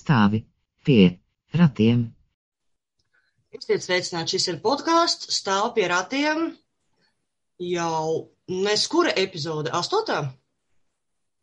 Stāvi 0.00 0.40
pie 0.86 1.04
ratiem. 1.54 2.08
Esiet 3.54 3.84
sveicināti, 3.84 4.36
šis 4.36 4.48
ir 4.52 4.60
podkāsts 4.64 5.32
Stāv 5.36 5.72
pie 5.76 5.88
ratiem. 5.90 6.50
Jau 7.60 8.30
mēs 8.48 8.86
kura 8.90 9.12
epizode? 9.20 9.72
Astotā? 9.76 10.22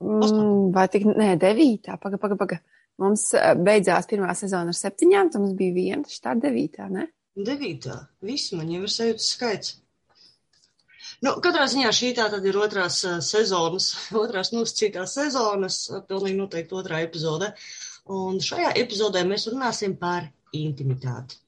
Mm, 0.03 0.71
vai 0.73 0.87
tik, 0.93 1.05
nē, 1.09 1.35
devītā, 1.41 1.97
paga, 2.01 2.19
paga, 2.21 2.37
paga. 2.39 2.59
Mums 3.01 3.29
eh, 3.37 3.53
beidzās 3.57 4.09
pirmā 4.09 4.33
sezona 4.37 4.73
ar 4.73 4.77
septiņām, 4.77 5.29
tad 5.33 5.43
mums 5.43 5.57
bija 5.57 5.75
viena, 5.75 6.17
tā 6.23 6.33
ir 6.33 6.41
devītā, 6.47 6.87
ne? 6.93 7.05
Devītā. 7.37 7.99
Viss 8.25 8.53
man 8.57 8.71
jau 8.73 8.81
ir 8.85 8.93
sajūtas 8.93 9.29
skaits. 9.35 9.75
Nu, 11.25 11.31
katrā 11.41 11.63
ziņā 11.65 11.89
šī 11.97 12.11
tā 12.13 12.27
tad 12.29 12.43
ir 12.45 12.57
otrās 12.61 12.99
uh, 13.07 13.17
sezonas, 13.25 13.87
otrās 14.21 14.51
nosacītās 14.53 15.15
sezonas, 15.17 15.79
uh, 15.89 16.03
pilnīgi 16.05 16.37
noteikti 16.37 16.77
otrā 16.77 17.01
epizode. 17.05 17.49
Un 18.13 18.37
šajā 18.43 18.75
epizodē 18.77 19.23
mēs 19.25 19.47
runāsim 19.49 19.95
par 19.97 20.29
intimitāti. 20.55 21.41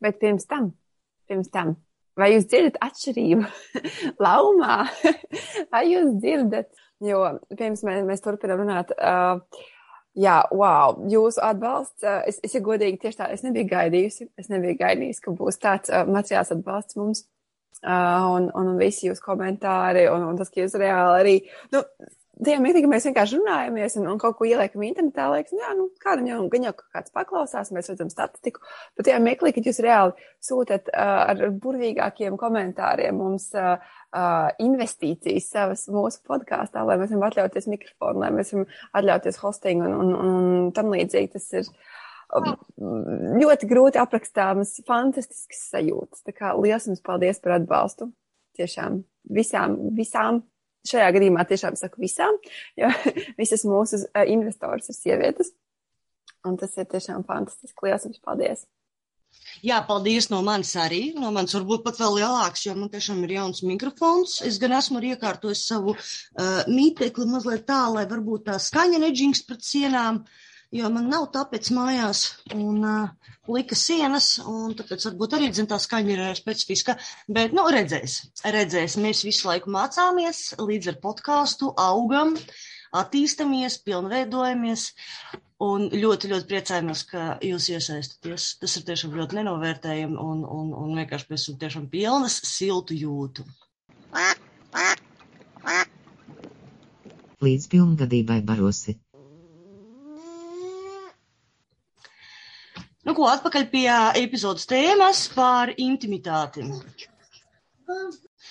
Bet 0.00 0.20
pirms 0.20 0.46
tam, 0.48 0.70
pirms 1.28 1.48
tam, 1.52 1.74
vai 2.20 2.34
jūs 2.34 2.46
dzirdat 2.52 2.78
atšķirību 2.84 3.48
laumā? 4.26 4.78
vai 5.72 5.84
jūs 5.88 6.14
dzirdat? 6.20 6.72
Jo 7.00 7.24
pirms 7.56 7.80
mēs, 7.88 8.04
mēs 8.04 8.24
turpinām 8.24 8.66
runāt. 8.66 8.92
Uh, 9.00 9.70
Jā, 10.18 10.40
wow, 10.50 10.96
jūsu 11.10 11.38
atbalsts. 11.46 12.02
Uh, 12.02 12.22
es, 12.26 12.40
es 12.42 12.56
ja 12.56 12.60
godīgi 12.64 12.98
tieši 13.04 13.20
tā, 13.20 13.28
es 13.30 13.44
nebiju 13.46 13.68
gaidījusi. 13.70 14.26
Es 14.40 14.48
nebiju 14.50 14.78
gaidījusi, 14.80 15.22
ka 15.22 15.34
būs 15.38 15.60
tāds 15.62 15.92
uh, 15.92 16.02
materiāls 16.08 16.50
atbalsts 16.56 16.98
mums. 16.98 17.26
Uh, 17.80 18.26
un, 18.36 18.48
un, 18.50 18.72
un 18.74 18.80
visi 18.80 19.06
jūsu 19.06 19.22
komentāri, 19.24 20.08
un, 20.12 20.26
un 20.32 20.40
tas, 20.40 20.50
ka 20.52 20.60
jūs 20.60 20.74
reāli 20.76 21.20
arī, 21.20 21.36
nu, 21.72 21.84
tajā 22.46 22.58
mirklī, 22.62 22.82
ka 22.84 22.90
mēs 22.90 23.06
vienkārši 23.08 23.38
runājamies 23.38 23.96
un, 24.00 24.08
un 24.12 24.18
kaut 24.20 24.36
ko 24.38 24.46
ieliekam 24.48 24.84
internetā, 24.86 25.28
liekas, 25.34 25.54
nu, 25.54 25.60
jā, 25.62 25.70
nu, 25.78 25.86
kādam 26.02 26.28
jau, 26.28 26.40
gan 26.52 26.66
jau 26.68 26.72
kāds 26.80 27.14
paklausās, 27.14 27.72
mēs 27.76 27.90
redzam 27.92 28.10
statistiku, 28.12 28.62
bet 28.98 29.08
tajā 29.08 29.20
mirklī, 29.24 29.52
kad 29.56 29.68
jūs 29.68 29.80
reāli 29.84 30.28
sūtat 30.44 30.90
uh, 30.92 31.14
ar 31.32 31.42
burvīgākiem 31.62 32.38
komentāriem 32.40 33.18
mums 33.20 33.48
uh, 33.58 33.76
uh, 33.76 34.50
investīcijas 34.62 35.50
savas 35.52 35.86
mūsu 35.92 36.22
podkāstā, 36.28 36.84
lai 36.86 36.98
mēs 37.00 37.14
varam 37.14 37.28
atļauties 37.30 37.70
mikrofonu, 37.70 38.24
lai 38.24 38.30
mēs 38.34 38.54
varam 38.54 38.68
atļauties 39.00 39.40
hosting 39.42 39.84
un, 39.86 39.96
un, 40.04 40.14
un, 40.20 40.70
tam 40.76 40.92
līdzīgi, 40.94 41.32
tas 41.36 41.50
ir 41.60 41.72
ļoti 42.30 43.66
grūti 43.70 43.98
aprakstāmas, 43.98 44.76
fantastiskas 44.86 45.64
sajūtas. 45.72 46.22
Tā 46.26 46.34
kā 46.36 46.52
liels 46.58 46.86
jums 46.86 47.02
paldies 47.02 47.42
par 47.42 47.58
atbalstu. 47.58 48.12
Tiešām 48.58 49.00
visām, 49.34 49.76
visām 49.96 50.44
šajā 50.88 51.12
gadījumā 51.16 51.44
tiešām 51.48 51.78
saku 51.78 52.02
visām, 52.04 52.36
jo 52.80 52.90
visas 53.40 53.66
mūsu 53.68 54.04
uh, 54.06 54.24
investors 54.26 54.90
ir 54.92 54.98
sievietes. 54.98 55.54
Un 56.46 56.56
tas 56.60 56.72
ir 56.80 56.88
tiešām 56.88 57.26
fantastiski. 57.28 57.84
Lielas 57.84 58.06
jums 58.08 58.22
paldies! 58.24 58.64
Jā, 59.62 59.76
paldies 59.86 60.26
no 60.32 60.40
manis 60.42 60.72
arī. 60.80 61.12
No 61.14 61.28
manis 61.34 61.54
varbūt 61.54 61.84
pat 61.84 62.00
vēl 62.00 62.16
lielāks, 62.18 62.64
jo 62.66 62.74
man 62.74 62.90
tiešām 62.90 63.20
ir 63.26 63.36
jauns 63.36 63.60
mikrofons. 63.62 64.40
Es 64.48 64.56
gan 64.62 64.74
esmu 64.78 65.02
iekārtojis 65.12 65.66
savu 65.68 65.94
uh, 65.94 66.62
mītekli 66.66 67.28
mazliet 67.30 67.68
tā, 67.68 67.84
lai 67.92 68.08
varbūt 68.10 68.48
tā 68.48 68.56
skaņa 68.58 69.02
neģings 69.04 69.44
pret 69.46 69.62
sienām. 69.66 70.24
Uh, 70.24 70.49
jo 70.74 70.90
man 70.94 71.08
nav 71.10 71.28
tāpēc 71.34 71.70
mājās 71.74 72.22
un 72.54 72.84
uh, 72.86 73.30
lika 73.50 73.76
sienas, 73.78 74.32
un 74.46 74.74
tāpēc 74.78 75.06
varbūt 75.08 75.36
arī, 75.38 75.50
zin, 75.56 75.68
tā 75.70 75.78
skaņa 75.82 76.14
ir 76.14 76.24
specifiska, 76.38 76.96
bet, 77.28 77.54
nu, 77.56 77.66
redzēs, 77.74 78.20
redzēs, 78.46 78.98
mēs 79.02 79.24
visu 79.26 79.48
laiku 79.50 79.72
mācāmies, 79.74 80.42
līdz 80.60 80.92
ar 80.94 80.98
podkāstu 81.02 81.72
augam, 81.80 82.36
attīstamies, 82.96 83.80
pilnveidojamies, 83.86 84.86
un 85.64 85.88
ļoti, 85.92 86.30
ļoti 86.32 86.48
priecājamies, 86.50 87.04
ka 87.10 87.26
jūs 87.44 87.68
iesaistaties. 87.74 88.46
Tas 88.62 88.76
ir 88.78 88.86
tiešām 88.88 89.14
ļoti 89.18 89.40
nenovērtējami, 89.40 90.16
un, 90.18 90.46
un, 90.46 90.72
un 90.74 90.96
vienkārši 90.98 91.30
mēs 91.32 91.44
esam 91.44 91.60
tiešām 91.60 91.90
pilnas 91.92 92.40
siltu 92.48 92.96
jūtu. 92.96 93.46
Līdz 97.40 97.70
pilngadībai 97.72 98.40
barosi. 98.44 98.98
Nu, 103.08 103.14
ko 103.16 103.26
atpakaļ 103.32 103.64
pie 103.72 103.86
epizodes 104.20 104.66
tēmas 104.70 105.20
par 105.34 105.70
intimitāti. 105.80 106.66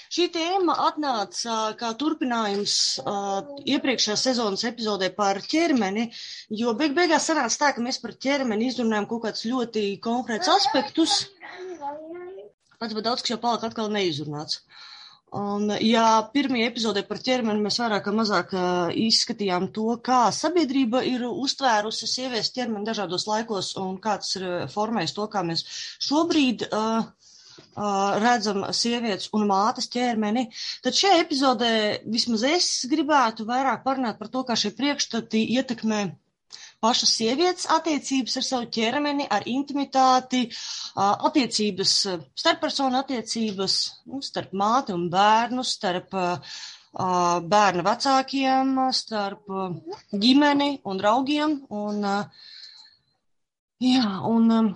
Šī 0.10 0.26
tēma 0.34 0.74
atnāca 0.88 1.56
kā 1.78 1.92
turpinājums 2.02 2.74
uh, 3.04 3.44
iepriekšējā 3.76 4.16
sezonas 4.22 4.66
epizodē 4.70 5.12
par 5.20 5.38
ķermeni, 5.52 6.08
jo 6.62 6.74
beig 6.80 6.96
beigās 6.98 7.28
sanāca 7.30 7.60
tā, 7.62 7.70
ka 7.78 7.84
mēs 7.86 8.02
par 8.06 8.16
ķermeni 8.26 8.72
izrunājam 8.72 9.06
kaut 9.12 9.28
kādus 9.28 9.46
ļoti 9.52 9.84
konkrētus 10.08 10.50
aspektus, 10.56 11.14
pats, 12.82 12.96
bet 12.98 13.06
daudz 13.06 13.22
kas 13.22 13.36
jau 13.36 13.40
palika 13.46 13.70
atkal 13.70 13.94
neizrunāts. 13.94 14.64
Un, 15.38 15.70
ja 15.86 16.24
pirmajā 16.34 16.72
epizodē 16.72 17.04
par 17.06 17.20
ķermeni 17.22 17.62
mēs 17.62 17.76
vairāk 17.78 18.08
vai 18.10 18.14
mazāk 18.18 18.54
uh, 18.58 18.88
izskatījām 18.98 19.68
to, 19.76 19.92
kā 20.02 20.24
sabiedrība 20.34 21.04
ir 21.06 21.28
uztvērusi 21.30 22.10
sievietes 22.10 22.50
ķermeni 22.56 22.88
dažādos 22.88 23.28
laikos 23.30 23.76
un 23.78 24.00
kāds 24.02 24.40
ir 24.40 24.48
formējis 24.74 25.14
to, 25.14 25.28
kā 25.30 25.44
mēs 25.46 25.62
šobrīd 26.08 26.66
uh, 26.72 27.06
uh, 27.06 28.18
redzam 28.24 28.66
sievietes 28.74 29.30
un 29.38 29.46
mātes 29.52 29.92
ķermeni, 29.94 30.48
tad 30.82 30.98
šajā 30.98 31.22
epizodē 31.22 31.74
vismaz 32.10 32.48
es 32.50 32.72
gribētu 32.90 33.46
vairāk 33.50 33.86
parunāt 33.86 34.18
par 34.18 34.34
to, 34.34 34.42
kā 34.50 34.58
šie 34.58 34.74
priekšstati 34.82 35.46
ietekmē 35.60 36.02
pašas 36.84 37.12
sievietes 37.18 37.68
attiecības 37.72 38.40
ar 38.40 38.46
savu 38.48 38.70
ķermeni, 38.76 39.28
ar 39.30 39.46
intimitāti, 39.52 40.46
attiecības, 40.96 41.96
starppersonu 42.40 43.00
attiecības, 43.02 43.78
nu, 44.10 44.22
starp 44.26 44.56
māti 44.58 44.96
un 44.96 45.08
bērnu, 45.12 45.66
starp 45.68 46.16
bērna 47.54 47.86
vecākiem, 47.86 48.74
starp 48.96 49.52
ģimeni 50.24 50.72
un 50.90 51.02
draugiem. 51.02 51.56
Un, 51.70 52.10
jā, 53.84 54.10
un 54.32 54.74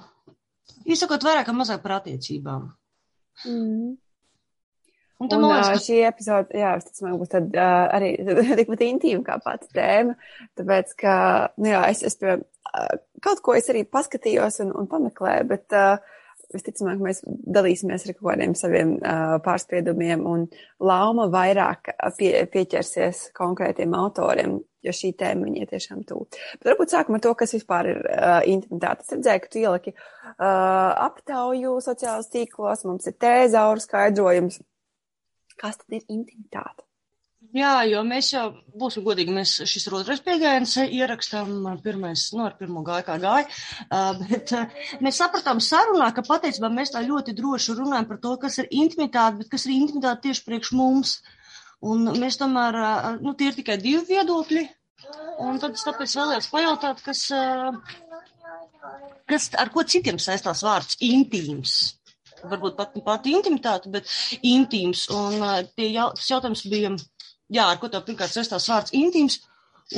izsakot 0.86 1.26
vairāk 1.26 1.50
vai 1.50 1.60
mazāk 1.64 1.84
par 1.84 2.00
attiecībām. 2.02 2.72
Mm. 3.50 3.94
Un, 5.24 5.30
un 5.38 5.46
liekas, 5.48 5.70
ka... 5.72 5.82
šī 5.86 6.00
epizode, 6.10 6.58
jā, 6.60 6.74
man 7.06 7.20
būs 7.22 7.32
tad 7.32 7.54
uh, 7.56 7.84
arī 7.96 8.16
tikpat 8.60 8.84
intīma 8.88 9.24
kā 9.28 9.38
pati 9.44 9.70
tēma, 9.76 10.18
tāpēc, 10.60 10.98
ka, 11.00 11.14
nu 11.64 11.72
jā, 11.72 11.84
es, 11.94 12.04
es 12.10 12.20
pie, 12.20 12.40
uh, 12.42 12.90
kaut 13.24 13.44
ko 13.46 13.56
es 13.58 13.70
arī 13.72 13.86
paskatījos 13.88 14.60
un, 14.66 14.74
un 14.82 14.90
pameklēju, 14.92 15.48
bet 15.54 15.78
uh, 15.78 15.96
visticamāk 16.54 17.02
mēs 17.02 17.22
dalīsimies 17.26 18.06
ar 18.06 18.16
kaut 18.18 18.28
kādiem 18.28 18.54
saviem 18.58 18.98
uh, 18.98 19.38
pārspiedumiem 19.46 20.26
un 20.30 20.46
Lauma 20.84 21.30
vairāk 21.34 21.94
pie, 22.18 22.32
pieķersies 22.52 23.30
konkrētiem 23.38 23.96
autoriem, 23.98 24.60
jo 24.84 24.94
šī 24.94 25.14
tēma 25.20 25.48
viņai 25.48 25.70
tiešām 25.72 26.04
tuvu. 26.10 26.28
Bet 26.60 26.74
varbūt 26.74 26.94
sākam 26.94 27.18
ar 27.18 27.24
to, 27.24 27.34
kas 27.40 27.56
vispār 27.56 27.94
ir 27.94 28.04
uh, 28.04 28.42
intimitāte. 28.50 29.08
Es 29.08 29.16
redzēju, 29.16 29.46
ka 29.46 29.54
tu 29.54 29.64
ieliki 29.64 29.96
uh, 29.96 30.92
aptauju 31.08 31.80
sociālos 31.86 32.30
tīklos, 32.34 32.86
mums 32.90 33.10
ir 33.10 33.18
tēzauru 33.24 33.84
skaidrojums 33.84 34.62
kas 35.60 35.80
tad 35.82 36.00
ir 36.00 36.04
intimitāte? 36.08 36.84
Jā, 37.54 37.84
jo 37.86 38.00
mēs 38.08 38.32
jau, 38.34 38.48
būsim 38.82 39.04
godīgi, 39.06 39.34
mēs 39.36 39.52
šis 39.70 39.86
otrais 39.94 40.22
pieejams 40.26 40.72
ierakstām, 40.88 41.52
pirmais, 41.84 42.24
nu, 42.34 42.48
ar 42.48 42.56
pirmo 42.58 42.82
gāju 42.88 43.06
kā 43.10 43.18
gāja, 43.22 43.44
bet 44.22 44.54
mēs 45.06 45.20
sapratām 45.22 45.62
sarunā, 45.62 46.08
ka 46.16 46.24
patiesībā 46.26 46.72
mēs 46.74 46.96
tā 46.96 47.04
ļoti 47.06 47.36
droši 47.38 47.76
runājam 47.78 48.08
par 48.10 48.22
to, 48.24 48.34
kas 48.42 48.58
ir 48.64 48.72
intimitāte, 48.72 49.44
bet 49.44 49.52
kas 49.54 49.68
ir 49.68 49.76
intimitāte 49.76 50.30
tieši 50.30 50.46
priekš 50.48 50.74
mums. 50.80 51.18
Un 51.84 52.08
mēs 52.18 52.40
tomēr, 52.40 52.80
nu, 53.22 53.36
tie 53.38 53.52
ir 53.52 53.60
tikai 53.60 53.78
divi 53.78 54.02
viedokļi, 54.16 54.64
un 55.46 55.60
tad 55.62 55.76
es 55.78 55.86
tāpēc 55.86 56.16
vēlējos 56.16 56.52
pajautāt, 56.54 57.04
kas, 57.06 57.26
kas 59.30 59.52
ar 59.60 59.74
ko 59.76 59.84
citiem 59.84 60.18
saistās 60.18 60.64
vārds 60.66 60.98
intīms 61.06 61.82
varbūt 62.52 62.78
pat, 62.80 63.00
pat 63.06 63.30
intimitāte, 63.32 63.92
bet 63.94 64.10
intīms. 64.42 65.08
Un 65.14 65.40
uh, 65.40 65.58
jau, 65.80 66.12
tas 66.18 66.30
jautājums 66.30 66.66
bija, 66.72 66.94
jā, 67.54 67.66
ar 67.66 67.82
ko 67.82 67.90
tev 67.92 68.06
pirmkārt 68.08 68.36
saistās 68.36 68.70
vārds 68.72 68.96
intīms. 68.98 69.42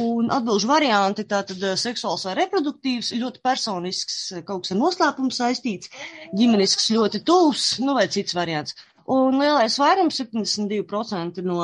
Un 0.01 0.31
atbilžu 0.33 0.67
varianti, 0.67 1.23
tātad 1.29 1.61
seksuāls 1.79 2.25
vai 2.25 2.33
reproduktīvs, 2.39 3.13
ļoti 3.21 3.39
personisks, 3.45 4.15
kaut 4.47 4.65
kas 4.65 4.73
ar 4.73 4.79
noslēpumu 4.79 5.31
saistīts, 5.31 5.91
ģimenisks 6.35 6.89
ļoti 6.95 7.21
tuvs, 7.27 7.67
nu 7.85 7.93
vai 7.95 8.07
cits 8.11 8.35
variants. 8.35 8.75
Un 9.13 9.37
lielais 9.37 9.77
vairums, 9.77 10.17
72% 10.19 11.45
no 11.45 11.59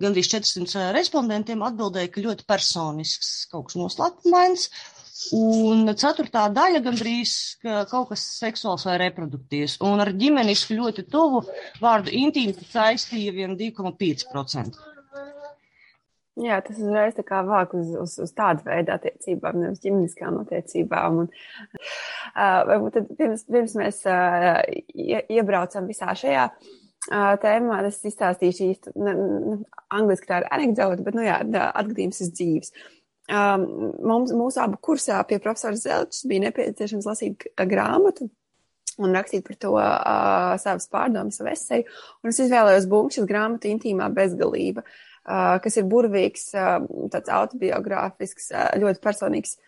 gandrīz 0.00 0.30
400 0.32 0.94
respondentiem 0.96 1.62
atbildēja, 1.66 2.10
ka 2.14 2.24
ļoti 2.24 2.46
personisks, 2.48 3.34
kaut 3.52 3.68
kas 3.68 3.78
noslēpumains. 3.78 4.70
Un 5.36 5.84
ceturtā 6.00 6.46
daļa 6.54 6.80
gandrīz 6.84 7.32
kaut 7.90 8.08
kas 8.10 8.22
seksuāls 8.40 8.86
vai 8.88 8.96
reproduktīvs. 9.04 9.76
Un 9.86 10.02
ar 10.02 10.10
ģimenisku 10.16 10.78
ļoti 10.78 11.04
tuvu 11.12 11.44
vārdu 11.82 12.14
intīmi 12.16 12.56
saistīja 12.72 13.34
vien 13.36 13.58
2,5%. 13.60 14.80
Jā, 16.40 16.60
tas 16.64 16.78
uzreiz 16.78 17.16
tā 17.16 17.24
kā 17.26 17.40
vāk 17.44 17.74
uz, 17.76 17.90
uz, 18.00 18.14
uz 18.24 18.30
tādu 18.32 18.64
veidu 18.64 18.94
attiecībām, 18.94 19.58
nevis 19.60 19.82
ģimeniskām 19.82 20.38
attiecībām. 20.40 21.24
Un, 21.24 21.32
uh, 22.32 22.86
tad 22.94 23.10
pirms, 23.18 23.42
pirms 23.50 23.74
mēs 23.76 23.98
uh, 24.08 24.60
iebraucam 24.94 25.90
visā 25.90 26.14
šajā 26.16 26.46
uh, 26.48 27.34
tēmā, 27.42 27.82
es 27.90 28.00
izstāstīšu 28.08 28.70
īsti, 28.70 28.94
ne, 29.02 29.14
ne, 29.18 29.58
angliski 29.98 30.30
tā 30.30 30.40
ir 30.40 30.48
anekdote, 30.54 31.04
bet, 31.04 31.18
nu 31.18 31.26
jā, 31.26 31.42
atgadījums 31.68 32.22
iz 32.24 32.32
dzīves. 32.38 32.72
Um, 33.30 33.64
mums, 34.02 34.32
mūsu 34.34 34.58
abu 34.58 34.78
kursā 34.82 35.20
pie 35.28 35.38
profesora 35.42 35.78
Zelčs 35.78 36.24
bija 36.26 36.48
nepieciešams 36.48 37.06
lasīt 37.06 37.46
grāmatu 37.70 38.26
un 39.00 39.14
rakstīt 39.14 39.46
par 39.46 39.56
to 39.62 39.70
uh, 39.78 40.56
savas 40.60 40.88
pārdomas, 40.90 41.38
savu 41.38 41.52
esēju, 41.52 41.86
un 42.20 42.32
es 42.32 42.40
izvēlējos 42.42 42.88
Bunkšas 42.90 43.28
grāmatu 43.30 43.70
Intīmā 43.70 44.10
bezgalība. 44.12 44.84
Uh, 44.84 45.60
kas 45.62 45.76
ir 45.78 45.86
burvīgs, 45.88 46.50
tāds 47.12 47.30
autobiogrāfisks, 47.30 48.50
ļoti 48.80 49.02
personīgs 49.04 49.58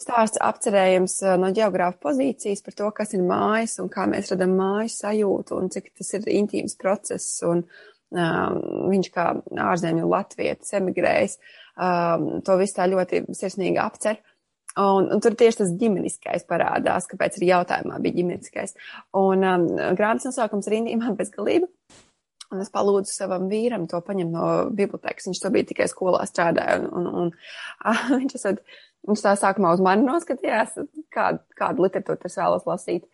stāsts 0.00 0.40
apcerējams 0.44 1.20
no 1.40 1.50
geogrāfa 1.56 1.98
pozīcijas 2.08 2.62
par 2.64 2.76
to, 2.76 2.88
kas 2.96 3.14
ir 3.16 3.24
mājas 3.24 3.78
un 3.82 3.90
kā 3.92 4.04
mēs 4.10 4.32
radam 4.34 4.56
mājas 4.58 4.98
sajūtu 5.04 5.56
un 5.56 5.70
cik 5.72 5.92
tas 5.96 6.12
ir 6.18 6.26
intīms 6.36 6.76
process. 6.80 7.38
Un, 7.48 7.64
um, 8.12 8.58
viņš 8.92 9.12
kā 9.14 9.30
ārzemju 9.70 10.10
latvietis 10.10 10.76
emigrējis, 10.76 11.38
um, 11.76 12.26
to 12.46 12.56
visu 12.60 12.78
tā 12.78 12.88
ļoti 12.90 13.26
sirsnīgi 13.36 13.80
apcer. 13.82 14.18
Un, 14.76 15.06
un 15.08 15.22
tur 15.24 15.32
tieši 15.38 15.62
tas 15.62 15.70
ģimeniskais 15.80 16.44
parādās, 16.48 17.06
kāpēc 17.08 17.38
arī 17.38 17.48
jautājumā 17.48 18.00
bija 18.04 18.18
ģimeniskais. 18.18 18.76
Un 19.16 19.46
um, 19.46 19.70
grāmatas 19.96 20.28
nosaukums 20.28 20.68
ir 20.68 20.80
Indijā 20.82 21.14
bezgalība. 21.16 21.70
Un 22.54 22.62
es 22.62 22.70
palūdzu 22.70 23.10
savam 23.10 23.48
vīram 23.50 23.88
to 23.90 23.98
paņemt 24.06 24.34
no 24.34 24.48
bibliotekas. 24.76 25.26
Viņš 25.26 25.40
to 25.42 25.50
bija 25.54 25.66
tikai 25.72 25.88
skolā 25.90 26.22
strādāja. 26.28 26.78
Un, 26.84 26.90
un, 26.92 27.08
un 27.22 27.32
ah, 27.90 28.04
viņš, 28.12 28.36
esat, 28.38 28.60
viņš 29.08 29.24
tā 29.24 29.34
sākumā 29.40 29.72
uz 29.74 29.82
mani 29.82 30.06
noskatījās, 30.06 30.76
kādu, 31.14 31.42
kādu 31.58 31.86
literatūru 31.86 32.28
es 32.28 32.38
vēlos 32.38 32.68
lasīt. 32.68 33.08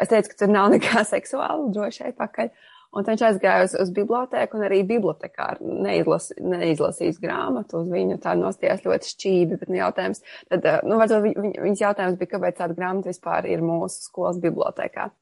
Es 0.00 0.12
teicu, 0.12 0.32
ka 0.32 0.44
tur 0.44 0.54
nav 0.54 0.70
nekā 0.76 1.04
seksuāla, 1.08 1.68
droši 1.74 2.04
šeit 2.04 2.20
pakaļ. 2.20 2.54
Un 2.90 3.06
viņš 3.06 3.20
aizgāja 3.22 3.68
uz, 3.68 3.76
uz 3.78 3.92
biblioteku, 3.94 4.58
un 4.58 4.66
arī 4.66 4.80
bibliotekāri 4.88 5.76
neizlas, 5.84 6.32
neizlasīs 6.42 7.20
grāmatu 7.22 7.84
uz 7.84 7.92
viņu. 7.92 8.18
Tā 8.24 8.34
nostājās 8.38 8.82
ļoti 8.82 9.12
šķīvi, 9.12 9.60
bet 9.60 9.70
nu, 9.70 9.78
jautājums, 9.78 10.24
tad, 10.50 10.66
nu, 10.82 10.98
varbūt 10.98 11.38
viņ, 11.38 11.54
viņas 11.68 11.84
jautājums 11.84 12.18
bija, 12.18 12.34
kāpēc 12.34 12.58
tāda 12.58 12.74
grāmata 12.74 13.12
vispār 13.12 13.46
ir 13.52 13.62
mūsu 13.62 14.08
skolas 14.08 14.42
bibliotekā 14.42 15.12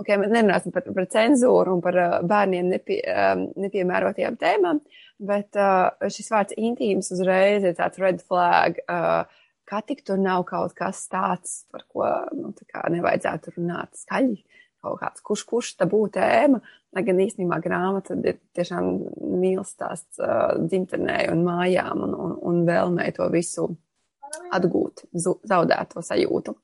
okay, 0.00 0.18
mēs 0.20 0.32
nerunāsim 0.32 0.74
par, 0.74 0.86
par 0.96 1.08
cenzūru 1.12 1.76
un 1.76 1.84
par 1.84 1.98
uh, 2.00 2.16
bērniem 2.28 2.70
nepie, 2.72 2.98
um, 3.12 3.46
nepiemērotajām 3.62 4.38
tēmām, 4.40 4.80
bet 5.22 5.58
uh, 5.60 5.92
šis 6.12 6.32
vārds 6.32 6.56
intīms 6.58 7.12
uzreiz 7.14 7.66
ir 7.66 7.76
tāds 7.78 8.00
red 8.02 8.22
flag. 8.24 8.80
Uh, 8.86 9.22
kā 9.68 9.80
tik 9.86 10.02
tur 10.06 10.20
nav 10.20 10.44
kaut 10.48 10.74
kas 10.76 11.04
tāds, 11.12 11.62
par 11.72 11.86
ko 11.88 12.08
nu, 12.36 12.52
kā 12.68 12.82
nevajadzētu 12.92 13.56
runāt 13.56 13.94
skaļi, 14.00 14.42
kaut 14.82 14.98
kāds 15.00 15.22
kurš 15.24 15.44
kurš 15.48 15.70
tā 15.78 15.86
būtu 15.90 16.16
tēma, 16.18 16.60
lai 16.96 17.04
gan 17.06 17.20
īstenībā 17.22 17.58
grāmata 17.64 18.16
ir 18.18 18.40
tiešām 18.56 18.90
mīlestāsts 19.42 20.20
uh, 20.22 20.58
dzimtenē 20.58 21.24
un 21.32 21.44
mājām 21.46 22.02
un, 22.06 22.16
un, 22.26 22.34
un 22.50 22.60
vēlmē 22.68 23.08
to 23.16 23.28
visu 23.32 23.68
atgūt, 24.52 25.06
zaudēto 25.14 26.02
sajūtu. 26.04 26.56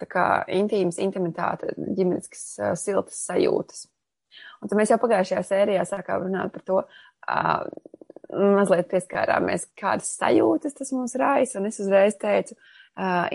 Tā 0.00 0.08
kā 0.08 0.26
intīmas, 0.56 1.00
intimitāte, 1.02 1.74
ģimeniskas 1.76 2.44
uh, 2.60 2.74
siltas 2.80 3.20
sajūtas. 3.28 3.86
Un 4.60 4.70
tad 4.70 4.78
mēs 4.78 4.92
jau 4.92 5.00
pagājušajā 5.02 5.44
sērijā 5.44 5.86
sākām 5.88 6.26
runāt 6.26 6.52
par 6.54 6.64
to, 6.66 6.82
uh, 6.84 7.64
mazliet 8.30 8.88
pieskārāmies, 8.92 9.68
kādas 9.78 10.12
sajūtas 10.16 10.76
tas 10.78 10.92
mums 10.94 11.16
raisa, 11.18 11.58
un 11.60 11.68
es 11.68 11.80
uzreiz 11.82 12.16
teicu, 12.20 12.56
uh, 12.56 12.79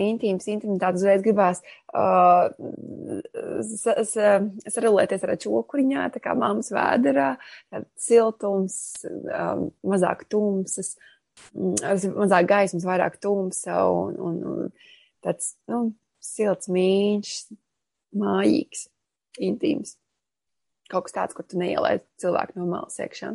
intīmas, 0.02 0.48
intimitāte 0.52 1.00
uzreiz 1.00 1.24
gribās 1.26 1.62
uh, 1.96 2.50
sarulēties 4.76 5.26
ar 5.26 5.36
čokuriņā, 5.42 6.08
tā 6.14 6.22
kā 6.24 6.36
mammas 6.38 6.72
vēderā, 6.76 7.32
siltums, 8.00 8.78
um, 9.08 9.70
mazāk 9.88 10.26
tumsas, 10.32 10.96
mazāk 11.56 12.50
gaismas, 12.52 12.88
vairāk 12.88 13.20
tumsa 13.24 13.84
un, 13.92 14.18
un, 14.22 14.42
un 14.52 14.74
tāds, 15.26 15.56
nu, 15.72 15.88
silts, 16.24 16.70
mīļš, 16.72 17.36
mājīgs, 18.22 18.88
intīms. 19.44 19.98
Kaut 20.92 21.08
kas 21.08 21.16
tāds, 21.16 21.36
kur 21.36 21.48
tu 21.50 21.58
neielaid 21.58 22.06
cilvēku 22.22 22.60
no 22.60 22.70
malas 22.70 23.00
iekšā. 23.02 23.34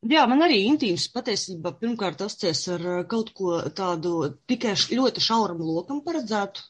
Jā, 0.00 0.22
man 0.24 0.40
arī 0.40 0.62
intīms 0.64 1.10
patiesībā 1.12 1.74
pirmkārt 1.76 2.22
asociēs 2.24 2.62
ar 2.72 2.84
uh, 2.88 3.00
kaut 3.08 3.34
ko 3.36 3.58
tādu 3.76 4.30
tikai 4.48 4.72
ļoti 4.96 5.20
šauram 5.20 5.60
lokam 5.60 6.00
paredzētu. 6.06 6.62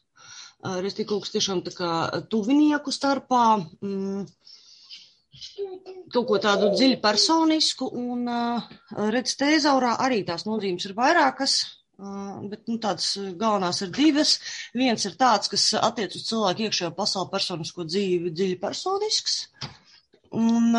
Uh, 0.66 0.80
Resti 0.82 1.06
kaut 1.06 1.22
kas 1.22 1.36
tiešām 1.36 1.60
tā 1.62 1.70
kā 1.76 1.90
tuvinieku 2.32 2.90
starpā, 2.90 3.44
mm, 3.86 4.24
kaut 6.10 6.26
ko 6.26 6.40
tādu 6.42 6.72
dziļi 6.74 6.98
personisku, 7.04 7.92
un 7.94 8.26
uh, 8.26 8.66
redz 9.14 9.38
tēzaurā 9.38 9.94
arī 10.02 10.24
tās 10.26 10.48
nozīmes 10.50 10.90
ir 10.90 10.98
vairākas. 10.98 11.60
Bet 12.00 12.64
nu, 12.64 12.78
tādas 12.80 13.12
galvenās 13.36 13.82
ir 13.84 13.90
divas. 13.92 14.38
Viens 14.72 15.02
ir 15.04 15.18
tāds, 15.20 15.50
kas 15.52 15.66
attiec 15.76 16.14
uz 16.16 16.22
cilvēku 16.30 16.64
iekšējo 16.64 16.94
pasauli, 16.96 17.28
personisko 17.28 17.84
dzīvi, 17.84 18.32
dziļi 18.32 18.56
personisks. 18.62 19.34
Un 20.32 20.72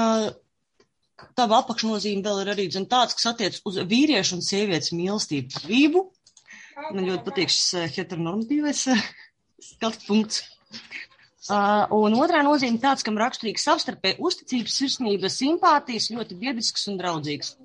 tā 1.37 1.47
apakšnozīme 1.57 2.23
vēl 2.25 2.41
ir 2.43 2.51
arī 2.53 2.65
zin, 2.73 2.87
tāds, 2.91 3.15
kas 3.17 3.31
attiec 3.33 3.59
uz 3.67 3.77
vīriešu 3.91 4.37
un 4.39 4.45
sievietes 4.45 4.93
mīlestību 4.95 5.63
brīvu. 5.65 6.05
Man 6.91 7.05
ļoti 7.07 7.25
patīk 7.27 7.51
šis 7.53 7.93
heteronormatīvais 7.97 8.85
skatu 9.71 10.05
punkts. 10.07 10.41
Uh, 11.51 11.83
un 11.97 12.13
otrā 12.21 12.43
nozīme 12.45 12.77
tāds, 12.79 13.03
kam 13.03 13.17
raksturīgs 13.19 13.63
savstarpēji 13.65 14.19
uzticības, 14.23 14.75
sirsnības, 14.77 15.37
simpātijas, 15.41 16.11
ļoti 16.13 16.37
biedrisks 16.43 16.85
un 16.91 16.99
draudzīgs. 17.01 17.55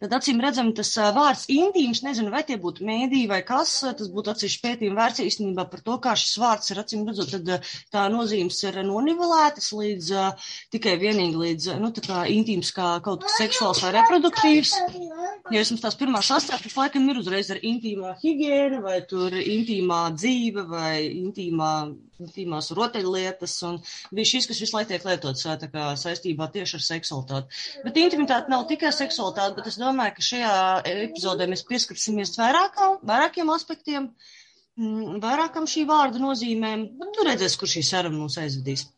Tad, 0.00 0.14
acīm 0.16 0.38
redzam, 0.40 0.70
tas 0.76 0.94
vārds 1.12 1.42
intīms, 1.52 2.00
nezinu, 2.06 2.30
vai 2.32 2.40
tie 2.48 2.56
būtu 2.60 2.86
mēdī 2.88 3.26
vai 3.28 3.42
kas, 3.44 3.74
tas 3.98 4.08
būtu 4.08 4.32
atsevišķi 4.32 4.62
pētījumi 4.64 4.96
vērts 4.96 5.20
īstenībā 5.26 5.66
par 5.68 5.82
to, 5.84 5.96
kā 6.06 6.14
šis 6.16 6.38
vārds 6.40 6.72
ir, 6.72 6.80
acīm 6.80 7.02
redzot, 7.08 7.34
tad 7.34 7.68
tā 7.92 8.06
nozīmes 8.14 8.62
ir 8.64 8.80
nonivelētas 8.88 9.68
līdz 9.76 10.10
tikai 10.72 10.96
vienīgi 11.04 11.42
līdz, 11.44 11.68
nu, 11.84 11.92
tā 11.92 12.06
kā 12.06 12.24
intīms 12.32 12.72
kā 12.76 12.94
kaut 13.04 13.26
kas 13.26 13.36
seksuāls 13.42 13.84
vai 13.84 13.92
reproduktīvs. 13.98 14.72
Ja 15.52 15.60
jums 15.60 15.84
tās 15.84 16.00
pirmās 16.00 16.32
asociācijas 16.32 16.78
laikam 16.80 17.08
ir 17.12 17.20
uzreiz 17.20 17.52
ar 17.52 17.60
intīmā 17.60 18.16
higiēna 18.24 18.80
vai 18.84 19.02
tur 19.10 19.36
intīmā 19.36 20.06
dzīve 20.16 20.64
vai 20.70 20.94
intīmā 21.10 21.74
intīmās 22.24 22.70
rotaļlietas, 22.76 23.54
un 23.68 23.78
bija 24.14 24.30
šis, 24.32 24.48
kas 24.50 24.60
visu 24.62 24.76
laiku 24.76 24.92
tiek 24.92 25.06
lietots 25.08 25.46
kā 25.72 25.86
saistībā 26.00 26.50
tieši 26.54 26.78
ar 26.78 26.84
seksualitāti. 26.86 27.62
Bet 27.84 28.00
intimitāte 28.02 28.52
nav 28.52 28.66
tikai 28.70 28.92
seksualitāte, 28.94 29.56
bet 29.58 29.70
es 29.72 29.78
domāju, 29.80 30.16
ka 30.18 30.26
šajā 30.28 30.54
epizodē 31.08 31.48
mēs 31.50 31.66
pieskarsimies 31.68 32.36
vairākām, 32.40 33.00
vairākiem 33.10 33.52
aspektiem, 33.54 34.10
mm, 34.78 35.18
vairākam 35.24 35.68
šī 35.70 35.86
vārda 35.90 36.22
nozīmēm, 36.22 36.86
un 37.00 37.14
tu 37.16 37.26
redzēsi, 37.28 37.60
kur 37.60 37.72
šī 37.74 37.84
saruna 37.92 38.22
mūs 38.22 38.40
aizvedīs. 38.42 38.88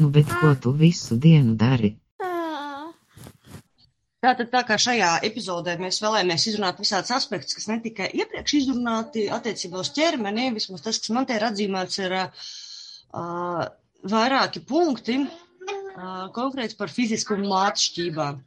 Nu, 0.00 0.08
bet 0.08 0.30
ko 0.32 0.54
tu 0.56 0.72
visu 0.72 1.18
dienu 1.20 1.58
dari? 1.60 1.94
Tātad, 4.20 4.50
tā 4.52 4.60
kā 4.68 4.76
šajā 4.76 5.10
epizodē 5.24 5.78
mēs 5.80 5.98
vēlamies 6.04 6.42
izrunāt 6.50 6.80
visādus 6.82 7.12
aspektus, 7.16 7.56
kas 7.56 7.70
netika 7.70 8.04
iepriekš 8.04 8.54
izrunāti 8.58 9.22
attiecībā 9.32 9.80
uz 9.80 9.90
ķermeni, 9.96 10.50
vismaz 10.56 10.84
tas, 10.84 10.98
kas 11.00 11.12
man 11.16 11.28
te 11.28 11.38
ir 11.38 11.46
atzīmēts, 11.46 11.96
ir 12.04 12.16
uh, 12.18 13.62
vairāki 14.12 14.60
punkti 14.68 15.16
uh, 15.24 16.28
konkrēts 16.36 16.76
par 16.76 16.92
fizisku 16.92 17.38
un 17.38 17.48
mātu 17.48 17.86
šķībām. 17.86 18.44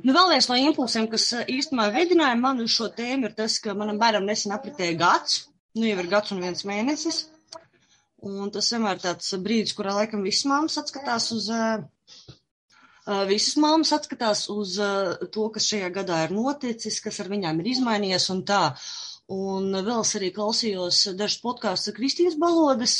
Nu, 0.00 0.14
vēl 0.16 0.32
viens 0.32 0.48
no 0.48 0.56
impulsiem, 0.58 1.10
kas 1.12 1.28
īstenībā 1.44 1.90
vedināja 1.94 2.40
mani 2.40 2.64
uz 2.64 2.72
šo 2.74 2.88
tēmu, 2.96 3.28
ir 3.28 3.36
tas, 3.36 3.60
ka 3.62 3.76
manam 3.78 4.00
bērnam 4.00 4.24
nesen 4.26 4.56
apritēja 4.56 4.96
gads, 5.04 5.42
nu 5.76 5.86
jau 5.90 6.00
ir 6.00 6.08
gads 6.16 6.32
un 6.32 6.40
viens 6.42 6.64
mēnesis. 6.66 7.26
Un 8.24 8.48
tas 8.48 8.72
vienmēr 8.72 8.96
tāds 9.04 9.28
brīdis, 9.44 9.76
kurā 9.76 9.92
laikam 10.00 10.24
viss 10.24 10.48
māmas 10.48 10.80
atskatās 10.80 11.28
uz 11.36 11.52
uh, 11.52 11.84
Visas 13.28 13.58
mammas 13.60 13.90
atskatās 13.92 14.46
uz 14.48 14.78
to, 15.32 15.48
kas 15.52 15.66
šajā 15.68 15.90
gadā 15.92 16.22
ir 16.24 16.30
noticis, 16.32 17.02
kas 17.04 17.20
ar 17.20 17.28
viņām 17.28 17.58
ir 17.60 17.74
izmainījies 17.74 18.30
un 18.32 18.40
tā. 18.48 18.62
Un 19.34 19.72
vēl 19.72 20.00
es 20.04 20.12
arī 20.16 20.30
klausījos 20.36 21.00
dažus 21.16 21.40
podkāstus 21.40 21.92
ar 21.92 21.96
Kristīnas 21.98 22.36
Balodas 22.40 22.96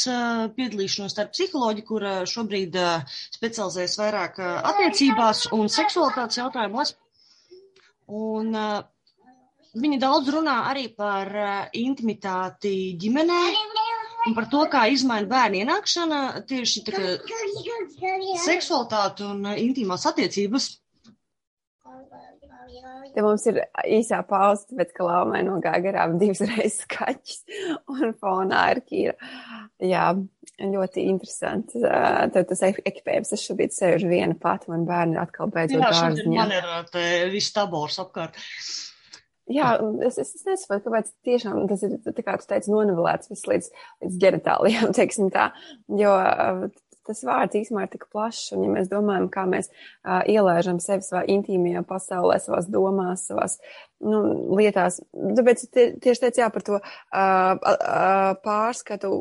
piedalīšanos 0.56 1.12
starp 1.12 1.32
psiholoģi, 1.32 1.84
kur 1.88 2.04
šobrīd 2.28 2.76
specializējas 3.36 3.96
vairāk 4.00 4.40
attiecībās 4.44 5.46
un 5.56 5.72
seksualitātes 5.72 6.40
jautājumos. 6.40 6.94
Un 8.08 8.52
viņi 9.84 10.00
daudz 10.04 10.32
runā 10.36 10.58
arī 10.70 10.86
par 10.96 11.32
intimitāti 11.76 12.76
ģimenē 13.00 13.42
un 14.28 14.36
par 14.36 14.48
to, 14.52 14.64
kā 14.72 14.86
izmaina 14.92 15.28
bērnu 15.28 15.60
ienākšana 15.60 16.20
tieši 16.48 16.84
tā 16.88 17.00
kā 18.04 18.40
seksualitāte 18.44 19.26
un 19.28 19.44
uh, 19.48 19.58
intīmās 19.60 20.06
attiecības. 20.10 20.72
Te 23.14 23.22
mums 23.22 23.44
ir 23.46 23.60
īsā 23.96 24.18
pauze, 24.26 24.66
tāpēc, 24.70 24.90
ka 24.96 25.06
laumai 25.06 25.44
nogāja 25.46 25.82
garām 25.84 26.16
divas 26.18 26.42
reizes 26.50 26.88
kaķis 26.90 27.44
un 27.94 28.14
fonā 28.18 28.64
ir 28.74 28.80
kīra. 28.88 29.14
Jā, 29.84 30.08
ļoti 30.58 31.04
interesanti. 31.10 31.82
Tad 31.82 32.48
tas 32.50 32.64
ekipējums, 32.70 33.34
es 33.36 33.44
šobrīd 33.46 33.74
sēžu 33.74 34.10
viena 34.10 34.34
pati, 34.40 34.70
man 34.72 34.86
bērni 34.88 35.20
atkal 35.22 35.52
beidzot 35.54 35.84
dārziņā. 35.84 36.40
Man 36.40 36.56
ir 36.58 36.90
te 36.90 37.06
viss 37.32 37.54
tabors 37.54 38.00
apkārt. 38.02 38.40
Jā, 39.50 39.74
es, 40.06 40.16
es, 40.16 40.30
es 40.38 40.44
nesaprotu, 40.48 40.86
kāpēc 40.86 41.10
tiešām 41.26 41.66
tas 41.68 41.82
ir, 41.84 41.98
tā 42.00 42.22
kā 42.24 42.38
tu 42.40 42.46
teici, 42.48 42.70
nonivelēts 42.72 43.28
viss 43.28 43.44
līdz, 43.50 43.66
līdz 44.00 44.14
ģenitālijām, 44.22 44.94
teiksim 44.98 45.28
tā, 45.34 45.50
jo 46.00 46.14
tas 47.06 47.22
vārds 47.26 47.58
īstenībā 47.58 47.86
ir 47.86 47.92
tik 47.92 48.06
plašs, 48.12 48.52
un 48.56 48.64
ja 48.66 48.72
mēs 48.72 48.90
domājam, 48.90 49.28
kā 49.32 49.44
mēs 49.50 49.70
uh, 49.70 50.22
ielēžam 50.30 50.80
sevi 50.82 51.06
savā 51.06 51.24
intīmajā 51.34 51.84
pasaulē, 51.88 52.38
savās 52.42 52.68
domās, 52.72 53.26
savās 53.30 53.58
nu, 54.04 54.22
lietās, 54.58 55.00
tāpēc 55.12 55.66
tie, 55.74 55.86
tieši 56.04 56.26
teicu 56.26 56.44
jā 56.44 56.50
par 56.54 56.66
to 56.66 56.80
uh, 56.80 56.84
uh, 57.20 58.34
pārskatu, 58.44 59.14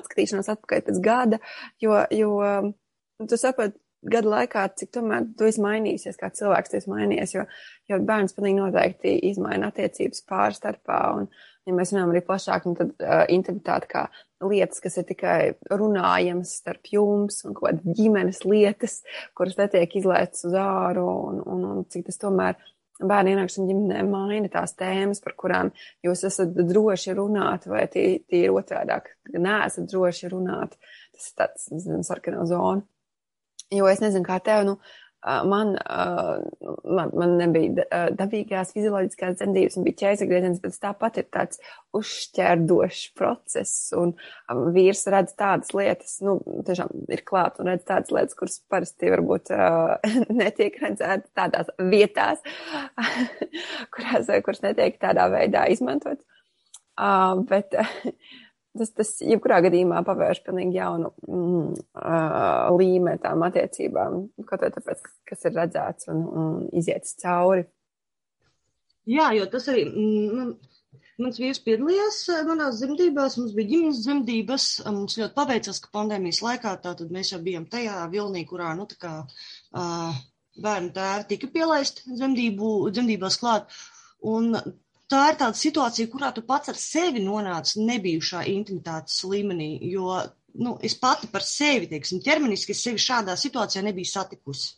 atskatīšanos 0.00 0.52
atpakaļ 0.56 0.86
pēc 0.90 1.02
gada, 1.04 1.42
jo, 1.82 1.98
jo 2.14 2.38
um, 2.42 2.72
tu 3.26 3.40
saproti, 3.40 3.78
gadu 4.06 4.30
laikā, 4.30 4.66
cik 4.78 4.92
tomēr 4.94 5.26
tu 5.38 5.46
esi 5.48 5.62
mainījusies, 5.62 6.18
kā 6.20 6.30
cilvēks 6.34 6.72
tu 6.72 6.78
esi 6.78 6.90
mainījies, 6.92 7.34
jo, 7.34 7.44
jo 7.90 7.98
bērns 8.06 8.36
pilnīgi 8.36 8.60
noteikti 8.60 9.14
izmaina 9.30 9.70
attiecības 9.72 10.22
pārstarpā, 10.30 11.00
un, 11.18 11.28
ja 11.66 11.74
mēs 11.74 11.92
runājam 11.94 12.12
arī 12.14 12.22
plašāk, 12.26 12.68
nu, 12.68 12.76
tad 12.78 12.92
uh, 13.00 13.24
intimitāte 13.32 13.90
kā 13.90 14.06
lietas, 14.44 14.80
kas 14.84 14.98
ir 15.00 15.06
tikai 15.08 15.40
runājamas 15.72 16.56
starp 16.60 16.90
jums 16.92 17.42
un 17.46 17.56
kaut 17.56 17.70
kādas 17.70 17.98
ģimenes 17.98 18.42
lietas, 18.44 19.00
kuras 19.36 19.56
netiek 19.60 19.96
izlaistas 19.96 20.44
uz 20.48 20.56
āru 20.60 21.06
un, 21.06 21.42
un, 21.44 21.68
un 21.72 21.86
cik 21.92 22.08
tas 22.10 22.20
tomēr 22.20 22.58
bērnu 23.00 23.34
ienākšana 23.34 23.68
ģimenē 23.70 24.02
maina 24.08 24.50
tās 24.52 24.72
tēmas, 24.78 25.20
par 25.24 25.36
kurām 25.36 25.72
jūs 26.04 26.24
esat 26.28 26.54
droši 26.56 27.16
runāt, 27.16 27.66
vai 27.68 27.84
tie, 27.92 28.06
ir 28.32 28.54
otrādāk, 28.56 29.10
ka 29.28 29.42
neesat 29.42 29.88
droši 29.92 30.32
runāt. 30.32 30.76
Tas 31.16 31.30
ir 31.30 31.40
tāds, 31.42 31.66
nezinu, 31.72 32.04
sarkanā 32.06 32.46
zona. 32.48 32.84
Jo 33.74 33.88
es 33.90 34.00
nezinu, 34.00 34.24
kā 34.26 34.38
tev, 34.44 34.62
nu, 34.68 34.76
man, 35.24 35.72
man, 36.84 37.10
man 37.16 37.34
nebija 37.40 37.86
dabīgās 38.16 38.72
fizioloģiskās 38.76 39.38
dzemdības 39.40 39.78
un 39.78 39.86
bija 39.86 40.00
ķēzagrieziens, 40.02 40.60
bet 40.62 40.78
tāpat 40.82 41.20
ir 41.22 41.26
tāds 41.34 41.60
uzšķērdošs 41.96 43.02
process 43.18 43.90
un 43.96 44.14
vīrs 44.76 45.06
redz 45.12 45.34
tādas 45.38 45.72
lietas, 45.76 46.18
nu, 46.26 46.36
tiešām 46.66 46.92
ir 47.12 47.24
klāt 47.26 47.60
un 47.62 47.72
redz 47.72 47.86
tādas 47.88 48.14
lietas, 48.14 48.38
kuras 48.38 48.60
parasti 48.70 49.12
varbūt 49.14 49.52
netiek 50.42 50.78
redzētas 50.84 51.32
tādās 51.36 51.74
vietās, 51.90 52.42
kurās, 53.96 54.32
kuras 54.46 54.64
netiek 54.66 55.00
tādā 55.02 55.30
veidā 55.32 55.66
izmantotas. 55.72 56.24
Uh, 56.96 57.42
bet 57.44 57.74
tas, 58.78 58.92
tas 58.96 59.12
jebkurā 59.24 59.60
gadījumā 59.66 60.02
pavērš 60.06 60.42
pilnīgi 60.46 60.78
jaunu 60.78 61.12
mm, 61.26 61.72
uh, 61.98 62.76
līmeni 62.76 63.22
tām 63.22 63.44
attiecībām, 63.46 64.22
kaut 64.48 64.64
vai 64.64 64.70
tāpēc, 64.74 65.02
kas 65.28 65.48
ir 65.48 65.56
redzēts 65.56 66.10
un, 66.12 66.22
un 66.26 66.54
izietis 66.76 67.16
cauri. 67.22 67.66
Jā, 69.06 69.30
jo 69.38 69.46
tas 69.50 69.68
arī. 69.72 69.86
Mm, 69.90 70.56
Mans 71.16 71.38
vīrs 71.40 71.62
piedalījās 71.64 72.16
manās 72.44 72.82
dzemdībās, 72.82 73.38
mums 73.40 73.52
bija 73.56 73.70
ģimenes 73.70 74.02
dzemdības. 74.04 74.64
Mums 74.92 75.14
ļoti 75.16 75.32
paveicās, 75.38 75.78
ka 75.80 75.88
pandēmijas 75.94 76.42
laikā 76.44 76.74
tātad 76.84 77.12
mēs 77.14 77.30
jau 77.32 77.38
bijām 77.46 77.64
tajā 77.72 78.02
vilnī, 78.12 78.42
kurā, 78.50 78.74
nu, 78.76 78.84
tā 78.90 78.98
kā 79.00 79.12
uh, 79.24 80.18
bērnu 80.66 80.92
tēvi 80.98 81.28
tika 81.30 81.48
pielaisti 81.54 82.18
dzemdību, 82.18 82.72
dzemdībās 82.92 83.40
klāt. 83.40 83.72
Un 84.28 84.58
tā 85.10 85.22
ir 85.32 85.38
tāda 85.40 85.58
situācija, 85.58 86.10
kurā 86.12 86.32
tu 86.34 86.42
pats 86.46 86.72
ar 86.72 86.80
sevi 86.80 87.22
nonāc 87.24 87.76
nebijušā 87.78 88.46
intimitātes 88.52 89.22
līmenī, 89.28 89.76
jo 89.92 90.16
nu, 90.58 90.78
es 90.82 90.96
pati 90.98 91.28
par 91.32 91.44
sevi, 91.44 91.88
teiksim, 91.90 92.22
ķermeniski 92.24 92.74
es 92.74 92.82
sevi 92.86 93.02
šādā 93.02 93.36
situācijā 93.38 93.84
nebiju 93.86 94.12
satikusi. 94.12 94.74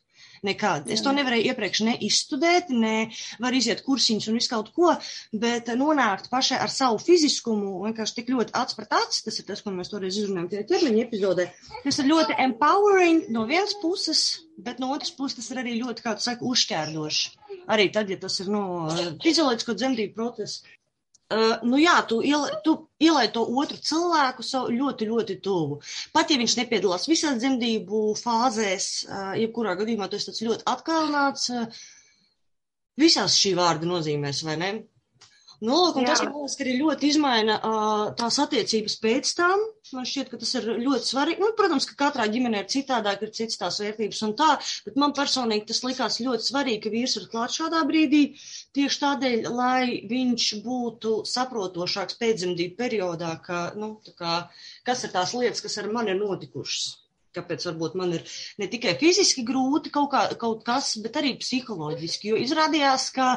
Nekad. 0.47 0.87
Es 0.94 1.00
to 1.02 1.11
nevarēju 1.11 1.50
iepriekš 1.50 1.80
ne 1.82 1.97
izstudēt, 2.06 2.68
ne 2.70 3.08
var 3.42 3.54
iziet 3.58 3.80
kursiņus 3.82 4.28
un 4.30 4.37
visu 4.38 4.52
kaut 4.52 4.68
ko, 4.76 4.92
bet 5.35 5.66
nonākt 5.75 6.28
pašai 6.30 6.61
ar 6.62 6.70
savu 6.70 7.00
fiziskumu 7.02 7.80
vienkārši 7.88 8.20
tik 8.20 8.30
ļoti 8.30 8.54
acs 8.61 8.78
pret 8.78 8.94
acs, 9.00 9.25
tas 9.26 9.40
ir 9.42 9.49
tas, 9.49 9.64
ko 9.64 9.75
mēs 9.75 9.90
toreiz 9.90 10.14
izrunājam 10.20 10.52
tajā 10.52 10.68
ķermeņa 10.70 11.02
epizodē. 11.08 11.49
Tas 11.82 11.99
ir 11.99 12.11
ļoti 12.12 12.38
empowering 12.47 13.26
no 13.35 13.49
vienas 13.50 13.75
puses, 13.82 14.28
bet 14.66 14.80
no 14.82 14.90
otras 14.94 15.12
puses 15.14 15.38
tas 15.38 15.52
ir 15.54 15.62
arī 15.62 15.76
ļoti, 15.78 16.04
kā 16.04 16.16
tu 16.18 16.26
saki, 16.26 16.46
uzšķērdoši 16.52 17.48
arī 17.74 17.90
tad, 17.92 18.10
ja 18.10 18.18
tas 18.20 18.40
ir 18.42 18.50
nu, 18.52 18.64
fizioloģisko 19.22 19.76
dzemdību 19.78 20.16
procesa. 20.16 20.74
Uh, 21.28 21.58
nu 21.68 21.76
jā, 21.76 21.92
tu, 22.08 22.22
iela, 22.24 22.48
tu 22.64 22.72
ielai 23.04 23.26
to 23.32 23.42
otru 23.60 23.76
cilvēku 23.84 24.44
savu 24.48 24.72
ļoti, 24.72 25.08
ļoti 25.10 25.34
tuvu. 25.44 25.76
Pat 26.14 26.30
ja 26.32 26.38
viņš 26.40 26.54
nepiedalās 26.62 27.04
visās 27.10 27.36
dzemdību 27.42 28.00
fāzēs, 28.16 28.86
uh, 29.04 29.34
jebkurā 29.36 29.74
gadījumā 29.76 30.08
tu 30.08 30.16
esi 30.16 30.48
ļoti 30.48 30.64
atkalnāts, 30.72 31.50
uh, 31.52 31.82
visās 32.96 33.36
šī 33.42 33.52
vārda 33.60 33.90
nozīmēs, 33.90 34.40
vai 34.48 34.56
ne? 34.62 34.70
Nu, 35.58 35.74
lūk, 35.74 35.96
un 35.98 36.04
Jā. 36.06 36.12
tas, 36.12 36.20
man 36.22 36.36
liekas, 36.38 36.54
arī 36.62 36.72
ļoti 36.78 37.08
izmaina 37.10 37.54
uh, 37.58 38.02
tās 38.18 38.36
attiecības 38.38 38.94
pēc 39.02 39.30
tam. 39.40 39.64
Man 39.96 40.06
šķiet, 40.06 40.28
ka 40.30 40.38
tas 40.38 40.52
ir 40.54 40.68
ļoti 40.84 41.08
svarīgi. 41.08 41.42
Nu, 41.42 41.48
protams, 41.58 41.88
ka 41.88 41.96
katrā 42.04 42.28
ģimenē 42.30 42.60
ir 42.62 42.68
citādāk, 42.70 43.24
ir 43.26 43.32
cits 43.34 43.58
tās 43.58 43.80
vērtības 43.82 44.22
un 44.28 44.36
tā, 44.38 44.52
bet 44.86 45.00
man 45.02 45.16
personīgi 45.16 45.66
tas 45.72 45.82
likās 45.82 46.20
ļoti 46.22 46.46
svarīgi, 46.50 46.82
ka 46.84 46.94
vīrs 46.94 47.16
ir 47.18 47.26
klāt 47.32 47.56
šādā 47.56 47.82
brīdī, 47.88 48.22
tieši 48.78 49.02
tādēļ, 49.02 49.50
lai 49.58 49.82
viņš 50.12 50.48
būtu 50.62 51.16
saprotošāks 51.32 52.20
pēcdzemdību 52.22 52.78
periodā, 52.78 53.34
ka, 53.42 53.64
nu, 53.80 53.96
kā, 54.20 54.38
kas 54.86 55.06
ir 55.08 55.14
tās 55.16 55.34
lietas, 55.34 55.64
kas 55.66 55.80
ar 55.82 55.90
mani 55.90 56.14
ir 56.14 56.22
notikušas 56.22 56.88
kāpēc 57.38 57.66
varbūt 57.68 57.94
man 58.00 58.14
ir 58.16 58.22
ne 58.58 58.66
tikai 58.72 58.96
fiziski 58.98 59.44
grūti 59.46 59.92
kaut, 59.94 60.08
kā, 60.14 60.22
kaut 60.40 60.64
kas, 60.66 60.94
bet 61.04 61.18
arī 61.20 61.34
psiholoģiski, 61.38 62.32
jo 62.32 62.38
izrādījās, 62.40 63.10
ka 63.14 63.28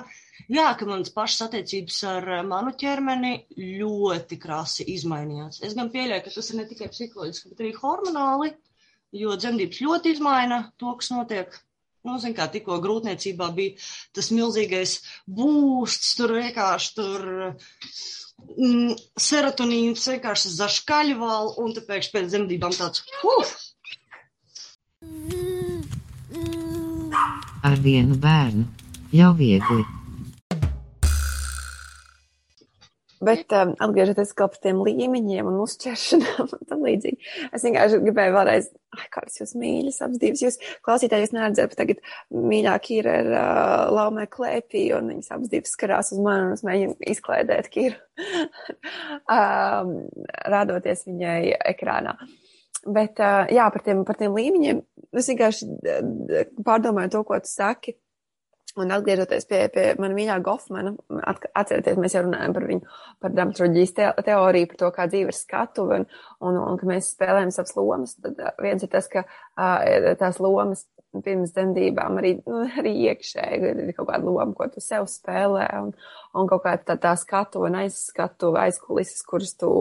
Jā, 0.51 0.71
ka 0.79 0.87
manas 0.87 1.11
pašas 1.13 1.47
attiecības 1.47 1.97
ar 2.09 2.29
eh, 2.37 2.43
manu 2.47 2.73
ķermeni 2.79 3.33
ļoti 3.81 4.37
krasi 4.41 4.87
izmainījās. 4.95 5.61
Es 5.67 5.75
gan 5.77 5.91
pieļauju, 5.93 6.23
ka 6.25 6.33
tas 6.35 6.51
ir 6.51 6.59
ne 6.59 6.67
tikai 6.69 6.89
psiholoģiski, 6.91 7.51
bet 7.51 7.63
arī 7.63 7.73
hormonāli, 7.77 8.53
jo 9.21 9.35
dzemdības 9.37 9.83
ļoti 9.85 10.15
izmaina 10.15 10.63
to, 10.79 10.95
kas 10.99 11.11
notiek. 11.13 11.59
Nu, 12.07 12.15
zin 12.17 12.33
kā, 12.33 12.47
tikko 12.49 12.79
grūtniecībā 12.81 13.51
bija 13.53 13.75
tas 14.17 14.31
milzīgais 14.33 14.95
būsts, 15.29 16.15
tur 16.17 16.33
vienkārši 16.39 16.95
tur 16.97 17.27
mm, 18.57 18.95
serotonīns 19.21 20.07
vienkārši 20.09 20.55
zaškaļval, 20.55 21.53
un 21.61 21.77
pēkšņi 21.77 22.15
pēc 22.15 22.33
dzemdībām 22.33 22.73
tāds, 22.79 23.05
uf! 23.35 23.53
Ar 27.61 27.81
vienu 27.85 28.17
bērnu 28.17 28.65
jau 29.13 29.33
viegli. 29.37 30.00
Bet 33.21 33.53
um, 33.53 33.75
atgriežoties 33.77 34.33
par 34.37 34.55
tiem 34.63 34.79
līmeņiem 34.81 35.45
un 35.45 35.59
uzķeršanām 35.61 36.53
un 36.55 36.63
tam 36.69 36.85
līdzīgi, 36.87 37.29
es 37.53 37.65
vienkārši 37.67 37.99
gribēju 38.01 38.33
vēlreiz, 38.33 38.69
ai, 38.97 39.05
kādas 39.13 39.37
jūs 39.37 39.53
mīļas 39.61 40.01
apzdības, 40.07 40.41
jūs 40.41 40.57
klausītāji, 40.87 41.27
jūs 41.27 41.35
neredzat, 41.35 41.69
bet 41.69 41.79
tagad 41.83 42.01
mīļāk 42.33 42.89
ir 42.97 43.09
ar 43.11 43.29
uh, 43.29 43.83
laumē 43.93 44.25
klēpī 44.31 44.87
un 44.97 45.13
viņas 45.13 45.35
apzdības 45.37 45.75
skarās 45.77 46.09
uz 46.15 46.23
mani 46.25 46.49
un 46.49 46.55
es 46.57 46.65
mēģinu 46.65 46.97
izklaidēt 47.13 47.69
Kiru, 47.73 48.01
um, 49.37 49.95
rādoties 50.55 51.05
viņai 51.05 51.41
ekrānā. 51.75 52.17
Bet, 52.81 53.21
uh, 53.21 53.45
jā, 53.53 53.69
par 53.69 53.85
tiem, 53.85 54.01
par 54.07 54.17
tiem 54.17 54.33
līmeņiem, 54.33 54.81
es 55.21 55.29
vienkārši 55.29 55.69
pārdomāju 56.65 57.13
to, 57.13 57.27
ko 57.27 57.37
tu 57.37 57.53
saki. 57.53 57.99
Un 58.79 58.93
atgriežoties 58.95 59.47
pie, 59.49 59.65
pie 59.73 59.85
mana 59.99 60.15
mīļā 60.15 60.37
Gofmana, 60.45 60.93
atcerieties, 61.59 61.97
mēs 61.99 62.15
jau 62.15 62.21
runājam 62.23 62.53
par 62.55 62.67
viņu, 62.69 62.93
par 63.19 63.33
dramaturģijas 63.35 63.95
te, 63.97 64.07
teoriju, 64.29 64.69
par 64.71 64.79
to, 64.79 64.91
kā 64.95 65.07
dzīve 65.11 65.33
ir 65.33 65.37
skatuve 65.37 65.97
un, 65.99 66.07
un, 66.47 66.59
un 66.61 66.79
ka 66.79 66.87
mēs 66.87 67.11
spēlējam 67.17 67.51
savas 67.51 67.75
lomas. 67.75 68.15
Tad 68.23 68.39
viens 68.63 68.85
ir 68.85 68.91
tas, 68.93 69.09
ka 69.11 69.25
uh, 69.25 70.13
tās 70.21 70.39
lomas 70.39 70.85
pirms 71.19 71.51
dzemdībām 71.55 72.19
arī, 72.21 72.31
nu, 72.47 72.61
arī 72.79 72.93
iekšēji 73.11 73.71
ir 73.71 73.91
kaut 73.97 74.07
kāda 74.07 74.23
loma, 74.23 74.53
ko 74.55 74.67
tu 74.71 74.83
sev 74.83 75.07
spēlē, 75.11 75.65
un, 75.81 75.91
un 76.37 76.49
kaut 76.49 76.63
kā 76.63 76.75
tā, 76.87 76.95
tā 77.01 77.13
skatu 77.19 77.65
un 77.67 77.75
aizskatu, 77.81 78.53
aizkulises, 78.61 79.19
kuras 79.27 79.53
tu 79.59 79.71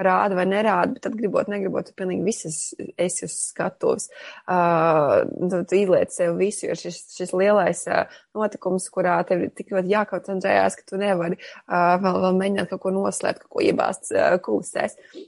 rādi 0.00 0.38
vai 0.38 0.46
nerādi, 0.48 0.96
bet 0.96 1.04
tad 1.04 1.16
gribot, 1.18 1.50
negribot, 1.52 1.90
tu 1.90 1.96
pilnīgi 1.98 2.26
visas 2.26 2.60
esi 2.96 3.26
uz 3.28 3.36
skatuves. 3.50 4.08
Uh, 4.48 5.24
tu, 5.44 5.62
tu 5.68 5.80
ieliec 5.82 6.14
sev 6.14 6.38
visu, 6.40 6.66
jo 6.70 6.78
šis, 6.78 7.02
šis 7.18 7.34
lielais 7.36 7.84
uh, 7.92 8.20
notikums, 8.38 8.88
kurā 8.94 9.20
tev 9.28 9.44
tik 9.58 9.74
ļoti 9.76 9.92
jākoncentrējās, 9.92 10.78
ka 10.80 10.88
tu 10.88 11.00
nevari 11.00 11.40
uh, 11.40 11.98
vēl, 12.00 12.22
vēl 12.26 12.38
mēģināt 12.44 12.72
kaut 12.72 12.86
ko 12.86 12.94
noslēpt, 12.96 13.44
kaut 13.44 13.58
ko 13.58 13.66
iebāzt 13.68 14.14
uh, 14.16 14.38
kulisēs. 14.44 14.96
Uh, 14.96 15.26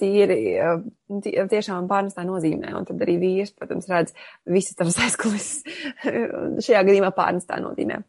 tīri, 0.00 0.38
tiešām 1.52 1.88
pārnestā 1.90 2.24
nozīmē, 2.24 2.72
un 2.78 2.88
tad 2.88 3.02
arī 3.04 3.18
vīrs, 3.20 3.52
protams, 3.56 3.90
redz 3.92 4.14
visas 4.48 4.78
tavas 4.78 4.98
aizkulisses 5.04 5.62
šajā 6.04 6.84
gadījumā 6.86 7.12
pārnestā 7.16 7.60
nozīmē. 7.62 8.00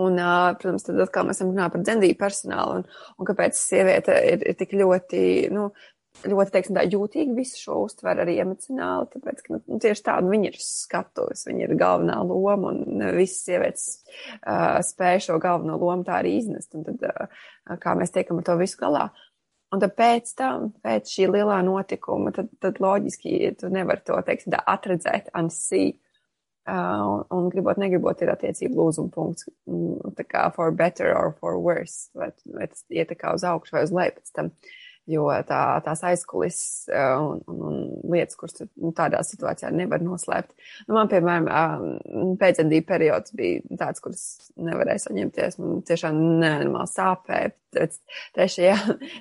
Un, 0.00 0.16
protams, 0.58 0.84
tad 0.86 1.00
atkal 1.04 1.26
mēs 1.28 1.38
esam 1.38 1.50
runājuši 1.52 1.72
par 1.74 1.82
dzemdību 1.86 2.18
personālu 2.20 2.76
un, 2.78 2.86
un 3.20 3.28
kāpēc 3.28 3.58
sieviete 3.58 4.14
ir, 4.30 4.44
ir 4.48 4.56
tik 4.56 4.72
ļoti, 4.80 5.24
nu, 5.52 5.66
ļoti, 6.22 6.52
teiksim, 6.54 6.76
tā 6.76 6.84
jūtīgi 6.86 7.34
visu 7.36 7.60
šo 7.60 7.78
uztver 7.86 8.22
arī 8.22 8.38
emocionāli, 8.42 9.10
tāpēc, 9.12 9.42
ka, 9.44 9.58
nu, 9.58 9.78
tieši 9.82 10.04
tā, 10.06 10.16
nu, 10.22 10.32
viņi 10.32 10.50
ir 10.52 10.58
skatuves, 10.62 11.44
viņi 11.48 11.66
ir 11.66 11.74
galvenā 11.80 12.18
loma 12.28 12.72
un 12.72 13.04
visas 13.16 13.42
sievietes 13.48 13.86
uh, 14.38 14.78
spēj 14.86 15.26
šo 15.26 15.38
galveno 15.42 15.76
lomu 15.82 16.06
tā 16.08 16.20
arī 16.20 16.36
iznest, 16.38 16.72
un 16.78 16.86
tad, 16.88 17.04
uh, 17.08 17.76
kā 17.82 17.96
mēs 17.98 18.14
tiekam 18.14 18.40
ar 18.40 18.48
to 18.48 18.56
visu 18.60 18.80
galā. 18.80 19.08
Un 19.72 19.80
tad 19.80 19.94
pēc 19.96 20.34
tam, 20.36 20.70
pēc 20.84 21.08
šī 21.14 21.30
lielā 21.32 21.62
notikuma, 21.64 22.32
tad, 22.36 22.50
tad 22.60 22.80
loģiski 22.82 23.54
tu 23.60 23.70
nevari 23.72 24.04
to, 24.04 24.18
teiksim, 24.26 24.52
tā 24.54 24.62
atredzēt, 24.74 25.32
unsee. 25.38 25.94
Uh, 26.62 27.00
un, 27.02 27.22
un 27.34 27.46
gribot, 27.50 27.74
negribot, 27.80 28.20
ir 28.22 28.30
attiecība 28.30 28.76
lūzuma 28.78 29.10
punkts, 29.10 29.48
mm, 29.66 30.12
tā 30.14 30.22
kā 30.28 30.44
for 30.54 30.70
better 30.70 31.10
or 31.10 31.32
for 31.40 31.56
worse, 31.58 32.06
vai, 32.14 32.28
vai 32.54 32.68
tas 32.70 32.84
iet 32.86 33.10
tā 33.10 33.16
kā 33.18 33.32
uz 33.34 33.42
augšu 33.42 33.74
vai 33.74 33.82
uz 33.82 33.90
leju 33.96 34.14
pēc 34.20 34.30
tam. 34.36 34.52
Uh, 34.52 34.81
jo 35.10 35.26
tā, 35.48 35.60
tās 35.84 36.02
aizkulis 36.06 36.58
un, 36.92 37.40
un, 37.50 37.62
un 37.68 37.78
lietas, 38.12 38.36
kuras 38.38 38.62
nu, 38.62 38.92
tādā 38.96 39.22
situācijā 39.26 39.72
nevar 39.74 40.02
noslēpt. 40.04 40.52
Nu, 40.86 40.94
man, 40.96 41.10
piemēram, 41.10 42.36
pēcdzemdību 42.40 42.86
periods 42.88 43.34
bija 43.38 43.78
tāds, 43.80 44.02
kuras 44.04 44.52
nevarēja 44.60 45.06
saņemties. 45.06 45.58
Man 45.62 45.82
tiešām 45.88 46.20
nenormāli 46.42 46.92
sāpēja. 46.92 47.52
Trešajā, 48.36 48.76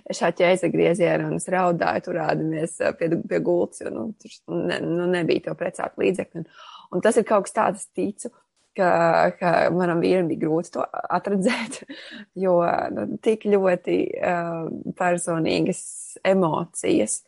trešā 0.10 0.30
ķēze 0.36 0.70
griezienā 0.74 1.30
un 1.30 1.38
es 1.38 1.48
raudāju, 1.52 2.04
turādamies 2.10 2.74
uh, 2.84 2.92
pie, 3.00 3.08
pie 3.32 3.40
gultas, 3.46 3.80
jo 3.86 3.94
nu, 3.96 4.10
tur 4.20 4.58
ne, 4.68 4.82
nu, 4.84 5.08
nebija 5.08 5.46
to 5.46 5.56
precāt 5.60 5.96
līdzekļu. 6.02 6.44
Un, 6.44 6.50
un 6.92 7.06
tas 7.06 7.16
ir 7.16 7.28
kaut 7.30 7.48
kas 7.48 7.56
tāds, 7.56 7.88
ticu, 7.96 8.34
ka, 8.78 8.92
ka 9.40 9.52
manam 9.76 10.02
vīram 10.04 10.30
bija 10.30 10.44
grūti 10.46 10.76
to 10.76 10.86
atradzēt, 11.18 11.82
jo 12.44 12.56
nu, 12.96 13.08
tik 13.24 13.46
ļoti 13.50 13.98
uh, 14.20 14.72
personīgas 14.98 15.84
emocijas. 16.28 17.22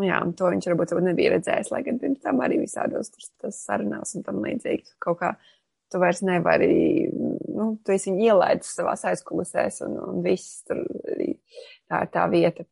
Jā, 0.00 0.22
to 0.38 0.48
viņš 0.48 0.70
varbūt 0.70 0.94
nebija 1.04 1.34
redzējis, 1.34 1.68
lai 1.72 1.82
gan 1.84 1.98
pirms 2.00 2.22
tam 2.24 2.38
arī 2.40 2.62
visādos 2.62 3.10
sarunās 3.52 4.14
un 4.16 4.24
tam 4.24 4.38
līdzīgi. 4.40 4.94
Kaut 5.02 5.18
kā 5.20 5.34
tu 5.92 6.00
vairs 6.00 6.22
nevari, 6.24 7.10
nu, 7.12 7.74
tu 7.84 7.92
esi 7.92 8.14
ielaidis 8.16 8.72
savās 8.72 9.04
aizkulisēs 9.10 9.82
un, 9.84 9.98
un 10.00 10.22
viss 10.24 10.62
tur 10.64 10.80
tā 11.92 12.06
ir 12.06 12.12
tā 12.14 12.24
vieta. 12.32 12.64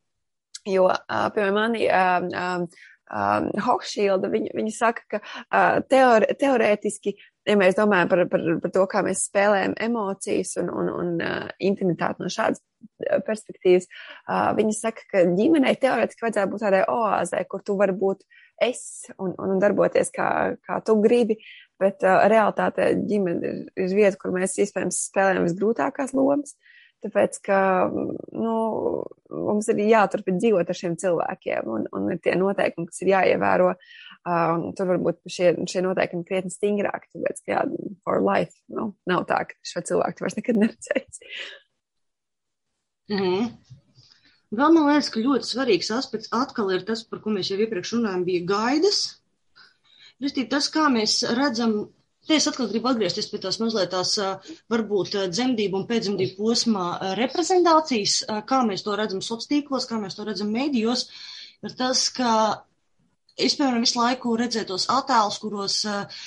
Jo, 0.68 0.86
uh, 0.88 1.26
piemēram, 1.34 1.56
mani 1.56 1.86
uh, 1.88 2.64
um, 3.10 3.50
Hochschilda, 3.66 4.30
viņa, 4.32 4.54
viņa 4.56 4.72
saka, 4.74 5.04
ka 5.10 5.20
uh, 5.20 5.78
teore, 5.90 6.30
teorētiski, 6.40 7.14
ja 7.48 7.56
mēs 7.58 7.78
domājam 7.78 8.10
par, 8.10 8.24
par, 8.32 8.44
par 8.62 8.74
to, 8.74 8.86
kā 8.90 9.02
mēs 9.06 9.24
spēlējam 9.28 9.76
emocijas 9.86 10.56
un, 10.62 10.70
un, 10.82 10.90
un 10.94 11.12
uh, 11.24 11.48
intimitāti 11.70 12.24
no 12.24 12.30
šādas 12.32 12.62
perspektīvas, 13.26 13.88
uh, 13.90 14.50
viņa 14.58 14.76
saka, 14.76 15.06
ka 15.10 15.24
ģimenei 15.36 15.76
teorētiski 15.80 16.26
vajadzētu 16.26 16.54
būt 16.54 16.64
tādai 16.66 16.84
oāzē, 16.90 17.44
kur 17.50 17.64
tu 17.66 17.76
vari 17.80 17.96
būt 17.96 18.24
es 18.60 18.82
un, 19.16 19.34
un 19.40 19.60
darboties 19.62 20.12
kā, 20.14 20.30
kā 20.66 20.80
tu 20.84 20.98
gribi, 21.02 21.38
bet 21.80 22.04
uh, 22.04 22.26
realitāte 22.30 22.92
ģimene 23.08 23.54
ir, 23.54 23.62
ir 23.86 23.96
vieta, 23.96 24.18
kur 24.20 24.36
mēs 24.36 24.58
iespējams 24.60 25.06
spēlējam 25.10 25.48
visgrūtākās 25.48 26.12
lomas. 26.16 26.54
Uh, 26.54 26.69
Tāpēc, 27.00 27.38
ka 27.46 27.58
nu, 27.92 28.54
mums 29.32 29.70
ir 29.72 29.78
jāturpina 29.86 30.40
dzīvot 30.42 30.68
ar 30.68 30.76
šiem 30.76 30.98
cilvēkiem, 31.00 31.70
un, 31.72 31.86
un 31.96 32.10
ir 32.12 32.20
tie 32.20 32.34
noteikumi, 32.36 32.90
kas 32.90 33.00
ir 33.04 33.12
jāievēro. 33.14 33.70
Uh, 34.20 34.66
tur 34.76 34.90
varbūt 34.90 35.22
šie, 35.32 35.54
šie 35.70 35.80
noteikumi 35.86 36.26
krietni 36.28 36.52
stingrāki, 36.52 37.08
tāpēc, 37.14 37.40
ka 37.40 37.54
jā, 37.54 37.62
for 38.04 38.20
life 38.20 38.52
nu, 38.68 38.90
nav 39.08 39.24
tā, 39.30 39.38
ka 39.48 39.56
šo 39.64 39.80
cilvēku 39.88 40.26
vairs 40.26 40.36
nekad 40.36 40.60
neredzēs. 40.60 41.22
Mm 43.10 43.22
-hmm. 43.22 43.48
Vēl 44.50 44.72
man 44.74 44.90
liekas, 44.90 45.08
ka 45.14 45.22
ļoti 45.22 45.46
svarīgs 45.46 45.90
aspekts 45.94 46.30
atkal 46.34 46.70
ir 46.74 46.84
tas, 46.84 47.04
par 47.06 47.22
ko 47.24 47.30
mēs 47.30 47.50
jau 47.50 47.58
iepriekš 47.58 47.94
runājām, 47.96 48.24
bija 48.26 48.44
gaidas. 48.46 49.00
Protams, 50.20 50.48
tas, 50.50 50.68
kā 50.74 50.88
mēs 50.92 51.22
redzam 51.38 51.76
es 52.28 52.46
atkal 52.50 52.68
gribu 52.70 52.90
atgriezties 52.90 53.30
pie 53.30 53.40
tās 53.42 53.58
mazliet 53.62 53.90
tās 53.94 54.16
varbūt 54.70 55.16
dzemdību 55.32 55.80
un 55.80 55.86
pēcdzemdību 55.88 56.36
posmā 56.38 56.86
reprezentācijas, 57.18 58.22
kā 58.46 58.62
mēs 58.68 58.84
to 58.86 58.96
redzam 58.98 59.22
sociālos 59.24 59.50
tīklos, 59.50 59.88
kā 59.88 60.00
mēs 60.02 60.18
to 60.18 60.26
redzam 60.28 60.52
medijos, 60.54 61.08
ir 61.64 61.74
tas, 61.78 62.08
ka 62.14 62.32
es, 63.40 63.56
piemēram, 63.56 63.84
visu 63.84 63.98
laiku 63.98 64.34
redzēju 64.38 64.68
tos 64.68 64.86
attēlus, 64.92 65.38
kuros 65.42 65.76
uh, 65.88 66.24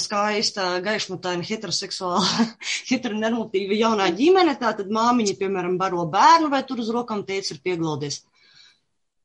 skaista, 0.00 0.66
gaišmutaina, 0.84 1.46
heteroseksuāla, 1.46 2.46
heteronormatīva 2.90 3.78
jaunā 3.78 4.10
ģimene, 4.16 4.56
tātad 4.60 4.92
māmiņa, 4.92 5.38
piemēram, 5.40 5.78
baro 5.80 6.06
bērnu 6.10 6.50
vai 6.52 6.62
tur 6.68 6.82
uz 6.84 6.92
rokām 6.94 7.24
teica 7.28 7.54
ir 7.54 7.62
pieglaudies. 7.64 8.22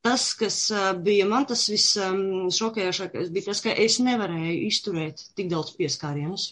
Tas, 0.05 0.27
kas 0.37 0.57
bija 1.01 1.25
man 1.25 1.47
tas 1.49 1.63
visšokējošākais, 1.71 3.31
bija 3.33 3.47
tas, 3.47 3.61
ka 3.65 3.73
es 3.85 3.97
nevarēju 4.03 4.59
izturēt 4.67 5.23
tik 5.37 5.49
daudz 5.49 5.73
pieskārienus. 5.79 6.51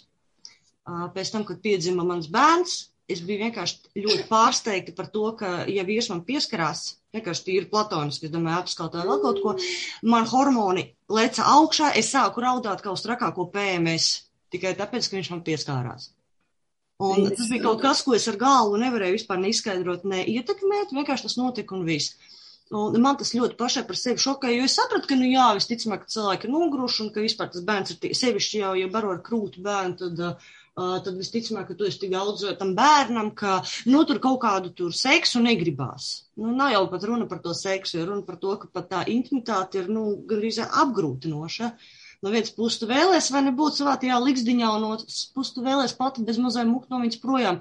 Pēc 1.13 1.31
tam, 1.35 1.45
kad 1.47 1.61
piedzima 1.63 2.05
mans 2.07 2.27
bērns, 2.33 2.79
es 3.13 3.21
biju 3.23 3.43
vienkārši 3.45 4.01
ļoti 4.03 4.25
pārsteigta 4.31 4.95
par 4.97 5.11
to, 5.13 5.27
ka, 5.39 5.51
ja 5.69 5.85
vīrs 5.87 6.09
man 6.11 6.23
pieskarās, 6.27 6.97
vienkārši 7.13 7.45
tīri 7.45 7.69
platoniski, 7.69 8.27
es 8.27 8.33
domāju, 8.33 8.63
apskautā 8.63 9.05
vēl 9.05 9.21
kaut 9.23 9.41
ko, 9.43 9.55
man 10.09 10.27
hormoni 10.31 10.87
leca 11.13 11.45
augšā, 11.53 11.93
es 11.99 12.11
sāku 12.15 12.43
raudāt 12.43 12.83
kā 12.83 12.91
uz 12.95 13.05
trakāko 13.05 13.47
PMS, 13.53 14.23
tikai 14.53 14.73
tāpēc, 14.79 15.07
ka 15.07 15.19
viņš 15.19 15.31
man 15.35 15.45
pieskārās. 15.45 16.09
Un 17.03 17.27
tas 17.29 17.49
bija 17.49 17.65
kaut 17.65 17.81
kas, 17.83 18.03
ko 18.05 18.13
es 18.15 18.27
ar 18.31 18.37
galvu 18.39 18.79
nevarēju 18.79 19.17
vispār 19.17 19.41
neizskaidrot, 19.41 20.05
ne 20.07 20.23
ietekmēt, 20.29 20.93
vienkārši 20.95 21.27
tas 21.27 21.39
notika 21.39 21.75
un 21.75 21.83
viss. 21.87 22.15
Un 22.73 22.95
man 23.03 23.17
tas 23.19 23.35
ļoti 23.35 23.53
pašai 23.59 23.83
par 23.85 23.97
sevi 23.99 24.21
šokēja, 24.23 24.57
jo 24.57 24.65
es 24.65 24.75
sapratu, 24.79 25.05
ka, 25.11 25.17
nu 25.19 25.27
jā, 25.29 25.51
visticamāk, 25.59 26.07
cilvēki 26.09 26.47
ir 26.47 26.53
noguruši 26.55 27.03
un 27.03 27.11
ka 27.13 27.21
vispār 27.21 27.51
tas 27.53 27.65
bērns 27.67 27.93
ir 27.93 27.99
tie, 28.01 28.13
sevišķi 28.17 28.61
jau, 28.63 28.71
ja 28.79 28.89
baro 28.95 29.11
ar 29.13 29.19
krūtu 29.27 29.61
bērnu, 29.61 29.97
tad, 29.99 30.23
uh, 30.25 30.95
tad 31.05 31.19
visticamāk, 31.19 31.67
ka 31.69 31.77
tu 31.77 31.85
esi 31.85 32.01
tik 32.01 32.15
daudz 32.15 32.47
tam 32.57 32.73
bērnam, 32.79 33.29
ka, 33.37 33.59
nu, 33.93 34.01
tur 34.09 34.17
kaut 34.23 34.39
kādu 34.41 34.73
tur 34.73 34.95
seksu 34.97 35.43
negribās. 35.45 36.09
Nu, 36.39 36.55
nav 36.57 36.73
jau 36.73 36.81
pat 36.95 37.05
runa 37.11 37.29
par 37.29 37.43
to 37.45 37.53
seksu, 37.57 37.99
ir 37.99 38.09
runa 38.09 38.25
par 38.25 38.41
to, 38.41 38.57
ka 38.63 38.71
pat 38.73 38.89
tā 38.95 39.05
intimitāte 39.13 39.83
ir, 39.83 39.93
nu, 39.93 40.07
gandrīz 40.29 40.63
apgrūtinoša. 40.65 41.73
No 42.23 42.31
vienas 42.33 42.53
puses 42.55 42.79
tu 42.79 42.87
vēlēs 42.89 43.29
vai 43.35 43.45
nebūt 43.51 43.83
savā 43.83 43.99
tajā 44.01 44.17
liksdiņā, 44.23 44.67
un 44.73 44.85
no 44.87 44.93
otras 44.95 45.25
puses 45.35 45.53
tu 45.53 45.61
vēlēs 45.65 45.93
pati 45.99 46.23
bez 46.25 46.41
mazai 46.41 46.63
mukt 46.65 46.89
no 46.89 47.03
viņas 47.03 47.21
projām. 47.21 47.59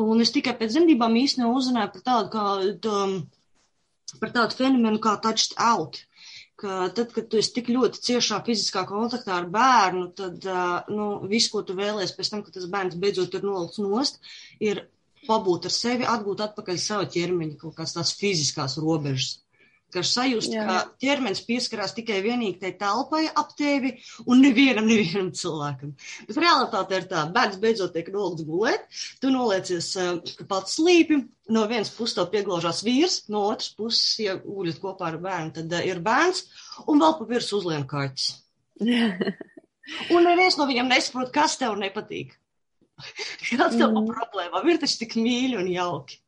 Un 0.00 0.22
es 0.24 0.32
tikai 0.34 0.54
pēc 0.56 0.72
dzemdībām 0.72 1.14
īstenībā 1.20 1.50
uzzināju 1.52 1.92
par 1.94 2.06
tādu 2.06 2.30
kā, 2.32 2.44
tā, 2.82 3.02
par 4.20 4.32
tādu 4.34 4.58
fenomenu 4.58 5.00
kā 5.04 5.16
touched 5.24 5.56
out. 5.70 6.00
Ka 6.58 6.88
tad, 6.90 7.12
kad 7.14 7.28
tu 7.30 7.38
esi 7.38 7.52
tik 7.54 7.68
ļoti 7.70 8.00
ciešā 8.02 8.40
fiziskā 8.46 8.82
kontaktā 8.88 9.36
ar 9.36 9.46
bērnu, 9.54 10.08
tad 10.18 10.46
nu, 10.90 11.10
viss, 11.30 11.50
ko 11.52 11.62
tu 11.62 11.76
vēlēsies 11.78 12.16
pēc 12.16 12.32
tam, 12.32 12.42
kad 12.46 12.56
tas 12.56 12.66
bērns 12.72 12.98
beidzot 12.98 13.36
ir 13.38 13.46
nolikts 13.46 13.78
nost, 13.84 14.18
ir 14.58 14.82
pabūt 15.28 15.68
ar 15.70 15.74
sevi, 15.76 16.08
atgūt 16.08 16.42
atpakaļ 16.48 16.80
savu 16.82 17.06
ķermeņa 17.14 17.60
kaut 17.60 17.76
kādas 17.78 17.94
tās 17.94 18.16
fiziskās 18.18 18.74
robežas 18.82 19.36
ka 19.94 20.02
sajust, 20.04 20.52
Jā. 20.52 20.64
ka 20.68 20.76
ķermenis 21.00 21.40
pieskarās 21.46 21.94
tikai 21.96 22.20
vienīgi 22.24 22.58
tai 22.62 22.72
telpai 22.80 23.24
ap 23.28 23.54
tevi 23.58 23.94
un 24.28 24.42
nevienam, 24.44 24.88
nevienam 24.88 25.30
cilvēkam. 25.36 25.94
Bet 26.28 26.40
realitāte 26.42 26.98
ir 26.98 27.06
tā, 27.10 27.24
bērns 27.34 27.60
beidzot 27.62 27.94
tiek 27.96 28.10
nolikts 28.12 28.46
gulēt, 28.48 28.84
tu 29.22 29.32
noliecies 29.32 29.90
uh, 30.00 30.18
pats 30.50 30.76
slīpi, 30.78 31.22
no 31.54 31.64
vienas 31.70 31.92
puses 31.96 32.18
tev 32.18 32.28
pieglaužās 32.34 32.82
vīrs, 32.86 33.22
no 33.32 33.46
otras 33.52 33.72
puses, 33.78 34.18
ja 34.24 34.36
guļat 34.42 34.82
kopā 34.82 35.12
ar 35.12 35.20
bērnu, 35.24 35.54
tad 35.60 35.72
uh, 35.72 35.84
ir 35.88 36.02
bērns 36.04 36.44
un 36.86 37.00
vēl 37.04 37.16
pa 37.20 37.30
virs 37.32 37.50
uzlien 37.56 37.88
kaķis. 37.88 38.28
un 40.14 40.28
neviens 40.28 40.60
no 40.60 40.68
viņiem 40.68 40.92
nesaprot, 40.92 41.32
kas 41.34 41.56
tev 41.60 41.78
nepatīk. 41.80 42.36
Kāds 43.48 43.78
tev 43.78 43.92
mm. 43.92 44.08
problēmām 44.10 44.72
ir 44.72 44.80
taču 44.82 45.04
tik 45.04 45.16
mīļi 45.20 45.60
un 45.60 45.68
jauki. 45.72 46.20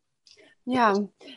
Jā, 0.68 0.90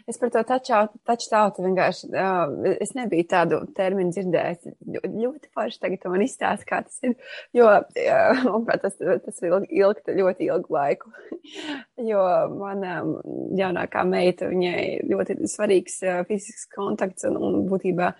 es 0.09 0.17
par 0.19 0.31
to 0.33 0.41
touch-tautu 0.43 1.63
vienkārši, 1.63 2.09
uh, 2.11 2.73
es 2.83 2.91
nebiju 2.97 3.23
tādu 3.31 3.59
terminu 3.77 4.11
dzirdējis. 4.11 4.73
Ļoti 4.99 5.51
forši 5.55 5.79
tagad 5.79 6.07
man 6.11 6.25
izstāst, 6.25 6.65
kā 6.67 6.81
tas 6.83 6.99
ir, 7.07 7.15
jo, 7.55 7.69
uh, 7.71 8.43
manuprāt, 8.43 8.83
tas, 8.83 8.99
tas 8.99 9.39
ir 9.39 9.55
ilgt 9.71 10.11
ļoti 10.11 10.49
ilgu 10.49 10.75
laiku. 10.75 11.13
jo 12.11 12.25
mana 12.57 12.99
jaunākā 13.61 14.03
meita, 14.09 14.51
viņai 14.51 15.07
ļoti 15.07 15.39
svarīgs 15.49 16.01
uh, 16.03 16.21
fizisks 16.27 16.67
kontakts 16.75 17.29
un, 17.29 17.39
un 17.39 17.63
būtībā 17.71 18.11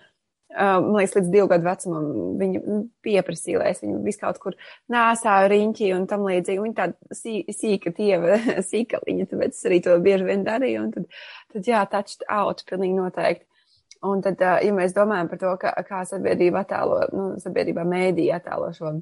man 0.54 0.96
liekas, 0.96 1.14
līdz 1.18 1.30
divu 1.32 1.48
gadu 1.50 1.66
vecumam 1.66 2.04
viņa 2.40 2.60
pieprasīja, 3.04 3.60
lai 3.62 3.70
es 3.74 3.82
viņu 3.82 4.02
visu 4.04 4.20
kaut 4.20 4.38
kur 4.42 4.58
nēsāju 4.92 5.50
riņķī 5.52 5.90
un 5.96 6.06
tam 6.10 6.26
līdzīgi. 6.28 6.62
Viņa 6.62 6.78
tāda 6.78 7.16
sī, 7.18 7.40
sīka 7.54 7.94
tieva, 7.96 8.38
sīkaliņa, 8.70 9.30
tāpēc 9.32 9.56
es 9.56 9.66
arī 9.70 9.80
to 9.84 9.96
bieži 10.04 10.28
vien 10.28 10.44
darīju. 10.46 10.84
Un 10.86 10.94
tad, 10.94 11.08
tad 11.54 11.72
jā, 11.72 11.82
touched 11.90 12.26
out, 12.28 12.64
pilnīgi 12.70 12.98
noteikti. 12.98 13.48
Un 14.04 14.20
tad, 14.24 14.40
ja 14.40 14.72
mēs 14.76 14.92
domājam 14.92 15.30
par 15.30 15.40
to, 15.40 15.54
kā, 15.60 15.72
kā 15.88 16.02
sabiedrība 16.08 16.64
attēlo, 16.64 17.00
nu, 17.16 17.26
sabiedrībā 17.40 17.86
mēdī 17.88 18.28
attēlo 18.36 18.68
šo, 18.76 18.98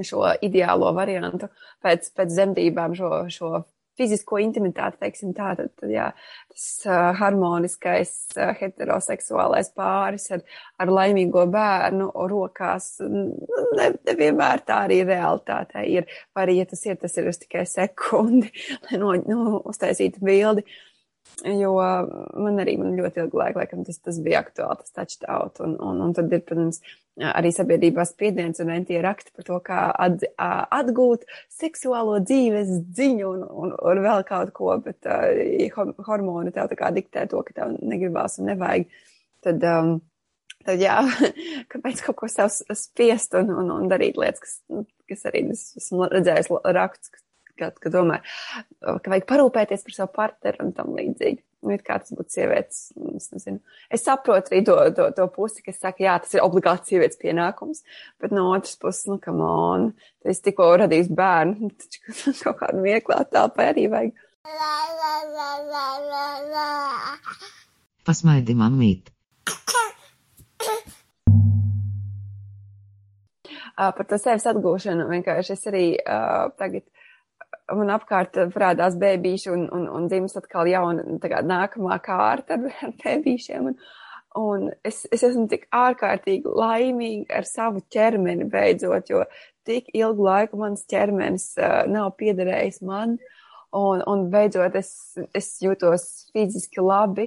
šo 0.00 0.30
ideālo 0.46 0.94
variantu 0.96 1.50
pēc, 1.84 2.08
pēc 2.16 2.32
zemdībām, 2.32 2.96
šo, 2.96 3.10
šo 3.32 3.50
fizisko 3.98 4.40
intimitāti, 4.42 5.00
teiksim 5.02 5.34
tā, 5.36 5.52
tad, 5.58 5.72
tad 5.80 5.92
jā, 5.92 6.06
tas 6.52 6.66
uh, 6.88 7.10
harmoniskais 7.18 8.14
uh, 8.36 8.52
heteroseksuālais 8.60 9.70
pāris 9.76 10.30
ar, 10.34 10.44
ar 10.82 10.94
laimīgo 10.94 11.46
bērnu 11.52 12.10
rokās, 12.30 12.96
ne, 13.04 13.90
nevienmēr 14.08 14.64
tā 14.66 14.84
arī 14.88 15.02
realitātē 15.08 15.84
ir, 15.90 16.08
vai 16.34 16.48
arī, 16.48 16.58
ja 16.62 16.70
tas 16.70 16.84
ir, 16.88 16.98
tas 17.00 17.14
ir 17.20 17.30
uz 17.30 17.42
tikai 17.42 17.66
sekundi, 17.68 18.50
lai 18.88 19.00
no, 19.00 19.14
nu, 19.28 19.62
uztaisītu 19.70 20.24
bildi. 20.24 20.64
Uh, 20.64 20.93
Jo 21.42 21.72
man 22.38 22.60
arī 22.62 22.76
man 22.78 22.94
ļoti 22.94 23.24
ilgu 23.24 23.40
laiku, 23.40 23.58
laikam, 23.58 23.82
tas, 23.86 23.98
tas 24.00 24.20
bija 24.22 24.40
aktuāli, 24.44 24.78
tas 24.80 24.94
touched 24.94 25.26
out. 25.28 25.58
Un, 25.64 25.74
un, 25.82 25.98
un 26.04 26.14
tad 26.14 26.32
ir, 26.32 26.44
protams, 26.46 26.78
arī 27.18 27.50
sabiedrībā 27.54 28.04
spiediens 28.06 28.62
un 28.62 28.70
entie 28.74 29.00
raksti 29.02 29.34
par 29.34 29.46
to, 29.48 29.58
kā 29.66 29.80
at, 30.06 30.22
atgūt 30.38 31.26
seksuālo 31.52 32.20
dzīves 32.22 32.70
dziņu 32.94 33.28
un, 33.28 33.44
un, 33.50 33.74
un 33.74 34.02
vēl 34.06 34.24
kaut 34.28 34.54
ko, 34.56 34.72
bet 34.84 35.10
uh, 35.10 35.82
hormoni 36.06 36.54
tev 36.54 36.70
tā 36.70 36.78
kā 36.78 36.90
diktē 36.94 37.26
to, 37.30 37.42
ka 37.46 37.58
tev 37.58 37.76
negribās 37.82 38.38
un 38.38 38.52
nevajag. 38.52 38.88
Tad, 39.44 39.66
um, 39.68 39.92
tad 40.64 40.82
jā, 40.82 41.00
kāpēc 41.74 42.06
kaut 42.06 42.20
ko 42.22 42.30
sev 42.30 42.54
spiest 42.78 43.34
un, 43.40 43.52
un, 43.52 43.74
un 43.74 43.90
darīt 43.90 44.16
lietas, 44.20 44.46
kas, 44.46 44.56
nu, 44.70 44.86
kas 45.10 45.26
arī 45.30 45.48
es 45.52 45.66
esmu 45.82 46.08
redzējis 46.14 46.50
rakstus, 46.78 47.23
kad, 47.58 47.76
kad 47.82 47.94
domā, 47.94 48.20
ka 48.80 49.12
vajag 49.12 49.26
parūpēties 49.30 49.84
par 49.86 49.96
savu 49.96 50.14
partneri 50.16 50.62
un 50.64 50.72
tam 50.76 50.94
līdzīgi. 50.96 51.42
Nu, 51.64 51.72
it 51.72 51.80
kā 51.80 51.96
tas 51.96 52.12
būtu 52.12 52.28
sievietes, 52.28 52.80
es 53.16 53.30
nezinu. 53.32 53.62
Es 53.88 54.02
saprotu 54.04 54.52
arī 54.52 54.60
to, 54.68 54.74
to, 54.96 55.06
to 55.16 55.24
pusi, 55.32 55.62
kas 55.64 55.78
saka, 55.80 56.02
jā, 56.04 56.18
tas 56.20 56.34
ir 56.36 56.44
obligāti 56.44 56.92
sievietes 56.92 57.16
pienākums, 57.22 57.80
bet 58.20 58.34
no 58.36 58.50
otras 58.52 58.76
puses, 58.80 59.06
nu, 59.08 59.16
kam 59.22 59.40
on, 59.44 59.86
es 60.28 60.44
tikko 60.44 60.66
radīju 60.82 61.16
bērnu, 61.16 61.70
taču 61.80 62.12
kaut 62.42 62.60
kādu 62.60 62.84
vieglā 62.84 63.22
tāpai 63.32 63.70
arī 63.72 63.88
vajag. 63.94 64.20
Pasmaidi, 68.04 68.52
mamīt. 68.60 69.08
Par 73.74 74.06
to 74.06 74.18
sevis 74.20 74.44
atgūšanu 74.46 75.08
vienkārši 75.08 75.56
es 75.56 75.64
arī 75.70 75.86
uh, 75.98 76.52
tagad 76.60 76.84
man 77.72 77.92
apkārt 77.94 78.38
parādās 78.54 78.96
bērnīši 79.00 79.50
un, 79.52 79.66
un, 79.74 79.84
un 79.98 80.08
dzimst 80.10 80.38
atkal 80.40 80.68
jauna, 80.70 81.04
tā 81.22 81.30
kā 81.32 81.42
nākamā 81.46 81.98
kārta 82.04 82.58
ar, 82.58 82.94
bērnīšiem. 83.02 83.70
Un, 83.70 83.78
un 84.40 84.66
es, 84.86 85.04
es 85.14 85.24
esmu 85.30 85.46
tik 85.50 85.68
ārkārtīgi 85.74 86.56
laimīga 86.60 87.40
ar 87.40 87.48
savu 87.48 87.84
ķermeni 87.94 88.48
beidzot, 88.50 89.12
jo 89.12 89.24
tik 89.68 89.88
ilgu 89.96 90.26
laiku 90.26 90.60
mans 90.60 90.84
ķermenis 90.90 91.54
uh, 91.60 91.84
nav 91.90 92.12
piederējis 92.20 92.82
man. 92.86 93.16
Un, 93.74 94.04
un 94.06 94.28
beidzot 94.30 94.76
es, 94.78 94.90
es 95.34 95.56
jūtos 95.64 96.28
fiziski 96.30 96.82
labi, 96.84 97.26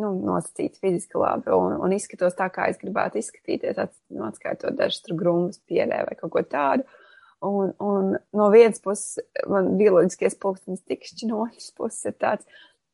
nu, 0.00 0.14
nosacīts 0.24 0.80
fiziski 0.80 1.20
labi 1.20 1.52
un, 1.52 1.74
un 1.84 1.92
izskatos 1.92 2.36
tā, 2.38 2.46
kā 2.52 2.70
es 2.72 2.80
gribētu 2.80 3.20
izskatīties, 3.20 3.82
atskaitot 4.30 4.78
dažas 4.78 5.02
tur 5.04 5.18
grumbas 5.20 5.60
pierē 5.68 6.06
vai 6.08 6.16
kaut 6.16 6.32
ko 6.32 6.44
tādu. 6.48 6.86
Uh, 6.86 7.02
Un, 7.44 7.72
un 7.84 8.14
no 8.32 8.46
vienas 8.52 8.80
puses 8.80 9.18
man 9.50 9.74
bioloģiskais 9.76 10.38
pulkstenis 10.40 10.84
tikšķi, 10.88 11.28
no 11.28 11.42
otras 11.44 11.68
puses 11.76 12.08
ir 12.08 12.14
tāds, 12.16 12.46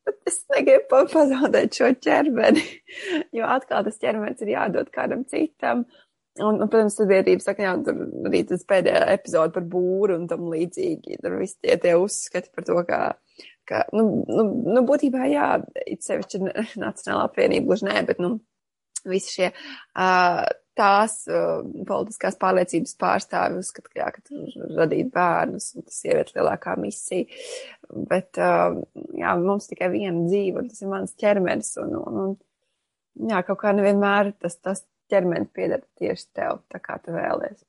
bet 0.03 0.17
es 0.27 0.41
negribu 0.51 1.03
pazaudēt 1.13 1.77
šo 1.79 1.91
ķermeni, 2.03 2.63
jo 3.37 3.47
atkal 3.47 3.85
tas 3.87 4.01
ķermenis 4.01 4.43
ir 4.43 4.55
jādod 4.57 4.91
kādam 4.93 5.23
citam. 5.31 5.85
Un, 6.41 6.57
un 6.57 6.65
protams, 6.65 6.95
sabiedrība 6.97 7.45
saka, 7.45 7.61
jā, 7.61 7.73
tur 7.85 7.99
arī 8.25 8.39
tas 8.49 8.63
pēdējā 8.65 9.03
epizoda 9.13 9.53
par 9.53 9.67
būru 9.69 10.15
un 10.17 10.23
tam 10.31 10.47
līdzīgi. 10.49 11.19
Tur 11.21 11.35
viss 11.37 11.59
tie, 11.61 11.75
tie 11.77 11.93
uzskati 12.01 12.49
par 12.55 12.65
to, 12.65 12.79
kā, 12.87 13.01
ka, 13.69 13.83
nu, 13.93 14.23
nu, 14.25 14.47
nu, 14.65 14.81
būtībā 14.87 15.29
jā, 15.29 15.51
it 15.85 16.01
sevišķi 16.01 16.41
Nacionālā 16.81 17.27
apvienība 17.27 17.69
gluži 17.69 17.85
nē, 17.85 18.01
bet, 18.09 18.23
nu, 18.23 18.39
visi 19.05 19.35
šie 19.35 19.51
uh, 19.53 20.41
tās 20.77 21.15
uh, 21.29 21.61
politiskās 21.87 22.37
pārliecības 22.41 22.95
pārstāvi 23.01 23.59
uzskata, 23.61 23.89
ka, 23.91 23.99
jā, 23.99 24.07
ka 24.15 24.23
tur 24.27 24.77
radīt 24.79 25.11
bērnus, 25.13 25.69
un 25.77 25.85
tas 25.87 25.99
sievietes 26.03 26.35
lielākā 26.37 26.75
misija. 26.81 27.27
Bet, 28.09 28.39
uh, 28.41 28.79
jā, 29.19 29.35
mums 29.41 29.69
tikai 29.69 29.91
viena 29.93 30.25
dzīve, 30.25 30.63
un 30.63 30.71
tas 30.71 30.81
ir 30.83 30.91
mans 30.91 31.15
ķermenis, 31.19 31.73
un, 31.83 31.95
un, 31.99 32.21
un 32.23 33.33
jā, 33.33 33.43
kaut 33.47 33.61
kā 33.61 33.75
nevienmēr 33.77 34.33
tas, 34.41 34.57
tas 34.61 34.85
ķermenis 35.13 35.53
pieder 35.53 35.83
tieši 36.01 36.29
tev, 36.33 36.63
tā 36.73 36.81
kā 36.83 36.97
tu 37.03 37.15
vēlies. 37.15 37.61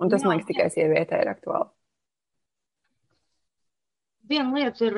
Un 0.00 0.10
tas, 0.10 0.22
jā, 0.22 0.30
man 0.30 0.38
liekas, 0.38 0.50
tikai 0.50 0.70
sievietē 0.72 1.22
ir 1.22 1.34
aktuāli. 1.34 1.70
Viena 4.30 4.54
lieta 4.54 4.86
ir 4.86 4.96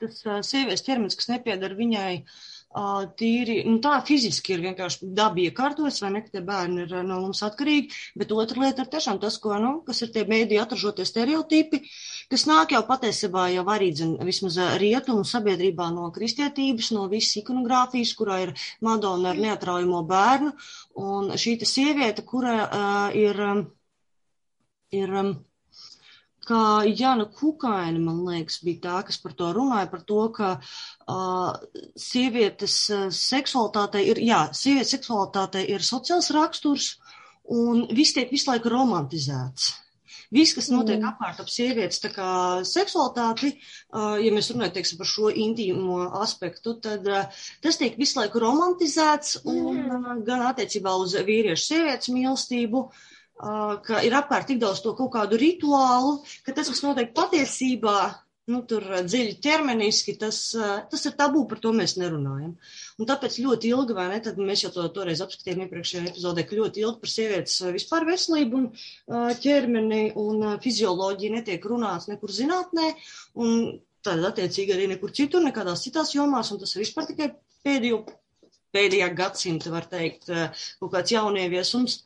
tas 0.00 0.22
sievietes 0.48 0.86
ķermenis, 0.86 1.16
kas 1.20 1.28
nepiedara 1.28 1.76
viņai 1.76 2.14
uh, 2.22 2.38
tīri, 2.70 3.64
nu 3.66 3.80
tā 3.82 3.96
fiziski 4.06 4.54
ir 4.54 4.60
vienkārši 4.62 5.08
dabi 5.14 5.48
iekārtojas, 5.48 5.98
vai 6.04 6.10
ne, 6.14 6.22
ka 6.22 6.30
tie 6.36 6.42
bērni 6.46 6.84
ir 6.84 6.92
no 7.02 7.18
mums 7.24 7.42
atkarīgi, 7.42 7.90
bet 8.14 8.30
otra 8.30 8.62
lieta 8.62 8.84
ir 8.84 8.90
tiešām 8.92 9.18
tas, 9.18 9.38
ko, 9.42 9.56
nu, 9.58 9.72
kas 9.86 10.02
ir 10.02 10.12
tie 10.14 10.22
mēdī 10.28 10.60
atražotie 10.62 11.04
stereotipi, 11.08 11.82
kas 12.30 12.46
nāk 12.46 12.76
jau 12.76 12.84
patiesībā 12.86 13.48
jau 13.56 13.66
arī, 13.74 13.90
zin, 13.98 14.14
vismaz 14.22 14.60
rietumu 14.78 15.26
sabiedrībā 15.26 15.90
no 15.90 16.12
kristietības, 16.14 16.92
no 16.94 17.08
visas 17.10 17.42
ikonogrāfijas, 17.42 18.14
kurā 18.14 18.40
ir 18.46 18.54
Madonna 18.86 19.34
ar 19.34 19.42
neatraujamo 19.42 20.04
bērnu, 20.06 20.54
un 21.02 21.34
šī 21.34 21.58
sieviete, 21.66 22.22
kura 22.22 22.56
uh, 22.62 23.18
ir, 23.18 23.42
ir 24.94 25.20
um, 25.24 25.34
kā 26.50 26.62
Jana 26.90 27.26
Kukaina, 27.30 28.02
man 28.02 28.24
liekas, 28.26 28.60
bija 28.66 28.82
tā, 28.86 28.96
kas 29.08 29.20
par 29.22 29.36
to 29.38 29.50
runāja, 29.56 29.90
par 29.92 30.02
to, 30.08 30.22
ka 30.36 30.50
uh, 30.58 31.52
sievietes 31.98 32.76
seksualitātei 33.16 34.08
ir, 34.10 34.22
jā, 34.26 34.42
sievietes 34.56 34.96
seksualitātei 34.98 35.68
ir 35.70 35.86
sociāls 35.86 36.32
raksturs, 36.36 36.96
un 37.50 37.86
viss 37.94 38.16
tiek 38.16 38.30
visu 38.34 38.50
laiku 38.50 38.72
romantizēts. 38.74 39.70
Viss, 40.30 40.54
kas 40.54 40.68
notiek 40.70 41.00
mm. 41.00 41.08
apkārt 41.10 41.40
ap 41.42 41.48
sievietes 41.50 41.98
seksualitāti, 42.70 43.50
uh, 43.50 44.14
ja 44.22 44.30
mēs 44.34 44.52
runājam, 44.52 44.76
teiksim, 44.76 45.00
par 45.00 45.08
šo 45.10 45.30
intīmo 45.34 46.04
aspektu, 46.20 46.76
tad 46.84 47.06
uh, 47.10 47.40
tas 47.64 47.80
tiek 47.80 47.98
visu 47.98 48.20
laiku 48.20 48.42
romantizēts, 48.44 49.40
un 49.50 49.80
uh, 49.82 50.12
gan 50.26 50.46
attiecībā 50.52 50.94
uz 51.02 51.16
vīriešu 51.26 51.64
sievietes 51.72 52.12
mīlestību, 52.14 52.84
ka 53.86 54.00
ir 54.04 54.16
apkārt 54.16 54.50
tik 54.50 54.58
daudz 54.62 54.82
to 54.84 54.94
kaut 54.98 55.12
kādu 55.14 55.38
rituālu, 55.40 56.18
ka 56.44 56.56
tas, 56.56 56.68
kas 56.68 56.82
notiek 56.84 57.14
patiesībā, 57.16 57.98
nu, 58.50 58.60
tur 58.68 58.84
dziļi 59.06 59.36
ķermeniski, 59.44 60.16
tas, 60.20 60.38
tas 60.90 61.04
ir 61.06 61.14
tabū, 61.18 61.44
par 61.48 61.60
to 61.62 61.72
mēs 61.76 61.96
nerunājam. 62.00 62.54
Un 63.00 63.08
tāpēc 63.08 63.38
ļoti 63.44 63.70
ilgi, 63.70 63.96
vai 63.96 64.08
ne, 64.12 64.20
tad 64.24 64.40
mēs 64.42 64.64
jau 64.64 64.72
to 64.74 64.86
toreiz 64.96 65.22
apskatījām 65.24 65.64
iepriekšējā 65.66 66.10
epizodē, 66.10 66.44
ka 66.48 66.58
ļoti 66.58 66.84
ilgi 66.84 67.02
par 67.04 67.12
sievietes 67.14 67.58
vispār 67.76 68.08
veselību 68.08 68.60
un 68.60 68.66
ķermeni 69.44 70.02
un 70.20 70.48
fizioloģiju 70.64 71.36
netiek 71.36 71.70
runāts 71.72 72.10
nekur 72.10 72.34
zinātnē, 72.34 72.94
un 73.44 73.78
tad 74.04 74.24
attiecīgi 74.32 74.74
arī 74.74 74.90
nekur 74.94 75.14
citur, 75.16 75.44
nekādās 75.44 75.84
citās 75.86 76.14
jomās, 76.16 76.50
un 76.52 76.60
tas 76.62 76.74
ir 76.74 76.84
vispār 76.84 77.08
tikai 77.10 77.32
pēdējo, 77.66 78.04
pēdējā 78.74 79.10
gadsimta, 79.18 79.72
var 79.72 79.88
teikt, 79.90 80.30
kaut 80.80 80.92
kāds 80.94 81.12
jaunieviesums. 81.14 82.00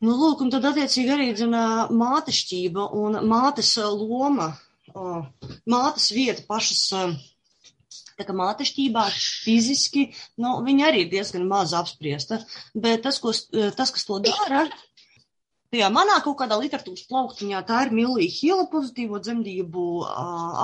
Nu, 0.00 0.14
lūk, 0.16 0.40
un 0.40 0.48
tad 0.52 0.64
attiecīgi 0.64 1.12
arī 1.12 1.26
dzinā, 1.36 1.62
mātešķība 1.92 2.86
un 2.96 3.18
mātes 3.28 3.74
loma, 3.76 4.46
mātes 5.68 6.06
vieta 6.16 6.46
pašas, 6.48 6.86
tā 8.16 8.24
kā 8.24 8.36
mātešķībā 8.36 9.02
fiziski, 9.12 10.06
nu, 10.40 10.54
viņa 10.64 10.86
arī 10.88 11.02
ir 11.04 11.10
diezgan 11.12 11.44
maz 11.50 11.74
apspriesta, 11.76 12.40
bet 12.72 13.04
tas, 13.04 13.20
ko, 13.20 13.34
tas 13.76 13.92
kas 13.92 14.08
to 14.08 14.22
dara, 14.24 14.62
tajā 15.68 15.92
manā 15.92 16.16
kaut 16.24 16.38
kādā 16.40 16.56
literatūras 16.62 17.04
plauktiņā 17.12 17.60
tā 17.68 17.84
ir 17.84 17.92
Milija 18.00 18.32
Hila 18.38 18.66
pozitīvo 18.72 19.20
dzemdību 19.20 19.86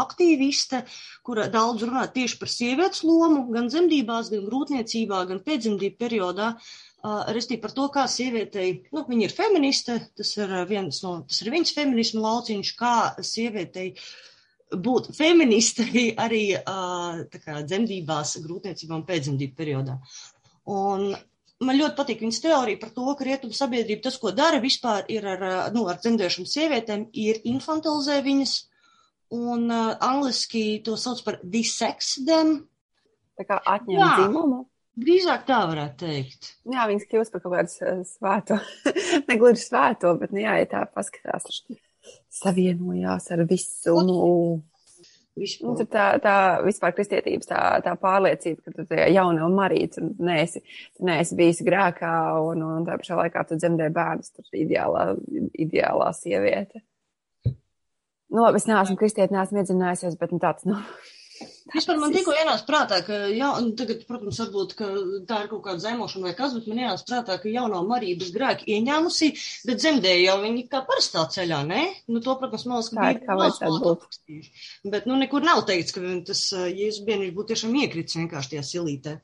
aktīviste, 0.01 0.81
kura 1.29 1.51
daudz 1.53 1.85
runā 1.85 2.09
tieši 2.17 2.41
par 2.41 2.55
sievietes 2.57 3.05
lomu, 3.05 3.45
gan 3.53 3.69
dzemdībās, 3.69 4.33
gan 4.33 4.49
grūtniecībā, 4.49 5.23
gan 5.29 5.45
pēcdzemdību 5.45 6.05
periodā. 6.07 6.55
Uh, 6.57 6.86
Restīvi 7.07 7.61
par 7.63 7.75
to, 7.77 7.87
kā 7.93 8.07
sievietei, 8.11 8.71
nu, 8.95 9.05
viņa 9.09 9.29
ir 9.29 9.35
feministe, 9.35 9.99
tas 10.17 10.33
ir 10.39 10.53
viens 10.69 11.03
no, 11.05 11.19
tas 11.29 11.43
ir 11.43 11.53
viņas 11.55 11.75
feminisma 11.77 12.25
lauciņš, 12.25 12.73
kā 12.79 12.97
sievietei 13.25 13.93
būt 14.73 15.13
feministei 15.15 16.09
arī 16.27 16.45
kā 16.57 17.63
dzemdībās, 17.63 18.37
grūtniecībā 18.45 18.97
un 18.99 19.07
pēcdzemdību 19.09 19.59
periodā. 19.59 19.99
Un 20.73 21.13
man 21.63 21.79
ļoti 21.79 21.97
patīk 21.99 22.23
viņas 22.25 22.43
teorija 22.45 22.81
par 22.81 22.93
to, 22.97 23.07
ka 23.17 23.27
rietumu 23.29 23.57
sabiedrība 23.57 24.09
tas, 24.09 24.19
ko 24.21 24.33
dara 24.35 24.61
vispār, 24.63 25.07
ir 25.13 25.27
ar, 25.37 25.45
nu, 25.77 25.87
ar 25.91 26.01
dzemdēšanu 26.03 26.51
sievietēm, 26.51 27.07
ir 27.17 27.41
infantilizē 27.49 28.19
viņas, 28.25 28.57
un 29.37 29.71
uh, 29.71 29.95
angliski 30.03 30.83
to 30.87 30.97
sauc 31.01 31.23
par 31.27 31.39
disex 31.43 32.17
them. 32.27 32.61
Tā 33.37 33.47
kā 33.49 33.61
atņem 33.61 34.01
Jā. 34.01 34.13
dzimumu. 34.21 34.65
Drīzāk 34.97 35.43
tā 35.49 35.59
varētu 35.69 36.07
teikt. 36.07 36.55
Jā, 36.73 36.87
viņas 36.89 37.11
kļūst 37.11 37.35
par 37.35 37.43
kaut 37.45 37.57
kādu 37.59 38.07
svēto, 38.09 38.57
ne 39.29 39.37
gluži 39.37 39.61
svēto, 39.67 40.15
bet, 40.21 40.33
nu 40.33 40.41
jā, 40.41 40.55
ja 40.63 40.71
tā 40.71 40.87
paskatās, 40.89 41.61
savienojās 42.33 43.29
ar 43.35 43.45
visu, 43.51 43.99
nu, 44.07 44.17
Vispār. 45.37 45.75
Nu, 45.77 45.85
tā, 45.85 46.05
tā 46.25 46.35
vispār 46.65 46.95
kristietības 46.97 47.51
tā, 47.51 47.59
tā 47.85 47.93
pārliecība, 48.01 48.63
ka 48.65 48.73
tu 48.73 49.01
jauna 49.13 49.45
un 49.45 49.57
marīts 49.59 50.01
un 50.01 50.15
neesi, 50.25 50.63
tu 50.97 51.05
neesi 51.05 51.37
bijis 51.37 51.61
grēkā 51.67 52.13
un, 52.41 52.63
un 52.65 52.87
tā 52.89 52.97
pašā 52.97 53.19
laikā 53.19 53.43
tu 53.45 53.59
dzemdē 53.61 53.91
bērnus, 53.93 54.33
tur 54.33 54.57
ideālā, 54.57 55.11
ideālā 55.53 56.09
sieviete. 56.17 56.81
Nu, 57.47 58.41
labi, 58.41 58.63
es 58.63 58.67
neesmu 58.71 58.97
kristieti, 58.97 59.37
neesmu 59.37 59.61
iedzinājusies, 59.61 60.17
bet 60.19 60.33
nu, 60.33 60.41
tāds, 60.41 60.65
nu, 60.67 60.81
Vispār 61.75 61.99
man 61.99 62.13
tikko 62.15 62.33
ienāca 62.37 62.65
prātā, 62.69 63.01
ka, 63.05 63.17
jā, 63.35 63.49
tagad, 63.79 64.05
protams, 64.09 64.39
varbūt, 64.45 64.75
ka 64.79 64.87
tā 65.29 65.41
ir 65.43 65.51
kaut 65.51 65.65
kāda 65.65 65.83
zemošana 65.83 66.29
vai 66.29 66.35
kas, 66.39 66.55
bet 66.57 66.69
man 66.71 66.81
ienāca 66.85 67.09
prātā, 67.09 67.37
ka 67.43 67.51
jaunā 67.51 67.83
Marija 67.89 68.21
bez 68.21 68.31
grēka 68.35 68.69
ieņēmusi, 68.71 69.31
bet 69.67 69.83
dzemdēja 69.83 70.23
jau 70.29 70.37
viņi 70.45 70.65
kā 70.73 70.85
parastā 70.87 71.27
ceļā, 71.35 71.61
ne? 71.67 71.83
Nu, 72.07 72.23
to, 72.25 72.37
protams, 72.39 72.69
man 72.71 72.81
liekas, 72.81 72.95
ka 72.95 73.37
bija 73.43 73.83
būt. 73.83 74.19
Bet, 74.95 75.11
nu, 75.11 75.19
nekur 75.21 75.45
nav 75.45 75.67
teikts, 75.69 75.97
ka 75.97 76.17
tas 76.31 76.47
Jēzus 76.55 77.05
bērniņš 77.09 77.37
būtu 77.37 77.53
tiešām 77.53 77.79
iekrits 77.83 78.21
vienkārši 78.23 78.55
tajā 78.55 78.67
silītē. 78.71 79.19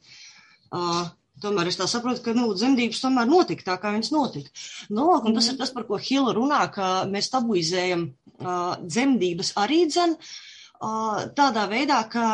Uh, 0.73 1.05
Tomēr 1.43 1.71
es 1.71 1.79
tā 1.79 1.89
saprotu, 1.91 2.21
ka 2.23 2.35
nu, 2.37 2.51
dzemdības 2.55 3.01
tomēr 3.03 3.27
notika 3.27 3.65
tā, 3.71 3.75
kā 3.83 3.91
viņas 3.95 4.13
notika. 4.15 4.53
Nu, 4.95 5.09
un 5.17 5.35
tas 5.35 5.49
ir 5.51 5.57
tas, 5.59 5.73
par 5.75 5.87
ko 5.89 5.99
Hila 5.99 6.35
runā, 6.37 6.61
ka 6.75 6.91
mēs 7.11 7.33
tabuizējam 7.33 8.05
uh, 8.07 8.77
dzemdības 8.85 9.55
arī 9.63 9.81
dzen. 9.91 10.15
Uh, 10.83 11.29
tādā 11.39 11.69
veidā, 11.71 12.01
ka, 12.11 12.27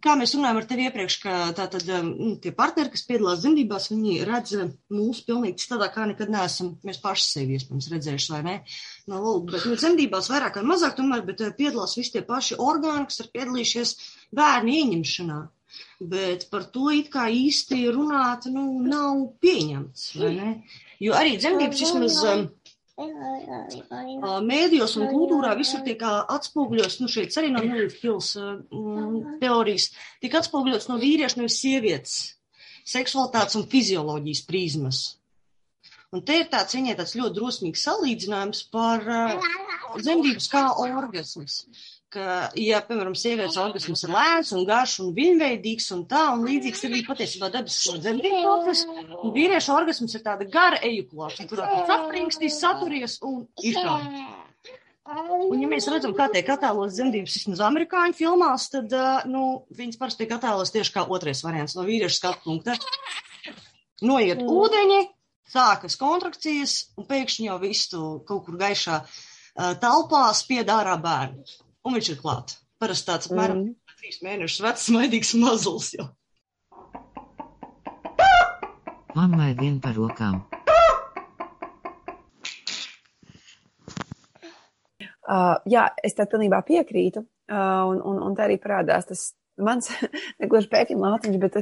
kā 0.00 0.14
mēs 0.16 0.32
runājam 0.32 0.60
ar 0.60 0.66
tevi 0.70 0.86
iepriekš, 0.88 1.16
ka 1.20 1.34
tātad 1.58 1.84
nu, 2.06 2.30
tie 2.40 2.54
partneri, 2.56 2.92
kas 2.94 3.04
piedalās 3.04 3.42
dzemdībās, 3.42 3.90
viņi 3.92 4.14
redz 4.24 4.54
mūsu 4.94 5.26
pilnīgi 5.26 5.60
citādā, 5.60 5.90
kā 5.92 6.06
nekad 6.08 6.32
neesam 6.32 6.72
mēs 6.88 7.02
paši 7.02 7.26
sevi 7.26 7.58
iespējams 7.58 7.90
redzējuši, 7.92 8.32
vai 8.32 8.40
ne? 8.46 8.56
No, 9.10 9.20
lūk, 9.26 9.50
bet 9.52 9.68
nu, 9.68 9.76
dzemdībās 9.76 10.30
vairāk 10.32 10.56
vai 10.60 10.64
mazāk 10.70 10.96
tomēr, 10.96 11.26
bet 11.28 11.44
piedalās 11.60 11.98
visi 12.00 12.16
tie 12.16 12.24
paši 12.24 12.56
orgāni, 12.64 13.04
kas 13.10 13.20
ir 13.20 13.30
piedalījušies 13.36 13.94
bērnu 14.40 14.76
ieņemšanā. 14.80 15.40
Bet 16.00 16.46
par 16.48 16.64
to 16.72 16.88
it 16.96 17.10
kā 17.12 17.26
īsti 17.28 17.82
runāt, 17.92 18.48
nu, 18.48 18.70
nav 18.88 19.20
pieņemts, 19.44 20.12
vai 20.16 20.32
ne? 20.38 20.52
Jo 21.02 21.12
arī 21.18 21.36
dzemdības 21.36 21.84
vismaz. 21.84 22.22
Um, 22.24 22.48
Mēdījos 22.98 24.96
un 24.98 25.10
kultūrā 25.12 25.52
visur 25.58 25.84
tiek 25.86 26.00
atspoguļots, 26.08 26.96
nu 27.02 27.10
šeit 27.10 27.36
arī 27.38 27.52
no 27.54 27.62
Milita 27.62 27.94
Hils 28.00 28.32
mm, 28.38 29.38
teorijas, 29.42 29.90
tiek 30.22 30.34
atspoguļots 30.40 30.88
no 30.90 30.96
vīrieša, 30.98 31.38
nevis 31.38 31.60
sievietes, 31.62 32.16
seksualitātes 32.88 33.58
un 33.60 33.68
fizioloģijas 33.70 34.42
prizmas. 34.48 34.98
Un 36.10 36.24
te 36.24 36.40
ir 36.40 36.48
tāds 36.50 36.74
viņai 36.74 36.96
tāds 36.98 37.14
ļoti 37.20 37.36
drosmīgs 37.36 37.84
salīdzinājums 37.84 38.64
par 38.72 39.04
uh, 39.04 39.48
dzemdības 40.00 40.46
kā 40.50 40.64
orgasms 40.82 41.62
ka, 42.12 42.48
ja, 42.56 42.80
piemēram, 42.84 43.14
sievietes 43.18 43.58
orgasms 43.60 44.02
ir 44.06 44.12
lēns 44.14 44.52
un 44.56 44.64
garš 44.68 44.98
un 45.04 45.12
viņveidīgs 45.16 45.88
un 45.96 46.04
tā, 46.08 46.24
un 46.34 46.44
līdzīgs 46.48 46.84
ir 46.84 46.94
arī 46.94 47.02
patiesībā 47.06 47.50
dabas 47.52 47.76
dzemdību 48.04 48.40
process, 48.44 48.86
un 49.18 49.34
vīriešu 49.34 49.74
orgasms 49.74 50.16
ir 50.16 50.24
tāda 50.24 50.48
gara 50.52 50.80
ejakulācija, 50.88 51.48
kurā 51.50 51.68
tu 51.72 51.82
sapringstīs, 51.90 52.60
saturies 52.62 53.18
un 53.28 53.42
ir 53.64 53.76
tā. 53.78 53.98
Un, 55.08 55.54
ja 55.56 55.68
mēs 55.70 55.86
redzam, 55.88 56.12
kā 56.16 56.26
tiek 56.32 56.48
attēlotas 56.52 56.98
dzemdības 56.98 57.36
vismaz 57.38 57.62
amerikāņu 57.64 58.16
filmās, 58.16 58.66
tad, 58.74 58.92
nu, 59.28 59.44
viņas 59.76 60.00
parasti 60.00 60.24
tiek 60.24 60.34
attēlotas 60.36 60.74
tieši 60.74 60.92
kā 60.98 61.06
otrais 61.16 61.40
variants 61.44 61.76
no 61.78 61.86
vīriešu 61.88 62.20
skatu 62.20 62.44
punkta. 62.44 62.76
Noiet 64.04 64.42
mm. 64.42 64.50
ūdeņi, 64.52 64.98
sākas 65.48 65.96
kontrakcijas, 65.98 66.76
un 67.00 67.08
pēkšņi 67.08 67.48
jau 67.48 67.56
visu 67.62 68.02
kaut 68.28 68.44
kur 68.46 68.60
gaišā 68.60 69.00
uh, 69.00 69.72
telpā 69.80 70.26
spied 70.36 70.68
ārā 70.76 70.98
bērnu 71.00 71.67
un 71.88 71.96
viņš 71.96 72.12
ir 72.12 72.20
klāt. 72.20 72.58
Parasti 72.78 73.08
tāds 73.08 73.30
apmēram 73.30 73.62
mm. 73.64 73.96
trīs 73.98 74.20
mēnešus 74.22 74.62
vecs, 74.66 74.86
maidīgs 74.94 75.34
mazulis 75.40 75.94
jau. 75.96 76.06
Mammai 79.16 79.54
vien 79.58 79.80
par 79.82 79.96
rokām. 79.98 80.44
Uh, 85.28 85.58
jā, 85.68 85.88
es 86.04 86.14
tā 86.16 86.24
pilnībā 86.30 86.62
piekrītu, 86.64 87.20
uh, 87.20 87.82
un, 87.90 87.98
un, 88.00 88.20
un 88.28 88.36
tā 88.36 88.46
arī 88.46 88.56
parādās 88.62 89.08
tas 89.10 89.24
mans 89.64 89.90
negluži 90.40 90.70
pēkļu 90.72 90.98
māciņš, 91.00 91.38
bet 91.42 91.58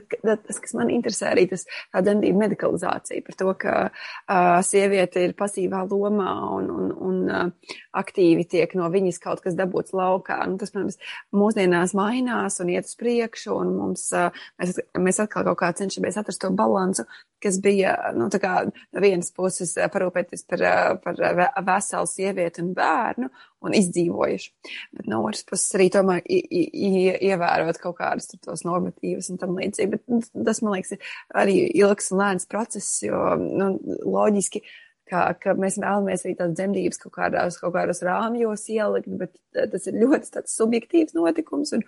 tas, 0.47 0.61
kas 0.63 0.75
man 0.79 0.91
interesē 0.93 1.31
arī 1.33 1.47
tas 1.51 1.67
dzemdību 1.95 2.41
medikalizācija 2.43 3.25
par 3.27 3.39
to, 3.41 3.53
ka 3.61 3.75
uh, 3.89 4.59
sieviete 4.67 5.25
ir 5.27 5.37
pasīvā 5.39 5.85
lomā 5.91 6.33
un, 6.57 6.71
un, 6.73 6.91
un 7.09 7.21
uh, 7.27 7.77
aktīvi 7.97 8.47
tiek 8.51 8.77
no 8.79 8.91
viņas 8.93 9.21
kaut 9.23 9.45
kas 9.45 9.57
dabūts 9.59 9.97
laukā. 9.97 10.41
Nu, 10.51 10.59
tas, 10.61 10.75
protams, 10.75 11.01
mūsdienās 11.37 11.97
mainās 11.99 12.61
un 12.63 12.75
iet 12.75 12.89
uz 12.89 12.97
priekšu, 13.01 13.55
un 13.57 13.73
mums, 13.81 14.09
uh, 14.17 14.35
mēs, 14.61 14.77
mēs 15.01 15.23
atkal 15.25 15.47
kaut 15.51 15.61
kā 15.63 15.73
cenšamies 15.81 16.21
atrast 16.21 16.43
to 16.45 16.53
balansu, 16.57 17.07
kas 17.43 17.59
bija, 17.63 17.95
nu, 18.17 18.29
tā 18.33 18.41
kā 18.43 18.55
no 18.67 19.03
vienas 19.03 19.33
puses 19.37 19.75
parūpēties 19.93 20.47
par, 20.49 20.65
par 21.05 21.21
veselu 21.67 22.09
sievieti 22.11 22.65
un 22.65 22.73
bērnu 22.77 23.31
un 23.65 23.77
izdzīvojuši. 23.77 24.51
Bet 24.99 25.11
no 25.11 25.23
otras 25.27 25.45
puses 25.49 25.77
arī 25.79 25.89
tomēr 25.95 26.25
ievērot 26.27 27.81
kaut 27.83 27.99
kādus 28.01 28.33
tos 28.35 28.65
normatīvus 28.67 29.31
un 29.33 29.41
tam 29.43 29.57
līdzīgi. 29.59 29.93
Bet 29.95 30.05
nu, 30.13 30.21
tas, 30.47 30.63
man 30.65 30.77
liekas, 30.77 30.97
ir 30.97 31.15
arī 31.45 31.61
ilgs 31.73 32.13
un 32.13 32.23
lēns 32.23 32.51
process, 32.51 32.99
jo, 33.07 33.23
nu, 33.41 33.73
loģiski, 34.05 34.63
ka, 35.11 35.23
ka 35.41 35.55
mēs 35.59 35.79
vēlamies 35.81 36.25
arī 36.25 36.35
tādas 36.39 36.57
dzemdības 36.59 37.01
kaut 37.03 37.15
kādās, 37.17 37.59
kaut 37.61 37.75
kādos 37.77 38.03
rāmjos 38.07 38.67
ielikt, 38.73 39.11
bet 39.21 39.35
tas 39.73 39.87
ir 39.89 40.01
ļoti 40.03 40.43
subjektīvs 40.51 41.17
notikums 41.17 41.75
un, 41.77 41.85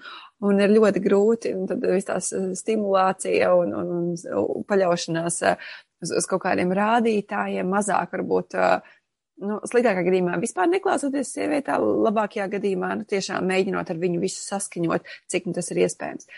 un 0.47 0.63
ir 0.63 0.75
ļoti 0.75 1.03
grūti, 1.05 1.55
un 1.59 1.67
tad 1.71 1.85
viss 1.85 2.09
tās 2.09 2.31
stimulācija 2.61 3.51
un, 3.59 3.75
un, 3.75 3.91
un 4.15 4.69
paļaušanās 4.69 5.41
uz, 5.43 6.15
uz 6.21 6.31
kaut 6.31 6.45
kādiem 6.47 6.73
rādītājiem 6.79 7.69
mazāk 7.75 8.15
varbūt 8.15 8.59
uh, 8.59 8.95
nu, 9.45 9.59
sliktākā 9.69 10.03
gadījumā 10.07 10.39
vispār 10.43 10.71
neklausoties 10.71 11.31
sievietā, 11.37 11.79
labākajā 11.79 12.49
gadījumā 12.57 12.95
nu, 13.01 13.07
tiešām 13.09 13.47
mēģinot 13.49 13.93
ar 13.93 14.01
viņu 14.01 14.23
visu 14.23 14.43
saskaņot, 14.43 15.07
cik 15.31 15.49
nu 15.49 15.57
tas 15.57 15.71
ir 15.73 15.83
iespējams. 15.85 16.29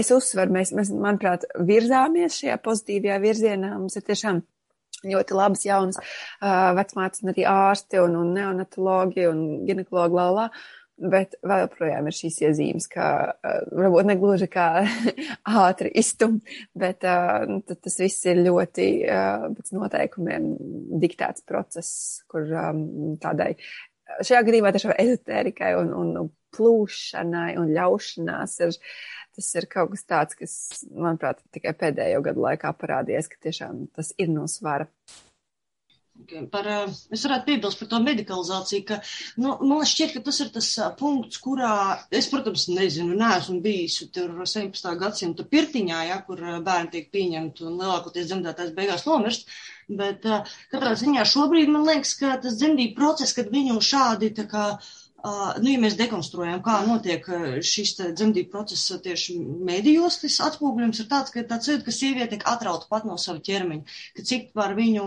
Es 0.00 0.12
uzsveru, 0.14 0.54
mēs, 0.54 0.70
mēs, 0.76 0.92
manuprāt, 0.94 1.48
virzāmies 1.66 2.38
šajā 2.38 2.60
pozitīvajā 2.62 3.16
virzienā. 3.24 3.72
Mums 3.74 3.98
ir 3.98 4.04
tiešām 4.06 4.38
ļoti 5.10 5.34
labas 5.34 5.64
jaunas 5.66 5.98
uh, 5.98 6.70
vecmātes 6.78 7.24
un 7.24 7.32
arī 7.32 7.46
ārsti 7.48 8.02
un, 8.02 8.18
un 8.20 8.30
neonatologi 8.36 9.26
un 9.30 9.40
ginekologi 9.66 10.20
laulā. 10.20 10.46
Bet 11.00 11.38
vēl 11.40 11.62
joprojām 11.62 12.08
ir 12.10 12.16
šīs 12.16 12.34
iezīmes, 12.44 12.86
ka 12.92 13.04
uh, 13.32 13.60
varbūt 13.72 14.08
negluži 14.10 14.50
kā 14.52 14.66
ātri 15.64 15.92
iztum, 15.96 16.40
bet 16.76 17.06
uh, 17.08 17.46
tas 17.70 17.96
viss 18.02 18.26
ir 18.28 18.42
ļoti 18.44 18.88
uh, 19.06 19.46
pēc 19.56 19.72
noteikumiem 19.76 20.50
diktēts 21.00 21.46
process, 21.48 22.20
kur 22.28 22.44
um, 22.52 22.84
tādai 23.22 23.54
šajā 24.20 24.42
gadījumā 24.46 24.74
tiešām 24.74 24.94
ezotērikai 24.98 25.72
un, 25.78 25.94
un 25.96 26.30
plūšanai 26.56 27.54
un 27.60 27.72
ļaušanās 27.74 28.58
ir, 28.66 28.76
tas 29.36 29.50
ir 29.56 29.68
kaut 29.70 29.94
kas 29.94 30.06
tāds, 30.12 30.38
kas, 30.38 30.54
manuprāt, 30.90 31.42
tikai 31.54 31.74
pēdējo 31.78 32.22
gadu 32.26 32.44
laikā 32.44 32.72
parādījies, 32.76 33.30
ka 33.30 33.44
tiešām 33.48 33.86
tas 33.96 34.12
ir 34.18 34.32
no 34.32 34.48
svara. 34.50 34.88
Par, 36.52 36.66
es 37.14 37.24
varētu 37.26 37.46
piebilst 37.48 37.80
par 37.80 37.88
to 37.92 38.00
medikalizāciju, 38.04 38.84
ka 38.88 38.98
nu, 39.42 39.54
man 39.66 39.82
šķiet, 39.88 40.14
ka 40.16 40.22
tas 40.28 40.40
ir 40.44 40.52
tas 40.54 40.68
punkts, 41.00 41.40
kurā 41.42 41.72
es, 42.20 42.28
protams, 42.32 42.68
nezinu, 42.72 43.16
neesmu 43.18 43.58
bijis 43.64 43.98
tur 44.14 44.32
17. 44.44 44.94
gadsimta 45.02 45.46
pirtiņā, 45.54 46.00
ja, 46.10 46.20
kur 46.26 46.42
bērni 46.66 46.94
tiek 46.94 47.10
pieņemti 47.14 47.66
un 47.70 47.76
lielākoties 47.82 48.30
dzemdētājs 48.30 48.74
beigās 48.78 49.06
nomirst. 49.08 49.50
Bet 50.00 50.22
katrā 50.70 50.94
ziņā 50.98 51.26
šobrīd 51.26 51.70
man 51.74 51.86
liekas, 51.88 52.14
ka 52.20 52.36
tas 52.44 52.60
dzemdību 52.60 52.94
process, 52.98 53.34
kad 53.34 53.50
viņu 53.50 53.80
šādi 53.82 54.34
tā 54.36 54.46
kā 54.50 54.66
Uh, 54.70 54.99
nu, 55.24 55.70
ja 55.70 55.80
mēs 55.82 55.96
dekonstruējam, 55.98 56.62
kā 56.64 56.78
notiek 56.86 57.26
šis 57.66 57.96
dzemdību 58.18 58.50
process 58.52 58.92
tieši 59.04 59.36
medijos, 59.68 60.20
tas 60.22 60.38
atspoguļojums 60.48 61.02
ir 61.02 61.10
tāds, 61.10 61.34
ka 61.34 61.44
tāds 61.48 61.70
jūtas, 61.70 61.84
ka 61.86 61.94
sieviete 61.94 62.36
tiek 62.36 62.46
atrauta 62.48 62.88
pat 62.90 63.08
no 63.08 63.18
sava 63.20 63.42
ķermeņa, 63.44 63.98
ka 64.16 64.24
cik 64.30 64.50
par 64.56 64.76
viņu 64.78 65.06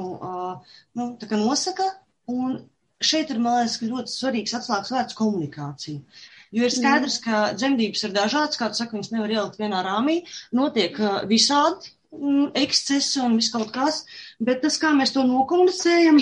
nu, 1.00 1.10
nosaka. 1.44 1.90
Un 2.32 2.62
šeit 3.04 3.34
ir, 3.34 3.42
man 3.44 3.62
liekas, 3.62 3.82
ļoti 3.84 4.14
svarīgs 4.14 4.56
atslēgas 4.60 4.94
vērts 4.96 5.18
komunikācija. 5.18 6.22
Jo 6.54 6.68
ir 6.68 6.74
skaidrs, 6.74 7.18
ka 7.24 7.42
dzemdības 7.58 8.06
ir 8.06 8.14
dažādas, 8.16 8.60
kā 8.60 8.70
tu 8.70 8.78
saki, 8.78 8.96
viņas 8.98 9.12
nevar 9.16 9.34
ielikt 9.34 9.60
vienā 9.60 9.82
rāmī, 9.86 10.20
notiek 10.54 11.00
visādi 11.30 11.90
mm, 12.14 12.52
ekscesi 12.62 13.24
un 13.26 13.40
viss 13.40 13.52
kaut 13.54 13.74
kas, 13.74 14.04
bet 14.40 14.62
tas, 14.62 14.78
kā 14.82 14.94
mēs 14.96 15.16
to 15.16 15.26
nokomunicējam, 15.26 16.22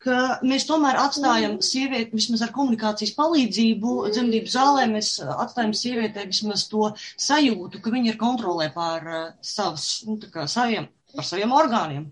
ka 0.00 0.20
mēs 0.46 0.64
tomēr 0.68 0.98
atstājam 1.00 1.58
sievieti, 1.64 2.16
vismaz 2.16 2.44
ar 2.46 2.54
komunikācijas 2.54 3.12
palīdzību, 3.18 3.96
dzemdību 4.14 4.52
zālē, 4.52 4.86
mēs 4.92 5.12
atstājam 5.20 5.74
sievietē 5.76 6.24
vismaz 6.30 6.64
to 6.72 6.92
sajūtu, 7.00 7.82
ka 7.84 7.92
viņa 7.92 8.14
ir 8.14 8.20
kontrolē 8.20 8.70
pār 8.72 9.10
uh, 9.10 9.28
savas, 9.44 9.90
nu, 10.08 10.16
tā 10.22 10.32
kā 10.32 10.46
saviem, 10.48 10.88
par 11.14 11.28
saviem 11.28 11.52
orgāniem. 11.52 12.08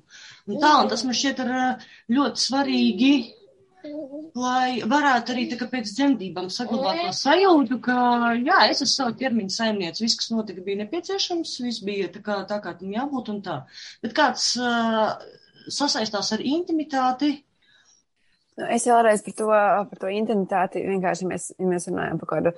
Un 0.48 0.60
tā, 0.60 0.74
un 0.82 0.92
tas 0.92 1.04
man 1.08 1.16
šķiet 1.16 1.42
ir 1.44 1.54
uh, 1.56 1.90
ļoti 2.18 2.44
svarīgi, 2.44 3.12
lai 4.36 4.84
varētu 4.90 5.32
arī 5.32 5.46
tā 5.48 5.56
kā 5.56 5.68
pēc 5.70 5.88
dzemdībām 5.94 6.48
saglabāt 6.52 7.00
to 7.06 7.16
sajūtu, 7.16 7.80
ka, 7.88 7.98
jā, 8.36 8.60
es 8.68 8.82
esmu 8.82 8.92
savu 8.92 9.16
ķermeņa 9.22 9.54
saimniec, 9.54 10.00
viss, 10.02 10.18
kas 10.18 10.32
notika, 10.34 10.64
bija 10.66 10.82
nepieciešams, 10.82 11.56
viss 11.64 11.84
bija 11.86 12.12
tā 12.12 12.20
kā, 12.24 12.40
tā 12.50 12.60
kā 12.64 12.74
tam 12.76 12.92
jābūt 12.92 13.32
un 13.32 13.42
tā. 13.46 13.60
Bet 14.04 14.16
kāds 14.18 14.50
uh, 14.60 15.14
sasaistās 15.72 16.34
ar 16.36 16.44
intimitāti, 16.44 17.36
Nu, 18.58 18.66
es 18.74 18.88
vēlreiz 18.90 19.22
par 19.22 19.34
to, 19.38 19.48
par 19.90 20.00
to 20.02 20.08
intimitāti 20.10 20.80
vienkārši, 20.82 21.26
mēs, 21.30 21.44
mēs 21.62 21.86
runājam 21.90 22.18
par 22.18 22.30
kādu 22.32 22.52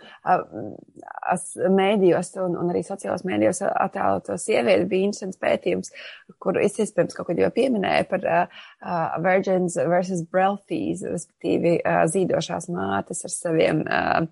mēdījos 1.77 2.33
un, 2.41 2.57
un 2.57 2.73
arī 2.73 2.81
sociālās 2.87 3.27
mēdījos 3.29 3.61
attēloto 3.69 4.39
sievieti, 4.41 4.89
bija 4.89 5.11
interesants 5.11 5.41
pētījums, 5.43 5.93
kur 6.41 6.57
es 6.63 6.79
iespējams 6.81 7.19
kaut 7.19 7.29
kad 7.29 7.43
jau 7.43 7.51
pieminēju 7.53 8.09
par 8.15 8.25
uh, 8.25 8.63
virgins 9.21 9.77
versus 9.77 10.23
brelfies, 10.25 11.03
respektīvi 11.05 11.75
uh, 11.83 12.05
zīdošās 12.09 12.71
mātes 12.73 13.21
ar 13.27 13.33
saviem 13.33 13.83
uh, 13.85 14.25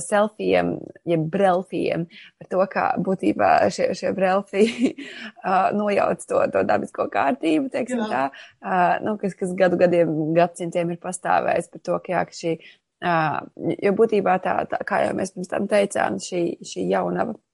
selfijiem, 0.00 0.72
jeb 1.08 1.26
brelfijiem, 1.32 2.06
par 2.40 2.50
to, 2.54 2.62
kā 2.72 2.86
būtībā 3.04 3.50
šie, 3.74 3.90
šie 3.98 4.14
brelfiji 4.16 4.94
uh, 4.96 5.68
nojauc 5.76 6.24
to, 6.24 6.40
to 6.54 6.64
dabisko 6.68 7.10
kārtību, 7.12 7.68
teiksim 7.74 8.00
Jā. 8.06 8.08
tā, 8.08 8.22
uh, 8.64 8.96
nu, 9.04 9.18
kas, 9.20 9.36
kas 9.36 9.52
gadu 9.58 9.80
gadiem, 9.80 10.32
gadsimtiem 10.36 10.94
ir 10.94 11.02
pastāvējis 11.02 11.68
par 11.74 11.84
to, 11.84 12.00
ka, 12.00 12.14
jā, 12.16 12.24
ka 12.30 12.40
šī, 12.40 12.56
uh, 13.04 13.38
jo 13.84 13.94
būtībā 14.00 14.40
tā, 14.40 14.56
tā, 14.72 14.80
kā 14.88 15.04
jau 15.04 15.12
mēs 15.20 15.36
pirms 15.36 15.52
tam 15.52 15.68
teicām, 15.68 16.16
šī, 16.24 16.44
šī 16.72 16.88
jaunava 16.88 17.36
uh, 17.36 17.44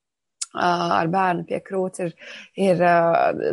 ar 0.56 1.10
bērnu 1.12 1.46
pie 1.48 1.60
krūts 1.64 2.02
ir, 2.04 2.14
ir 2.60 2.82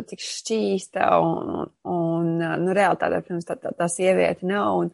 tik 0.08 0.22
šķīsta 0.24 1.08
un, 1.24 1.68
un, 1.90 2.30
nu, 2.38 2.74
realitātē, 2.76 3.20
protams, 3.24 3.48
tā, 3.48 3.58
tā, 3.60 3.74
tā 3.78 3.88
sieviete 3.92 4.48
nav 4.48 4.80
un, 4.84 4.90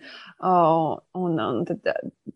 un, 1.20 1.38
un 1.46 1.62
tad 1.68 1.88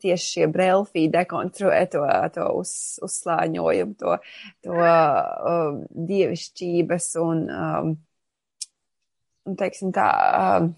tieši 0.03 0.31
šie 0.31 0.49
brelfī 0.53 1.07
dekonstruē 1.13 1.85
to, 1.93 2.05
to 2.35 2.49
uz, 2.61 2.73
uzslāņojumu, 3.05 3.99
to, 4.01 4.17
to 4.67 4.79
uh, 4.79 5.77
dievišķības 6.13 7.11
un, 7.25 7.45
um, 7.51 7.93
un 9.49 9.61
teiksim 9.61 9.93
tā, 9.95 10.09
uh, 10.39 10.73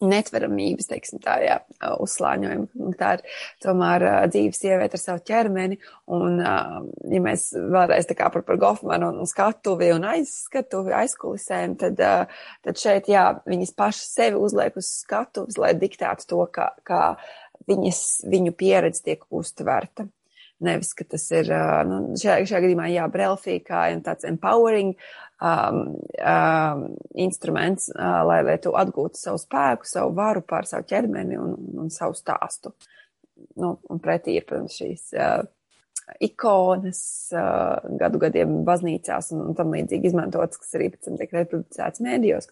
netveramības, 0.00 0.88
teiksim 0.90 1.20
tā, 1.22 1.36
jā, 1.44 1.56
uzslāņojuma. 2.00 2.92
Tā 2.98 3.12
ir 3.18 3.24
tomēr 3.64 4.06
dzīves 4.32 4.60
sieviete 4.62 4.96
ar 4.96 5.02
savu 5.02 5.24
ķermeni, 5.28 5.80
un, 6.16 6.38
ja 6.40 7.22
mēs 7.24 7.50
vēlreiz 7.54 8.08
tā 8.08 8.16
kā 8.18 8.30
par, 8.32 8.44
par 8.46 8.60
Gofmanu 8.60 9.10
un 9.12 9.28
skatuvi 9.28 9.90
un 9.94 10.06
aizskatuvi, 10.12 10.94
aizkulisēm, 11.02 11.76
tad, 11.80 12.00
tad 12.66 12.80
šeit, 12.80 13.10
jā, 13.12 13.26
viņas 13.48 13.76
pašas 13.76 14.14
sevi 14.16 14.40
uzliek 14.40 14.78
uz 14.80 14.88
skatuves, 15.02 15.60
lai 15.60 15.74
diktētu 15.78 16.30
to, 16.32 16.46
kā, 16.54 16.70
kā 16.86 17.04
viņas, 17.68 18.24
viņu 18.30 18.56
pieredze 18.56 19.04
tiek 19.04 19.28
uztverta. 19.28 20.08
Nevis, 20.60 20.90
ka 20.92 21.06
tas 21.08 21.22
ir, 21.32 21.48
nu, 21.88 22.02
šajā, 22.20 22.42
šajā 22.44 22.58
gadījumā, 22.66 22.90
jā, 22.92 23.06
Brelfī 23.08 23.56
kā 23.64 23.86
tāds 24.04 24.26
empowering 24.28 24.92
um, 25.40 25.80
um, 26.20 26.84
instruments, 27.14 27.90
uh, 27.94 28.20
lai, 28.28 28.40
lai 28.46 28.56
tu 28.62 28.74
atgūtu 28.76 29.18
savu 29.18 29.40
spēku, 29.40 29.88
savu 29.88 30.14
varu 30.16 30.42
pār 30.46 30.68
savu 30.68 30.86
ķermeni 30.90 31.38
un, 31.40 31.56
un 31.84 31.90
savu 31.94 32.16
stāstu. 32.18 32.74
Nu, 33.60 33.78
un 33.88 34.02
pretī 34.04 34.36
ir, 34.36 34.44
protams, 34.48 34.76
šīs 34.76 35.14
uh, 35.16 35.40
ikonas 36.20 37.02
uh, 37.32 37.80
gadu 38.00 38.20
gadiem 38.20 38.60
baznīcās 38.68 39.32
un, 39.34 39.48
un 39.48 39.58
tam 39.58 39.72
līdzīgi 39.74 40.10
izmantotas, 40.10 40.60
kas 40.60 40.76
arī 40.78 40.90
pēc 40.92 41.08
tam 41.08 41.18
tiek 41.20 41.34
reproducēts 41.38 42.04
mēdījos. 42.04 42.50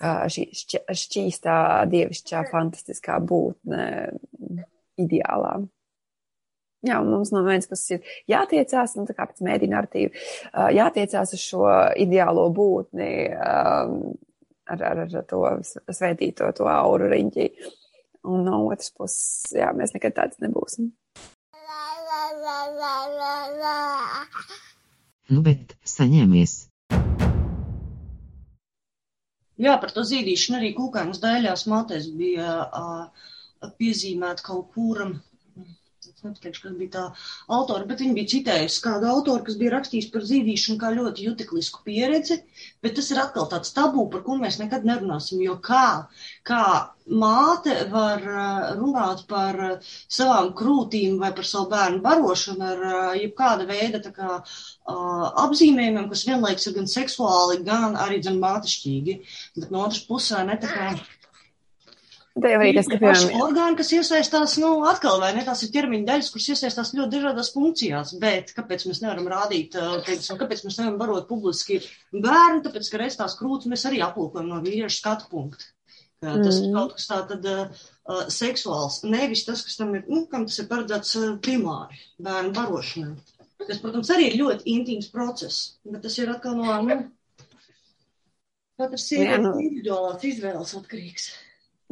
Uh, 0.00 0.24
šī 0.32 0.46
šķ 0.56 0.84
šķīstā, 0.96 1.56
dievišķā, 1.92 2.46
fantastiskā 2.52 3.18
būtne 3.24 3.84
ideālā. 5.00 5.58
Jā, 6.80 6.96
un 7.02 7.10
mums 7.12 7.28
no 7.34 7.42
vienas 7.44 7.68
puses 7.68 7.98
ir 7.98 8.14
jātiecās, 8.30 8.94
nu, 8.96 9.04
tā 9.08 9.12
kā 9.16 9.26
pēc 9.28 9.42
mēdī 9.44 9.68
narratīva, 9.68 10.14
jātiecās 10.72 11.34
uz 11.36 11.42
šo 11.42 11.66
ideālo 12.00 12.46
būtni 12.56 13.10
um, 13.36 13.98
ar, 14.64 14.86
ar, 14.88 15.02
ar 15.04 15.26
to 15.28 15.42
svētīto, 15.92 16.48
to 16.56 16.70
auru 16.72 17.10
riņķi. 17.12 17.50
Un 18.30 18.42
no 18.44 18.62
otras 18.68 18.92
puses, 18.96 19.52
jā, 19.56 19.70
mēs 19.76 19.94
nekad 19.96 20.16
tāds 20.16 20.40
nebūsim. 20.44 20.90
Nu, 25.30 25.44
bet 25.46 25.76
saņēmies. 25.86 26.56
Jā, 29.60 29.76
par 29.80 29.92
to 29.92 30.04
zīdīšanu 30.08 30.58
arī 30.58 30.72
kūkainas 30.76 31.20
daļās 31.20 31.66
matēs 31.68 32.08
bija 32.16 32.52
uh, 32.64 33.26
piezīmēta 33.76 34.44
kaut 34.46 34.70
kuram 34.72 35.18
es 36.08 36.22
nepateikšu, 36.24 36.62
kas 36.64 36.76
bija 36.78 36.92
tā 36.94 37.02
autora, 37.56 37.84
bet 37.88 38.00
viņa 38.00 38.14
bija 38.16 38.30
citējusi 38.32 38.82
kādu 38.84 39.08
autoru, 39.10 39.44
kas 39.48 39.58
bija 39.60 39.74
rakstījis 39.74 40.08
par 40.14 40.24
zīdīšanu 40.30 40.80
kā 40.80 40.92
ļoti 40.96 41.26
juteklisku 41.26 41.82
pieredzi, 41.88 42.38
bet 42.84 42.96
tas 42.98 43.10
ir 43.12 43.20
atkal 43.20 43.50
tāds 43.52 43.74
tabū, 43.76 44.06
par 44.14 44.24
ko 44.24 44.38
mēs 44.40 44.56
nekad 44.62 44.86
nerunāsim, 44.88 45.42
jo 45.44 45.58
kā, 45.66 45.84
kā 46.48 46.62
māte 47.24 47.76
var 47.92 48.24
uh, 48.24 48.72
runāt 48.80 49.26
par 49.28 49.60
uh, 49.66 49.92
savām 50.18 50.52
krūtīm 50.56 51.20
vai 51.20 51.32
par 51.36 51.48
savu 51.52 51.68
bērnu 51.74 52.00
barošanu 52.08 52.68
ar 52.72 52.84
uh, 52.88 53.14
jebkāda 53.20 53.68
veida 53.68 54.00
tā 54.00 54.14
kā 54.16 54.40
apzīmējumiem, 54.90 56.08
kas 56.10 56.26
vienlaiks 56.26 56.66
ir 56.66 56.74
gan 56.80 56.88
seksuāli, 56.90 57.60
gan 57.66 57.94
arī, 58.00 58.22
gan 58.24 58.40
mātišķīgi, 58.42 59.20
bet 59.58 59.70
no 59.70 59.84
otras 59.86 60.00
pusē 60.08 60.42
ne 60.48 60.56
tā 60.62 60.70
kā 60.72 60.92
Tā 62.30 62.52
jau 62.52 62.60
arī 62.62 62.74
tas, 62.76 62.86
ka, 62.86 62.96
piemēram, 63.00 63.40
orgāni, 63.42 63.76
kas 63.80 63.88
iesaistās, 63.96 64.52
nu, 64.62 64.68
atkal, 64.86 65.16
vai 65.22 65.32
ne, 65.34 65.42
tās 65.46 65.64
ir 65.66 65.72
ķermeņa 65.74 66.06
daļas, 66.06 66.28
kuras 66.30 66.46
iesaistās 66.54 66.92
ļoti 66.94 67.10
dažādās 67.16 67.50
funkcijās, 67.56 68.12
bet 68.22 68.52
kāpēc 68.54 68.86
mēs 68.86 69.00
nevaram 69.02 69.26
rādīt, 69.32 69.74
teiksim, 70.06 70.38
kāpēc 70.38 70.62
mēs 70.62 70.78
nevaram 70.78 71.00
barot 71.00 71.26
publiski 71.26 71.80
bērnu, 72.14 72.62
tāpēc, 72.66 72.92
ka 72.92 73.02
reiz 73.02 73.18
tās 73.18 73.34
krūtis 73.40 73.72
mēs 73.72 73.82
arī 73.90 73.98
aplūkojam 74.06 74.46
no 74.46 74.60
vīriešu 74.62 75.02
skatu 75.02 75.26
punktu. 75.32 75.72
Tas 76.20 76.60
mm. 76.60 76.68
ir 76.68 76.74
kaut 76.76 76.94
kas 76.98 77.08
tā 77.08 77.18
tad 77.32 77.46
uh, 77.48 77.84
seksuāls, 78.30 79.00
nevis 79.08 79.46
tas, 79.48 79.64
kas 79.66 79.78
tam 79.80 79.94
ir, 79.96 80.06
nu, 80.06 80.26
kam 80.30 80.46
tas 80.46 80.60
ir 80.60 80.70
paredzēts 80.70 81.14
uh, 81.18 81.28
primāri 81.42 81.98
bērnu 82.20 82.52
barošanai. 82.58 83.14
Tas, 83.64 83.80
protams, 83.80 84.10
arī 84.12 84.30
ir 84.30 84.38
ļoti 84.38 84.68
intīms 84.70 85.10
process, 85.12 85.78
bet 85.88 86.04
tas 86.04 86.18
ir 86.20 86.30
atkal 86.32 86.60
no, 86.60 86.76
nu, 86.86 86.98
katras 88.80 89.06
sievietes 89.08 89.46
nu. 89.48 89.54
individuālās 89.64 90.26
izvēles 90.28 90.76
atkarīgs. 90.78 91.30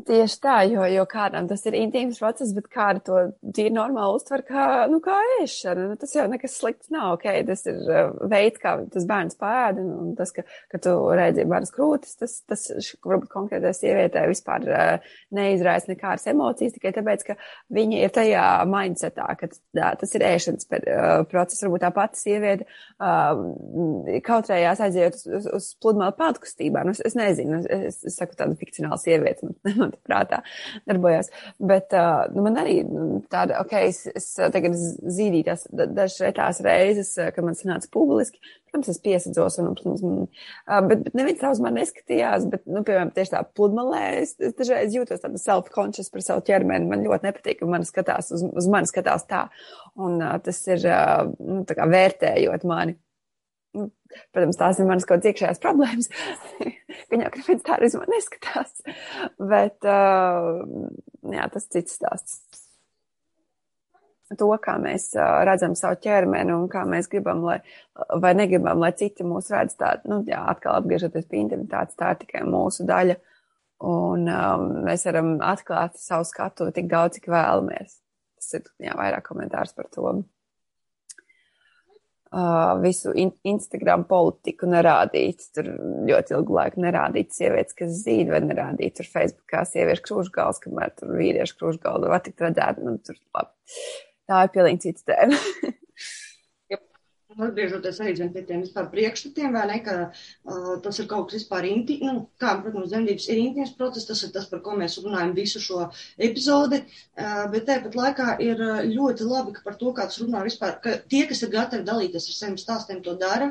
Tieši 0.07 0.37
tā, 0.39 0.57
jo, 0.71 0.85
jo 0.93 1.03
kādam 1.11 1.49
tas 1.51 1.65
ir 1.67 1.75
intīms 1.75 2.21
process, 2.23 2.53
bet 2.55 2.69
kāda 2.71 3.01
to 3.03 3.23
tīri 3.57 3.73
normāli 3.75 4.19
uztver 4.19 4.45
kā, 4.47 4.67
nu, 4.93 5.01
kā 5.03 5.17
ēšana. 5.41 5.89
Nu, 5.91 5.97
tas 5.99 6.13
jau 6.15 6.27
nekas 6.31 6.55
slikts 6.61 6.93
nav, 6.95 7.17
ok, 7.17 7.27
tas 7.49 7.65
ir 7.67 7.81
uh, 7.83 8.13
veids, 8.31 8.61
kā 8.63 8.77
tas 8.93 9.07
bērns 9.09 9.39
pēda, 9.41 9.83
un 9.83 10.13
tas, 10.19 10.31
ka, 10.37 10.45
ka 10.71 10.81
tu 10.85 10.93
redzi 11.19 11.47
bērns 11.51 11.75
krūtis, 11.75 12.15
tas, 12.21 12.37
tas 12.47 12.67
varbūt 13.03 13.27
konkrētai 13.33 13.73
sievietē 13.75 14.23
vispār 14.31 14.69
uh, 14.69 15.09
neizraisa 15.35 15.91
nekādas 15.91 16.29
emocijas, 16.31 16.77
tikai 16.77 16.95
tāpēc, 17.01 17.27
ka 17.33 17.39
viņa 17.75 18.05
ir 18.05 18.15
tajā 18.15 18.47
mindsetā, 18.71 19.27
ka 19.41 19.51
tā, 19.51 19.91
tas 19.99 20.15
ir 20.15 20.27
ēšanas 20.29 20.71
uh, 20.79 21.09
process, 21.33 21.65
varbūt 21.67 21.87
tā 21.89 21.93
pati 21.97 22.23
sieviete 22.23 22.69
uh, 23.03 24.21
kautrējās 24.31 24.85
aizējot 24.87 25.19
uz, 25.19 25.27
uz, 25.41 25.51
uz 25.59 25.69
pludmali 25.83 26.15
pēdkustībām. 26.23 26.95
Es, 26.95 27.03
es 27.03 27.19
nezinu, 27.19 27.65
es, 27.67 27.99
es 28.07 28.21
saku 28.23 28.39
tādu 28.39 28.55
fikcionālu 28.63 29.03
sievieti. 29.03 29.53
Man, 29.89 29.97
man 29.97 30.05
prātā 30.09 30.43
darbojās. 30.89 31.31
Bet 31.59 31.95
uh, 31.97 32.27
nu, 32.35 32.45
man 32.47 32.59
arī 32.61 32.81
nu, 32.87 33.21
tāda, 33.31 33.61
ok, 33.63 33.75
es, 33.89 34.05
es 34.13 34.31
tagad 34.39 34.77
zīdīju 34.77 35.49
tās 35.49 35.67
dažas 35.73 36.21
retās 36.25 36.63
reizes, 36.65 37.15
kad 37.17 37.45
man 37.47 37.59
sanāca 37.59 37.91
publiski. 37.93 38.41
Protams, 38.69 38.91
es 38.93 39.01
piesadzos, 39.01 39.57
un, 39.63 39.73
protams, 39.79 40.05
man, 40.05 40.29
uh, 40.69 40.83
bet, 40.85 41.07
bet 41.07 41.17
neviens 41.17 41.41
tā 41.41 41.53
uz 41.55 41.63
mani 41.65 41.81
neskatījās, 41.81 42.45
bet, 42.53 42.67
nu, 42.69 42.85
piemēram, 42.85 43.15
tieši 43.17 43.33
tā 43.33 43.43
pludmalē, 43.57 44.05
es, 44.21 44.35
es 44.45 44.57
dažreiz 44.59 44.97
jūtos 44.97 45.25
tāda 45.25 45.41
self-conscious 45.41 46.13
par 46.13 46.27
savu 46.27 46.45
ķermeni. 46.49 46.91
Man 46.91 47.07
ļoti 47.07 47.31
nepatīk, 47.31 47.63
ka 47.63 47.71
mani 47.71 47.89
skatās, 47.89 48.33
uz, 48.37 48.45
uz 48.45 48.71
mani 48.71 48.91
skatās 48.91 49.25
tā. 49.31 49.47
Un 49.97 50.21
uh, 50.21 50.37
tas 50.45 50.61
ir, 50.69 50.85
uh, 50.85 51.31
nu, 51.41 51.63
tā 51.69 51.79
kā 51.79 51.89
vērtējot 51.89 52.69
mani. 52.69 52.99
Nu, 53.79 53.89
protams, 54.35 54.59
tās 54.59 54.81
ir 54.81 54.89
manas 54.89 55.07
kaut 55.07 55.21
kādas 55.21 55.33
iekšējās 55.33 55.61
problēmas. 55.63 56.09
Viņa 57.13 57.29
jau 57.29 57.35
kāpēc 57.37 57.67
tā 57.67 57.77
arī 57.77 57.91
man 57.95 58.15
neskatās. 58.15 58.81
Bet, 59.39 59.79
uh, 59.87 60.65
jā, 61.37 61.51
tas 61.55 61.69
cits 61.71 61.99
stāsts. 62.01 62.65
To, 64.37 64.51
kā 64.61 64.75
mēs 64.77 65.15
redzam 65.49 65.73
savu 65.79 65.97
ķermeni 66.05 66.53
un 66.53 66.67
kā 66.69 66.83
mēs 66.85 67.07
gribam, 67.09 67.41
lai, 67.49 67.63
vai 68.21 68.35
negribam, 68.37 68.77
lai 68.83 68.91
citi 68.97 69.25
mūs 69.25 69.49
redz 69.55 69.79
tādu, 69.81 70.11
nu, 70.11 70.19
jā, 70.29 70.43
atkal 70.53 70.77
apgriežoties 70.77 71.25
pie 71.31 71.41
intimitātes, 71.47 71.97
tā 71.97 72.13
ir 72.13 72.21
tikai 72.27 72.43
mūsu 72.45 72.85
daļa. 72.89 73.17
Un 73.89 74.29
um, 74.29 74.67
mēs 74.85 75.07
varam 75.09 75.37
atklāt 75.45 75.97
savu 76.03 76.27
skatu 76.29 76.69
tik 76.77 76.91
daudz, 76.91 77.17
cik 77.17 77.31
vēlamies. 77.33 78.03
Tas 78.37 78.59
ir, 78.59 78.69
jā, 78.85 78.99
vairāk 78.99 79.25
komentārs 79.31 79.73
par 79.79 79.89
to 79.95 80.13
visu 82.83 83.13
in 83.17 83.33
Instagram 83.49 84.05
politiku 84.09 84.69
nerādīt, 84.69 85.49
tur 85.57 85.71
ļoti 86.09 86.37
ilgu 86.37 86.57
laiku 86.59 86.83
nerādīt 86.85 87.33
sievietes, 87.37 87.77
kas 87.79 88.03
zīd, 88.03 88.29
vai 88.33 88.43
nerādīt 88.45 88.99
tur 88.99 89.09
Facebookā 89.09 89.65
sieviešu 89.69 90.05
krūšgals, 90.09 90.63
kamēr 90.65 90.95
tur 90.99 91.17
vīriešu 91.17 91.59
krūšgalu 91.61 92.13
var 92.13 92.25
tikt 92.25 92.45
redzēt, 92.45 92.83
nu, 92.85 92.99
tur 93.01 93.17
labi. 93.37 93.53
Tā 94.29 94.45
ir 94.45 94.53
pilnīgi 94.53 94.89
cits 94.89 95.09
tēma. 95.09 95.41
atgriežoties 97.37 97.99
zin, 98.01 98.31
pie 98.33 98.43
tiem 98.49 98.63
vispār 98.65 98.87
priekšstatiem, 98.93 99.53
vai 99.53 99.65
ne, 99.69 99.75
ka 99.85 99.95
uh, 100.09 100.69
tas 100.85 100.99
ir 101.03 101.09
kaut 101.11 101.27
kas 101.29 101.37
vispār 101.37 101.67
inti, 101.69 101.99
nu, 102.01 102.23
kā, 102.41 102.55
protams, 102.63 102.89
dzemdības 102.89 103.27
ir 103.35 103.41
intīms 103.43 103.75
process, 103.77 104.07
tas 104.09 104.23
ir 104.25 104.33
tas, 104.37 104.47
par 104.53 104.63
ko 104.65 104.77
mēs 104.81 104.97
runājam 105.05 105.35
visu 105.37 105.61
šo 105.61 105.83
epizodi, 106.29 106.81
uh, 107.21 107.45
bet 107.53 107.67
tāpat 107.69 107.99
laikā 108.01 108.31
ir 108.47 108.65
ļoti 108.95 109.29
labi, 109.29 109.55
ka 109.59 109.67
par 109.67 109.77
to 109.83 109.93
kāds 109.99 110.17
runā 110.23 110.41
vispār, 110.47 110.79
ka 110.85 110.97
tie, 111.13 111.27
kas 111.29 111.45
ir 111.45 111.53
gatavi 111.53 111.85
dalīties 111.91 112.31
ar 112.33 112.39
saviem 112.39 112.59
stāstiem, 112.65 113.05
to 113.05 113.19
dara, 113.21 113.51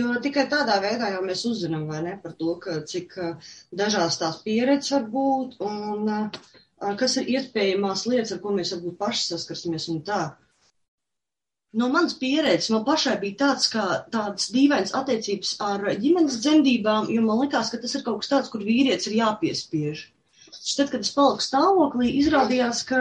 jo 0.00 0.18
tikai 0.26 0.48
tādā 0.56 0.80
veidā 0.82 1.12
jau 1.14 1.22
mēs 1.28 1.46
uzzinām, 1.52 1.86
vai 1.94 2.02
ne, 2.08 2.18
par 2.26 2.34
to, 2.42 2.56
ka 2.66 2.80
cik 2.90 3.14
uh, 3.22 3.54
dažās 3.84 4.18
tās 4.24 4.42
pieredzes 4.42 4.96
var 4.98 5.06
būt 5.14 5.60
un 5.70 6.10
uh, 6.10 6.96
kas 6.98 7.20
ir 7.22 7.30
iespējamās 7.38 8.08
lietas, 8.10 8.34
ar 8.34 8.42
ko 8.42 8.58
mēs 8.58 8.74
varbūt 8.74 8.98
paši 9.06 9.28
saskarsimies 9.30 9.92
un 9.94 10.02
tā. 10.10 10.24
No 11.80 11.88
manas 11.88 12.14
pieredzes 12.20 12.68
man 12.72 12.82
pašai 12.84 13.14
bija 13.20 13.38
tāds, 13.42 13.68
kā 13.72 13.84
tāds 14.14 14.50
dīvains 14.52 14.90
attiecības 14.98 15.52
ar 15.66 15.86
ģimenes 16.02 16.34
dzemdībām, 16.44 17.06
jo 17.14 17.22
man 17.24 17.40
likās, 17.40 17.70
ka 17.72 17.80
tas 17.84 17.94
ir 17.96 18.04
kaut 18.08 18.20
kas 18.20 18.32
tāds, 18.32 18.50
kur 18.52 18.64
vīrietis 18.66 19.08
ir 19.08 19.16
jāpiespiež. 19.22 20.02
Tad, 20.52 20.90
kad 20.92 21.00
es 21.00 21.14
paliku 21.16 21.42
stāvoklī, 21.42 22.10
izrādījās, 22.20 22.82
ka 22.90 23.00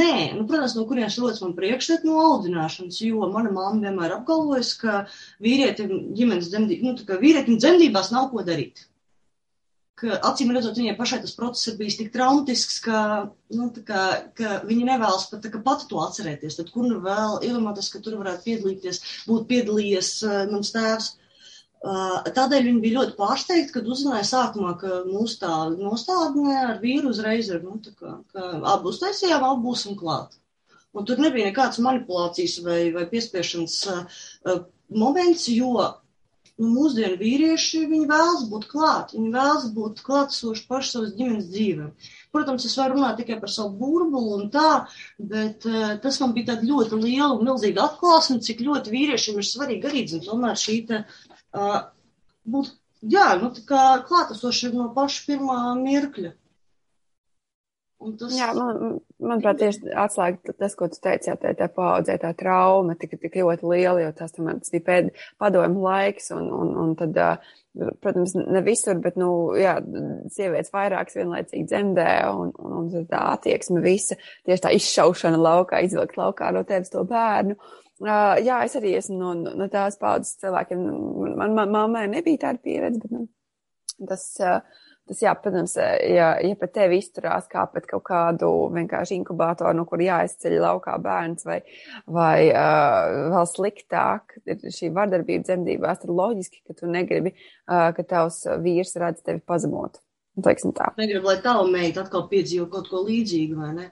nē, 0.00 0.10
nu, 0.34 0.48
protams, 0.50 0.74
no 0.76 0.84
kurienes 0.90 1.20
rodas 1.22 1.38
man 1.44 1.54
priekšstat 1.60 2.02
no 2.08 2.18
audzināšanas, 2.24 2.98
jo 3.06 3.30
mana 3.30 3.54
mamma 3.54 3.86
vienmēr 3.86 4.16
apgalvojas, 4.18 4.74
ka 4.82 4.98
vīrietim 5.46 5.94
ģimenes 6.18 6.50
dzemdībās, 6.50 6.84
nu, 6.88 6.96
tā 6.98 7.06
kā 7.08 7.20
vīrietim 7.22 7.62
dzemdībās 7.62 8.10
nav 8.16 8.32
ko 8.34 8.42
darīt 8.50 8.82
ka 9.98 10.18
acīm 10.30 10.52
redzot, 10.54 10.78
viņai 10.78 10.96
pašai 10.98 11.20
tas 11.24 11.34
process 11.36 11.70
ir 11.70 11.78
bijis 11.80 11.98
tik 11.98 12.10
traumatisks, 12.14 12.78
ka, 12.84 13.00
nu, 13.54 13.68
kā, 13.86 14.02
ka 14.38 14.58
viņa 14.68 14.88
nevēlas 14.92 15.28
pat 15.32 15.48
pati 15.64 15.88
to 15.90 16.00
atcerēties. 16.04 16.58
Tad 16.60 16.72
kur 16.74 16.86
nu 16.86 17.00
vēl 17.04 17.40
iedomāties, 17.48 17.90
ka 17.92 18.02
tur 18.04 18.18
varētu 18.20 18.46
piedalīties, 18.46 19.02
būt 19.30 19.48
piedalījies 19.50 20.12
uh, 20.26 20.38
mans 20.52 20.74
tēvs. 20.74 21.10
Uh, 21.78 22.24
tādēļ 22.34 22.64
viņa 22.66 22.82
bija 22.82 22.96
ļoti 22.96 23.14
pārsteigta, 23.18 23.76
kad 23.76 23.90
uzzināja 23.90 24.26
sākumā, 24.26 24.72
ka 24.80 25.02
mūsu 25.06 25.38
tā 25.44 25.52
nostādnē 25.76 26.56
ar 26.64 26.80
vīru 26.82 27.12
uzreiz 27.12 27.52
ir, 27.52 27.62
nu, 27.62 27.78
tā 27.84 27.94
kā, 27.94 28.16
ka 28.34 28.48
abi 28.74 28.90
uztaisījām, 28.90 29.46
abi 29.46 29.66
būsim 29.68 29.98
klāt. 29.98 30.34
Un 30.96 31.06
tur 31.06 31.20
nebija 31.22 31.50
nekādas 31.50 31.78
manipulācijas 31.84 32.58
vai, 32.64 32.80
vai 32.94 33.06
piespiešanas 33.10 33.78
uh, 33.92 34.58
moments, 34.90 35.46
jo 35.52 35.76
nu, 36.58 36.68
mūsdienu 36.74 37.18
vīrieši, 37.20 37.84
viņi 37.90 38.08
vēlas 38.10 38.46
būt 38.50 38.66
klāt, 38.70 39.12
viņi 39.14 39.30
vēlas 39.34 39.68
būt 39.74 40.02
klātsoši 40.06 40.64
paši 40.70 40.92
savas 40.94 41.12
ģimenes 41.18 41.50
dzīvē. 41.52 41.86
Protams, 42.34 42.66
es 42.68 42.74
varu 42.78 42.98
runāt 42.98 43.20
tikai 43.20 43.38
par 43.42 43.52
savu 43.52 43.76
burbulu 43.78 44.34
un 44.40 44.50
tā, 44.54 44.72
bet 45.18 45.66
uh, 45.68 45.94
tas 46.02 46.18
man 46.22 46.34
bija 46.36 46.52
tāda 46.52 46.68
ļoti 46.68 46.98
liela 47.04 47.30
un 47.36 47.46
milzīga 47.46 47.86
atklāsme, 47.86 48.40
cik 48.44 48.64
ļoti 48.66 48.94
vīriešiem 48.94 49.38
ir 49.38 49.48
svarīgi 49.48 49.90
arī, 49.90 50.04
zin, 50.10 50.24
tomēr 50.26 50.58
šī 50.58 50.76
te, 50.90 51.04
uh, 51.54 51.78
būt, 52.48 52.74
jā, 53.14 53.30
nu, 53.42 53.52
tā 53.54 53.64
kā 53.70 53.86
klātesoši 54.10 54.74
no 54.74 54.90
paša 54.98 55.24
pirmā 55.30 55.60
mirkļa. 55.78 56.34
Tas... 57.98 58.30
Jā, 58.30 58.52
man, 58.54 58.98
manuprāt, 59.18 59.58
tieši 59.58 59.90
atslēga 59.98 60.52
tas, 60.54 60.74
ko 60.78 60.86
tu 60.86 61.00
teici, 61.02 61.26
jā, 61.32 61.34
tā, 61.40 61.50
tā 61.58 61.66
paudzē, 61.74 62.14
tā 62.22 62.30
trauma 62.38 62.94
tika 62.98 63.18
tik 63.18 63.34
ļoti 63.40 63.66
liela, 63.66 64.04
jo 64.04 64.12
tas, 64.14 64.36
man, 64.38 64.60
tas 64.62 64.70
bija 64.70 64.84
pēd, 64.86 65.08
padomu 65.42 65.82
laiks, 65.82 66.30
un, 66.36 66.46
un, 66.54 66.70
un 66.78 66.92
tad, 67.00 67.18
protams, 68.04 68.36
ne 68.38 68.62
visur, 68.66 69.00
bet, 69.02 69.18
nu, 69.18 69.32
jā, 69.58 69.74
sievietes 70.30 70.70
vairākas 70.74 71.18
vienlaicīgi 71.18 71.66
dzemdē, 71.72 72.08
un, 72.38 72.54
un, 72.54 72.78
un 72.86 73.10
tā 73.10 73.24
attieksme 73.34 73.82
visa, 73.82 74.14
tieši 74.46 74.66
tā 74.68 74.74
izšaušana 74.78 75.42
laukā, 75.42 75.82
izvilkt 75.82 76.20
laukā 76.20 76.54
no 76.54 76.62
tevis 76.68 76.94
to 76.94 77.02
bērnu. 77.08 77.58
Uh, 77.98 78.38
jā, 78.38 78.60
es 78.62 78.78
arī 78.78 78.94
esmu 78.94 79.18
no, 79.18 79.54
no 79.58 79.66
tās 79.72 79.98
paudzes 79.98 80.38
cilvēkiem, 80.38 80.86
man, 81.34 81.56
man, 81.56 81.72
mammai 81.74 82.06
nebija 82.12 82.46
tāda 82.46 82.62
pieredze, 82.62 83.02
bet, 83.02 83.10
nu, 83.10 83.26
tas, 84.06 84.30
uh, 84.38 84.86
Tas, 85.08 85.22
jā, 85.24 85.30
protams, 85.40 85.72
ja, 85.80 86.26
ja 86.44 86.56
pret 86.60 86.74
tevi 86.74 86.98
izturās 87.00 87.46
kā 87.48 87.62
pret 87.72 87.86
kaut 87.88 88.04
kādu 88.10 88.50
vienkārši 88.74 89.16
inkubātoru, 89.16 89.72
no 89.78 89.86
kur 89.88 90.02
jāizceļ 90.04 90.58
laukā 90.60 90.98
bērns, 91.00 91.46
vai, 91.48 91.62
vai 92.04 92.50
uh, 92.50 93.30
vēl 93.32 93.48
sliktāk 93.48 94.36
ir 94.44 94.66
šī 94.74 94.90
vardarbība 94.96 95.48
dzemdībās, 95.48 96.02
tad 96.02 96.12
loģiski, 96.12 96.60
ka 96.68 96.76
tu 96.76 96.90
negribi, 96.92 97.32
uh, 97.32 97.88
ka 97.96 98.04
tavs 98.04 98.42
vīrs 98.60 98.92
redz 99.00 99.24
tevi 99.24 99.40
pazemot. 99.40 99.96
Teiksim 100.44 100.76
tā. 100.76 100.92
Negribu, 101.00 101.32
lai 101.32 101.40
tava 101.42 101.64
meita 101.72 102.04
atkal 102.04 102.28
piedzīvo 102.28 102.68
kaut 102.76 102.92
ko 102.92 103.00
līdzīgu, 103.08 103.56
vai 103.58 103.72
ne? 103.78 103.88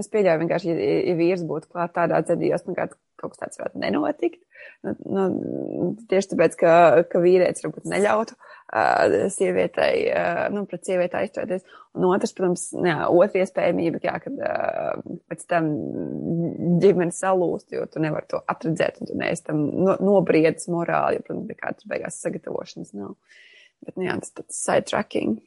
Es 0.00 0.08
pieļauju 0.10 0.42
vienkārši, 0.46 0.72
ja, 0.72 0.98
ja 1.12 1.20
vīrs 1.20 1.44
būtu 1.46 1.68
klāt 1.76 1.92
tādā 1.94 2.24
dzemdībās, 2.24 2.64
nu, 2.66 2.74
kaut 3.20 3.34
kas 3.34 3.44
tāds 3.44 3.60
varētu 3.60 3.84
nenotikt. 3.84 4.40
Nu, 4.82 4.96
nu, 5.04 5.92
tieši 6.08 6.32
tāpēc, 6.32 6.56
ka, 6.58 6.72
ka 7.12 7.20
vīrietis 7.22 7.62
varbūt 7.64 7.86
neļautu 7.92 8.34
uh, 8.34 8.55
sievietei, 9.30 10.10
nu, 10.52 10.64
pret 10.66 10.86
sievieti 10.88 11.18
aizturēties. 11.20 11.66
Un 11.96 12.06
otrs, 12.10 12.34
protams, 12.36 12.66
jā, 12.74 12.96
otra 13.08 13.42
iespējamība, 13.44 14.00
jā, 14.04 14.16
kad 14.24 14.40
pēc 15.30 15.44
tam 15.48 15.70
ģimene 16.82 17.14
salūst, 17.14 17.70
jo 17.76 17.86
tu 17.90 18.02
nevari 18.02 18.28
to 18.32 18.42
atredzēt, 18.52 19.00
un 19.00 19.10
tu 19.10 19.18
neesi 19.18 19.46
tam 19.46 19.62
no, 19.86 19.96
nobriedis 20.02 20.68
morāli, 20.72 21.20
jo, 21.20 21.26
protams, 21.28 21.50
nekādas 21.52 21.88
beigās 21.88 22.20
sagatavošanas 22.24 22.94
nav. 22.98 23.14
Bet, 23.84 23.96
nu, 23.96 24.08
jā, 24.08 24.18
tas 24.22 24.34
tāds 24.34 24.60
sidetracking. 24.64 25.38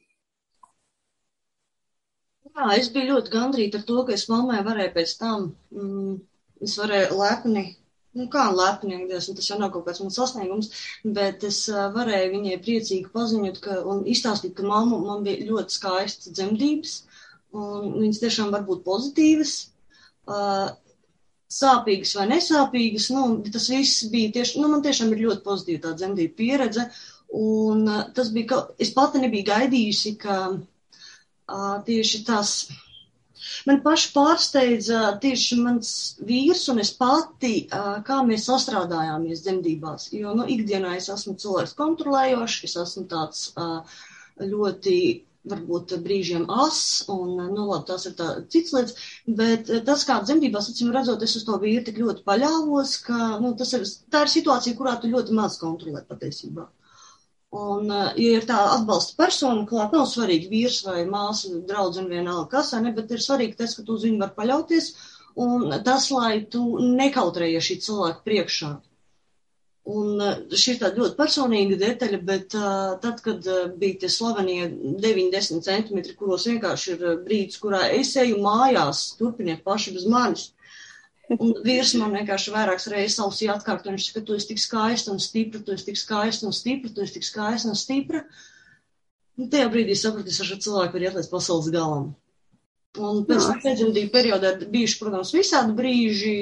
Jā, 2.50 2.72
es 2.80 2.90
biju 2.94 3.14
ļoti 3.14 3.34
gandrīta 3.34 3.80
ar 3.80 3.86
to, 3.88 4.02
ka 4.08 4.16
es 4.16 4.26
mammai 4.32 4.64
varēju 4.66 4.96
pēc 4.96 5.14
tam, 5.20 5.52
mm, 5.76 6.16
es 6.66 6.80
varēju 6.80 7.20
lepni 7.20 7.66
nu, 8.18 8.26
kā 8.34 8.48
lepniekties, 8.56 9.30
un 9.30 9.38
tas 9.38 9.50
jau 9.52 9.60
nav 9.60 9.72
kaut 9.74 9.86
kāds 9.88 10.02
mans 10.04 10.18
sasniegums, 10.18 10.72
bet 11.18 11.46
es 11.48 11.62
uh, 11.72 11.88
varēju 11.96 12.34
viņai 12.34 12.60
priecīgi 12.66 13.12
paziņot 13.14 13.62
ka, 13.64 13.80
un 13.92 14.04
izstāstīt, 14.10 14.56
ka 14.58 14.66
mamma 14.68 15.00
man 15.04 15.26
bija 15.28 15.46
ļoti 15.50 15.78
skaistas 15.78 16.34
dzemdības, 16.34 16.96
un 17.60 17.94
viņas 18.00 18.22
tiešām 18.24 18.52
var 18.56 18.66
būt 18.68 18.84
pozitīvas, 18.88 19.54
uh, 20.30 20.72
sāpīgas 21.60 22.16
vai 22.18 22.28
nesāpīgas, 22.34 23.08
nu, 23.14 23.28
tas 23.54 23.70
viss 23.74 24.10
bija 24.14 24.34
tieši, 24.40 24.60
nu, 24.62 24.74
man 24.74 24.84
tiešām 24.86 25.14
ir 25.14 25.26
ļoti 25.28 25.46
pozitīva 25.46 25.86
tā 25.86 25.96
dzemdība 26.02 26.38
pieredze, 26.42 26.90
un 27.38 27.86
uh, 27.88 28.04
tas 28.18 28.34
bija, 28.34 28.52
ka 28.52 28.62
es 28.82 28.94
pati 28.98 29.22
nebiju 29.22 29.52
gaidījusi, 29.54 30.18
ka 30.22 30.42
tieši 31.86 32.24
tas. 32.28 32.70
Man 33.68 33.82
paši 33.84 34.12
pārsteidza 34.16 35.00
tieši 35.24 35.58
mans 35.64 35.94
vīrs 36.30 36.66
un 36.74 36.80
es 36.84 36.92
pati, 37.00 37.54
kā 38.08 38.20
mēs 38.28 38.48
sastrādājāmies 38.50 39.44
dzemdībās. 39.46 40.10
Jo, 40.16 40.36
nu, 40.38 40.46
ikdienā 40.56 40.96
es 41.00 41.10
esmu 41.14 41.36
cilvēks 41.44 41.76
kontrolējošs, 41.80 42.62
es 42.70 42.78
esmu 42.86 43.08
tāds 43.12 43.50
ļoti 44.40 44.96
varbūt 45.50 45.94
brīžiem 46.06 46.46
as, 46.52 46.80
un, 47.12 47.36
nu, 47.40 47.66
labi, 47.70 47.86
tas 47.90 48.06
ir 48.10 48.16
tā 48.20 48.28
cits 48.54 48.74
lietas, 48.76 49.06
bet 49.40 49.72
tas, 49.88 50.04
kā 50.08 50.20
dzemdībās, 50.26 50.68
acīm 50.72 50.92
redzot, 50.96 51.24
es 51.26 51.38
uz 51.40 51.46
to 51.48 51.56
vīru 51.62 51.86
tik 51.88 52.02
ļoti 52.04 52.26
paļāvos, 52.28 52.98
ka, 53.08 53.20
nu, 53.44 53.54
tas 53.62 53.72
ir, 53.78 53.88
tā 54.14 54.26
ir 54.26 54.34
situācija, 54.36 54.78
kurā 54.80 54.98
tu 55.02 55.12
ļoti 55.14 55.38
maz 55.40 55.58
kontrolē 55.62 56.04
patiesībā. 56.12 56.68
Un, 57.50 57.88
ja 57.90 58.34
ir 58.38 58.44
tā 58.46 58.58
atbalsta 58.76 59.16
persona, 59.18 59.64
klāt 59.70 59.94
nav 59.96 60.04
svarīgi 60.10 60.52
vīrs 60.52 60.84
vai 60.86 61.00
māsa, 61.10 61.50
draudzene 61.72 62.12
vienalga 62.12 62.46
kas, 62.52 62.76
ne, 62.78 62.92
bet 62.94 63.10
ir 63.16 63.24
svarīgi 63.26 63.58
tas, 63.62 63.74
ka 63.78 63.86
tu 63.88 63.96
uz 63.98 64.06
viņu 64.06 64.20
var 64.22 64.36
paļauties, 64.36 64.92
un 65.46 65.66
tas, 65.88 66.12
lai 66.14 66.44
tu 66.54 66.62
nekautrējies 67.00 67.72
šī 67.72 67.80
cilvēka 67.88 68.22
priekšā. 68.30 68.70
Un 69.90 70.22
eh, 70.22 70.42
šī 70.54 70.76
ir 70.76 70.80
tāda 70.84 71.02
ļoti 71.02 71.18
personīga 71.18 71.78
detaļa, 71.82 72.20
bet 72.30 72.54
uh, 72.60 72.94
tad, 73.02 73.24
kad 73.26 73.48
uh, 73.50 73.64
bija 73.82 74.04
tie 74.04 74.10
slavenie 74.14 74.68
90 75.02 75.66
centimetri, 75.66 76.14
kuros 76.20 76.46
vienkārši 76.50 76.92
ir 76.94 77.06
brīdis, 77.26 77.58
kurā 77.64 77.88
es 77.96 78.14
eju 78.20 78.38
mājās, 78.44 79.08
turpiniet 79.18 79.64
paši 79.66 79.96
bez 79.96 80.06
manis. 80.06 80.50
Un 81.36 81.52
vīrs 81.66 81.92
man 82.02 82.16
vienkārši 82.18 82.54
vairākas 82.54 82.88
reizes 82.90 83.20
ausī 83.22 83.50
atkārto, 83.54 83.92
viņš 83.92 84.08
saka, 84.08 84.24
tu 84.26 84.38
esi 84.38 84.50
tik 84.52 84.62
skaista 84.64 85.12
un 85.14 85.20
stipra, 85.22 85.62
tu 85.62 85.76
esi 85.76 85.92
tik 85.92 86.00
skaista 86.00 86.48
un 86.50 86.56
stipra, 86.58 86.90
tu 86.94 87.04
esi 87.06 87.20
tik 87.20 87.28
skaista 87.28 87.70
un 87.70 87.78
stipra. 87.78 88.24
Un 89.40 89.52
tajā 89.54 89.68
brīdī 89.72 89.96
sapratu, 89.96 90.34
es 90.34 90.40
ar 90.42 90.50
šo 90.50 90.58
cilvēku 90.66 90.98
varu 90.98 91.06
iet 91.06 91.20
līdz 91.20 91.30
pasaules 91.32 91.70
galam. 91.76 92.10
Un 92.98 93.22
pēc 93.30 93.46
tam 93.46 93.60
pēcdzemdību 93.62 94.10
periodā 94.16 94.56
bijuši, 94.74 94.98
protams, 95.00 95.36
visādi 95.38 95.76
brīži, 95.78 96.34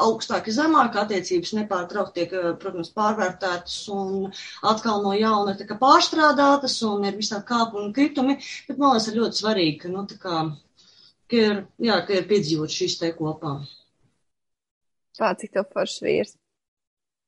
augstāki, 0.00 0.52
zemāki 0.54 1.00
attiecības 1.00 1.52
nepārtraukti 1.58 2.16
tiek, 2.18 2.32
eh, 2.32 2.50
protams, 2.60 2.90
pārvērtētas 2.96 3.76
un 3.94 4.32
atkal 4.72 5.02
no 5.04 5.12
jauna 5.16 5.56
kā 5.58 5.78
pārstrādātas 5.78 6.76
un 6.88 7.04
ir 7.04 7.18
visā 7.18 7.42
kāpu 7.44 7.80
un 7.84 7.92
kritumi, 7.92 8.38
bet 8.68 8.78
man 8.78 8.94
liekas, 8.94 9.08
ir 9.08 9.20
ļoti 9.20 9.42
svarīgi, 9.42 9.78
ka, 9.84 9.88
nu, 9.94 10.06
tā 10.10 10.18
kā, 10.18 10.36
ka 11.30 11.40
ir, 11.40 11.62
jā, 11.80 11.96
ka 12.06 12.16
ir 12.18 12.28
piedzīvot 12.30 12.74
šīs 12.74 12.98
te 13.00 13.12
kopā. 13.16 13.56
Pā, 15.20 15.32
cik 15.40 15.54
tev 15.56 15.68
foršs 15.72 16.02
vīrs. 16.04 16.36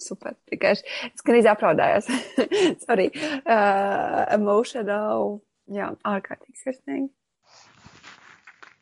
Super, 0.03 0.35
tikai 0.51 0.75
es 0.75 1.23
gan 1.23 1.39
izapraudājos. 1.39 2.09
Sorry. 2.85 3.11
Uh, 3.47 4.25
emotional. 4.35 5.39
Jā, 5.73 5.93
ārkārtīgi 6.03 6.59
sirsnīgi. 6.59 7.09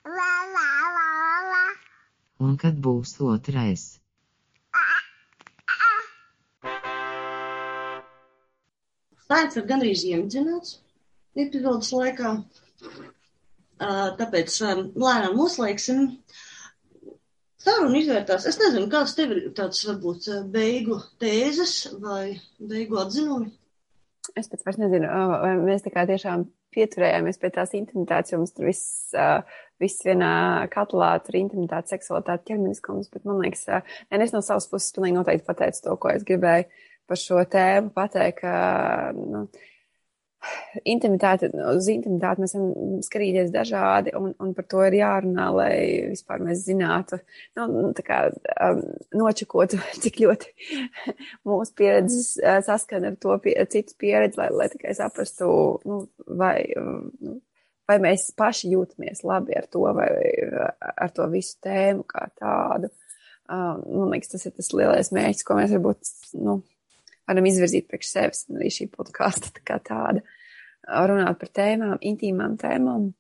La, 0.09 0.33
la, 0.57 0.69
la, 0.97 1.09
la 1.51 1.65
un 2.45 2.57
kad 2.61 2.79
būs 2.87 3.17
otrais. 3.25 3.87
Stāsts 9.31 9.61
ir 9.61 9.67
gandrīz 9.69 10.03
iemidzināts 10.09 10.79
epizodes 11.39 11.93
laikā, 11.95 12.33
tāpēc 13.81 14.61
lēnām 14.65 15.37
noslēgsim. 15.39 16.07
Saruna 17.61 17.99
izvērtās. 18.01 18.47
Es 18.49 18.57
nezinu, 18.61 18.89
kāds 18.93 19.13
tev 19.19 19.35
ir 19.35 19.43
tāds 19.57 19.83
varbūt 19.85 20.31
beigu 20.53 20.97
tēzes 21.21 21.91
vai 22.01 22.39
beigu 22.57 23.01
atzinumi? 23.03 23.51
Es 24.39 24.49
pēc 24.49 24.65
vairs 24.65 24.79
nezinu, 24.81 25.09
vai 25.43 25.53
mēs 25.61 25.85
tā 25.85 25.93
kā 25.93 26.07
tiešām 26.09 26.47
pieturējāmies 26.75 27.41
pie 27.41 27.51
tās 27.55 27.73
intimitātes, 27.77 28.33
jo 28.33 28.41
mums 28.41 28.55
tur 28.55 28.69
viss, 28.69 29.15
viss 29.83 30.05
vienā 30.07 30.69
katlā, 30.73 31.11
tur 31.25 31.41
intimitāte, 31.41 31.97
seksualitāte, 31.97 32.47
ķermeniskums, 32.51 33.11
bet 33.13 33.27
man 33.29 33.41
liekas, 33.43 33.67
ne, 33.73 34.21
es 34.23 34.35
no 34.37 34.43
savas 34.45 34.69
puses 34.71 34.95
pilnīgi 34.97 35.19
noteikti 35.19 35.49
pateicu 35.49 35.83
to, 35.87 35.97
ko 36.01 36.13
es 36.15 36.27
gribēju 36.29 36.69
par 37.11 37.19
šo 37.19 37.43
tēmu 37.51 37.91
pateikt, 37.97 38.45
ka, 38.45 38.55
nu, 39.17 39.49
intimitāte, 40.89 41.51
uz 41.73 41.89
intimitāti 41.93 42.45
mēs 42.45 42.55
varam 42.57 43.03
skatīties 43.05 43.53
dažādi, 43.55 44.15
un, 44.17 44.33
un 44.41 44.55
par 44.57 44.67
to 44.71 44.83
ir 44.87 44.97
jārunā, 45.01 45.49
lai 45.57 45.75
vispār 46.13 46.43
mēs 46.45 46.65
zinātu, 46.67 47.21
nu, 47.59 47.67
nu 47.75 47.91
tā 47.97 48.05
kā 48.07 48.21
um, 48.31 48.83
nočakotu, 49.21 49.81
cik 50.05 50.23
ļoti 50.25 50.73
mūsu 51.49 51.77
pieredzes 51.79 52.33
uh, 52.41 52.61
saskana 52.67 53.13
ar 53.13 53.21
to 53.21 53.37
pie, 53.45 53.55
citu 53.73 53.97
pieredzi, 54.01 54.41
lai, 54.41 54.49
lai 54.55 54.71
tikai 54.73 54.97
saprastu, 54.97 55.51
nu, 55.89 56.03
vai, 56.41 56.57
nu, 57.21 57.39
vai 57.91 58.01
mēs 58.03 58.31
paši 58.39 58.73
jūtamies 58.75 59.25
labi 59.27 59.59
ar 59.59 59.69
to, 59.71 59.85
vai 59.97 60.11
ar 60.91 61.15
to 61.15 61.29
visu 61.33 61.59
tēmu 61.65 62.07
kā 62.09 62.29
tādu. 62.39 62.93
Um, 63.51 63.81
man 63.83 64.13
liekas, 64.13 64.31
tas 64.31 64.47
ir 64.47 64.55
tas 64.55 64.69
lielais 64.71 65.11
mērķis, 65.11 65.45
ko 65.47 65.57
mēs 65.59 65.73
varbūt, 65.75 66.11
nu, 66.39 66.61
varam 67.31 67.49
izvirzīt 67.49 67.89
priekš 67.91 68.13
sevis, 68.13 68.45
un 68.51 68.61
arī 68.61 68.71
šī 68.75 68.91
podkāsta 68.93 69.55
tā 69.57 69.65
kā 69.67 69.79
tāda. 69.87 70.23
Runāt 70.91 71.39
par 71.41 71.51
tēmām, 71.55 71.99
intīmām 72.03 72.57
tēmām, 72.61 73.11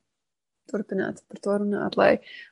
turpināt 0.70 1.20
par 1.28 1.42
to 1.42 1.56
runāt, 1.62 1.96
lai, 1.98 2.10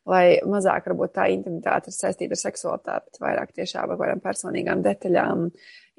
lai 0.08 0.24
mazāk 0.46 0.88
varbūt 0.90 1.14
tā 1.16 1.28
intimitāte 1.32 1.90
ir 1.90 1.96
saistīta 1.96 2.34
ar 2.34 2.42
seksualitāti, 2.42 3.10
bet 3.10 3.22
vairāk 3.22 3.54
tiešām 3.56 3.94
ar 3.94 4.00
kādām 4.00 4.22
personīgām 4.24 4.84
detaļām 4.84 5.48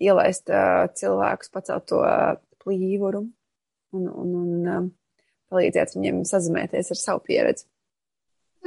ielaist 0.09 0.51
uh, 0.51 0.85
cilvēkus, 0.99 1.51
pacelt 1.55 1.89
to 1.91 2.03
uh, 2.03 2.37
plīvuru 2.63 3.25
un, 3.95 4.07
un, 4.07 4.35
un 4.43 4.71
um, 4.75 4.89
palīdzēt 5.51 5.95
viņiem 5.95 6.23
sazināties 6.29 6.93
ar 6.93 7.01
savu 7.01 7.23
pieredzi. 7.27 7.67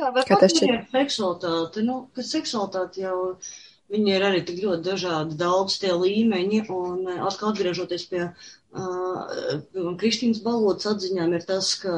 Jā, 0.00 0.08
bet 0.14 0.26
kā 0.28 0.38
tas 0.40 0.54
ir 0.64 0.78
seksualitāte? 0.90 1.84
Nu, 1.84 2.06
ka 2.16 2.24
seksualitāte 2.24 3.04
jau 3.04 3.16
Viņi 3.92 4.14
ir 4.16 4.22
arī 4.24 4.40
tik 4.48 4.62
ļoti 4.62 4.86
dažādi, 4.86 5.36
daudz 5.40 5.76
tie 5.82 5.92
līmeņi, 5.92 6.62
un 6.72 7.08
eh, 7.12 7.18
atkal 7.28 7.50
atgriežoties 7.52 8.06
pie 8.08 8.22
uh, 8.24 9.96
Kristīnas 10.00 10.40
balotas 10.46 10.88
atziņām, 10.94 11.34
ir 11.36 11.44
tas, 11.50 11.74
ka 11.82 11.96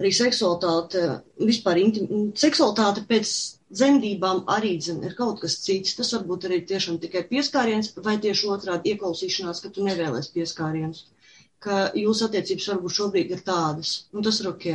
arī 0.00 0.12
seksualitāte, 0.16 1.02
vispār 1.50 1.82
intim, 1.82 2.30
seksualitāte 2.38 3.04
pēc 3.10 3.34
dzemdībām 3.68 4.42
arī 4.56 4.72
dzen, 4.80 5.02
ir 5.04 5.18
kaut 5.18 5.42
kas 5.44 5.58
cits. 5.66 5.98
Tas 5.98 6.14
varbūt 6.16 6.48
arī 6.48 6.62
tiešām 6.70 6.96
tikai 7.02 7.26
pieskāriens, 7.28 7.92
vai 8.08 8.16
tieši 8.24 8.48
otrādi 8.54 8.94
ieklausīšanās, 8.94 9.62
ka 9.64 9.72
tu 9.74 9.84
nevēlies 9.84 10.32
pieskārienus, 10.32 11.04
ka 11.64 11.88
jūsu 11.98 12.28
attiecības 12.30 12.72
varbūt 12.72 12.98
šobrīd 13.02 13.36
ir 13.36 13.44
tādas, 13.44 13.94
un 14.14 14.24
tas 14.24 14.40
ir 14.40 14.48
ok. 14.54 14.68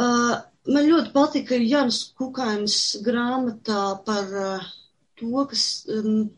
Uh, 0.00 0.36
man 0.70 0.86
ļoti 0.86 1.12
patika 1.12 1.58
Jānis 1.58 2.04
Kukainas 2.16 2.76
grāmatā 3.04 3.82
par 4.06 4.36
uh, 4.48 4.68
to, 5.20 5.44
kas 5.50 5.64
um, 5.92 6.30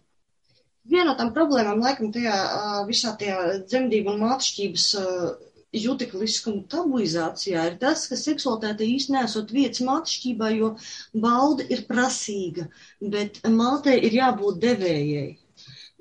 viena 0.89 1.12
no 1.12 1.16
tām 1.18 1.33
problēmām, 1.37 1.83
laikam, 1.85 2.11
tajā 2.14 2.35
uh, 2.35 2.76
visā 2.89 3.14
tajā 3.18 3.39
dzemdību 3.64 4.12
un 4.12 4.22
mātešķības 4.24 4.87
uh, 5.01 5.26
jutekliskuma 5.72 6.66
tabuizācijā 6.72 7.62
ir 7.70 7.78
tas, 7.80 8.05
ka 8.11 8.18
seksualitāte 8.20 8.85
īsti 8.85 9.14
nesot 9.14 9.55
vietas 9.57 9.85
mātešķībā, 9.87 10.51
jo 10.59 10.74
bauda 11.14 11.64
ir 11.72 11.87
prasīga, 11.89 12.66
bet 13.14 13.41
mātei 13.49 13.97
ir 14.03 14.18
jābūt 14.18 14.61
devējai. 14.66 15.30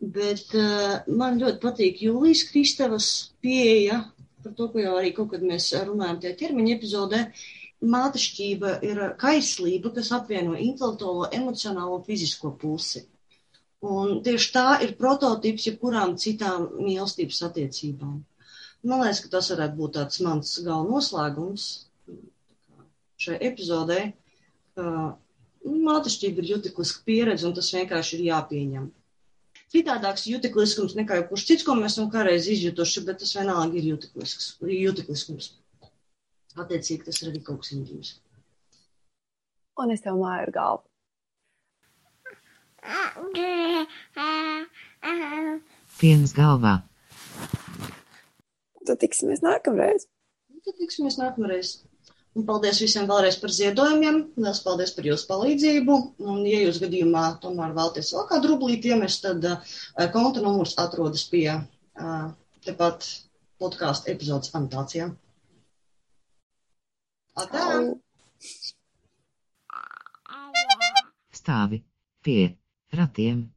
Bet 0.02 0.58
uh, 0.58 0.98
man 1.08 1.38
ļoti 1.40 1.62
patīk 1.62 2.02
Jūlijas 2.02 2.48
Kristevas 2.50 3.08
pieeja 3.42 4.02
par 4.42 4.56
to, 4.58 4.72
ko 4.74 4.82
jau 4.82 4.96
arī 4.98 5.12
kaut 5.14 5.30
kad 5.36 5.44
mēs 5.46 5.68
runājam 5.86 6.18
tajā 6.24 6.38
ķermeņa 6.40 6.74
epizodē, 6.74 7.20
uh, 7.28 7.61
mātešķība 7.82 8.76
ir 8.86 9.00
kaislība, 9.22 9.92
kas 9.96 10.12
apvieno 10.14 10.54
intelektuālo, 10.58 11.30
emocionālo 11.34 12.02
fizisko 12.06 12.54
pusi. 12.62 13.06
Un 13.82 14.20
tieši 14.26 14.52
tā 14.54 14.66
ir 14.86 14.94
prototyps 15.00 15.66
jebkurām 15.66 16.14
citām 16.22 16.68
mīlestības 16.78 17.42
attiecībām. 17.48 18.20
Man 18.86 19.02
liekas, 19.02 19.22
ka 19.24 19.32
tas 19.38 19.50
varētu 19.54 19.78
būt 19.80 19.96
tāds 19.98 20.22
mans 20.26 20.54
galva 20.66 20.90
noslēgums 20.90 21.66
šai 23.22 23.38
epizodē, 23.50 24.00
ka 24.78 24.86
mātešķība 25.66 26.42
ir 26.42 26.52
jutekliska 26.56 27.06
pieredze 27.06 27.48
un 27.50 27.54
tas 27.58 27.70
vienkārši 27.74 28.18
ir 28.18 28.28
jāpieņem. 28.30 28.88
Citādāks 29.72 30.26
jutekliskums 30.28 30.98
nekā 30.98 31.22
jebkurš 31.22 31.46
cits, 31.48 31.66
ko 31.66 31.78
mēs 31.80 31.96
esam 31.96 32.10
kādreiz 32.14 32.50
izjutuši, 32.52 33.06
bet 33.08 33.22
tas 33.24 33.34
vienalga 33.38 33.78
ir 33.80 33.92
juteklisks, 33.94 34.56
jutekliskums. 34.68 35.52
Attiecīgi 36.60 37.08
tas 37.08 37.22
ir 37.22 37.32
arī 37.32 37.42
kaut 37.46 37.62
kas 37.64 37.72
intīms. 37.76 38.16
Un 39.80 39.94
es 39.94 40.04
tev 40.04 40.18
māju 40.20 40.48
ar 40.48 40.52
galvu. 40.56 40.88
Piens 46.02 46.34
galvā. 46.38 46.74
Tad 48.88 48.98
tiksimies 49.04 49.44
nākamreiz. 49.46 50.08
Tad 50.66 50.76
tiksimies 50.82 51.18
nākamreiz. 51.22 51.78
Un 52.32 52.46
paldies 52.48 52.80
visiem 52.82 53.08
vēlreiz 53.10 53.38
par 53.42 53.52
ziedojumiem. 53.54 54.22
Lielas 54.40 54.62
paldies 54.66 54.94
par 54.96 55.08
jūsu 55.08 55.28
palīdzību. 55.30 55.98
Un, 56.26 56.44
ja 56.48 56.62
jūs 56.66 56.80
gadījumā 56.84 57.26
tomēr 57.44 57.74
vēlaties 57.76 58.14
vēl 58.16 58.28
kādu 58.30 58.54
rublīti 58.54 58.94
iemest, 58.94 59.26
tad 59.26 59.48
uh, 59.50 59.74
konta 60.14 60.44
numurs 60.44 60.78
atrodas 60.80 61.26
pie 61.32 61.48
uh, 61.58 62.30
tepat 62.66 63.10
podkāstu 63.62 64.14
epizodes 64.14 64.56
anotācijā. 64.58 65.12
Atā! 67.40 67.66
Stāvi 71.32 71.80
pie 72.24 72.58
ratiem. 73.00 73.52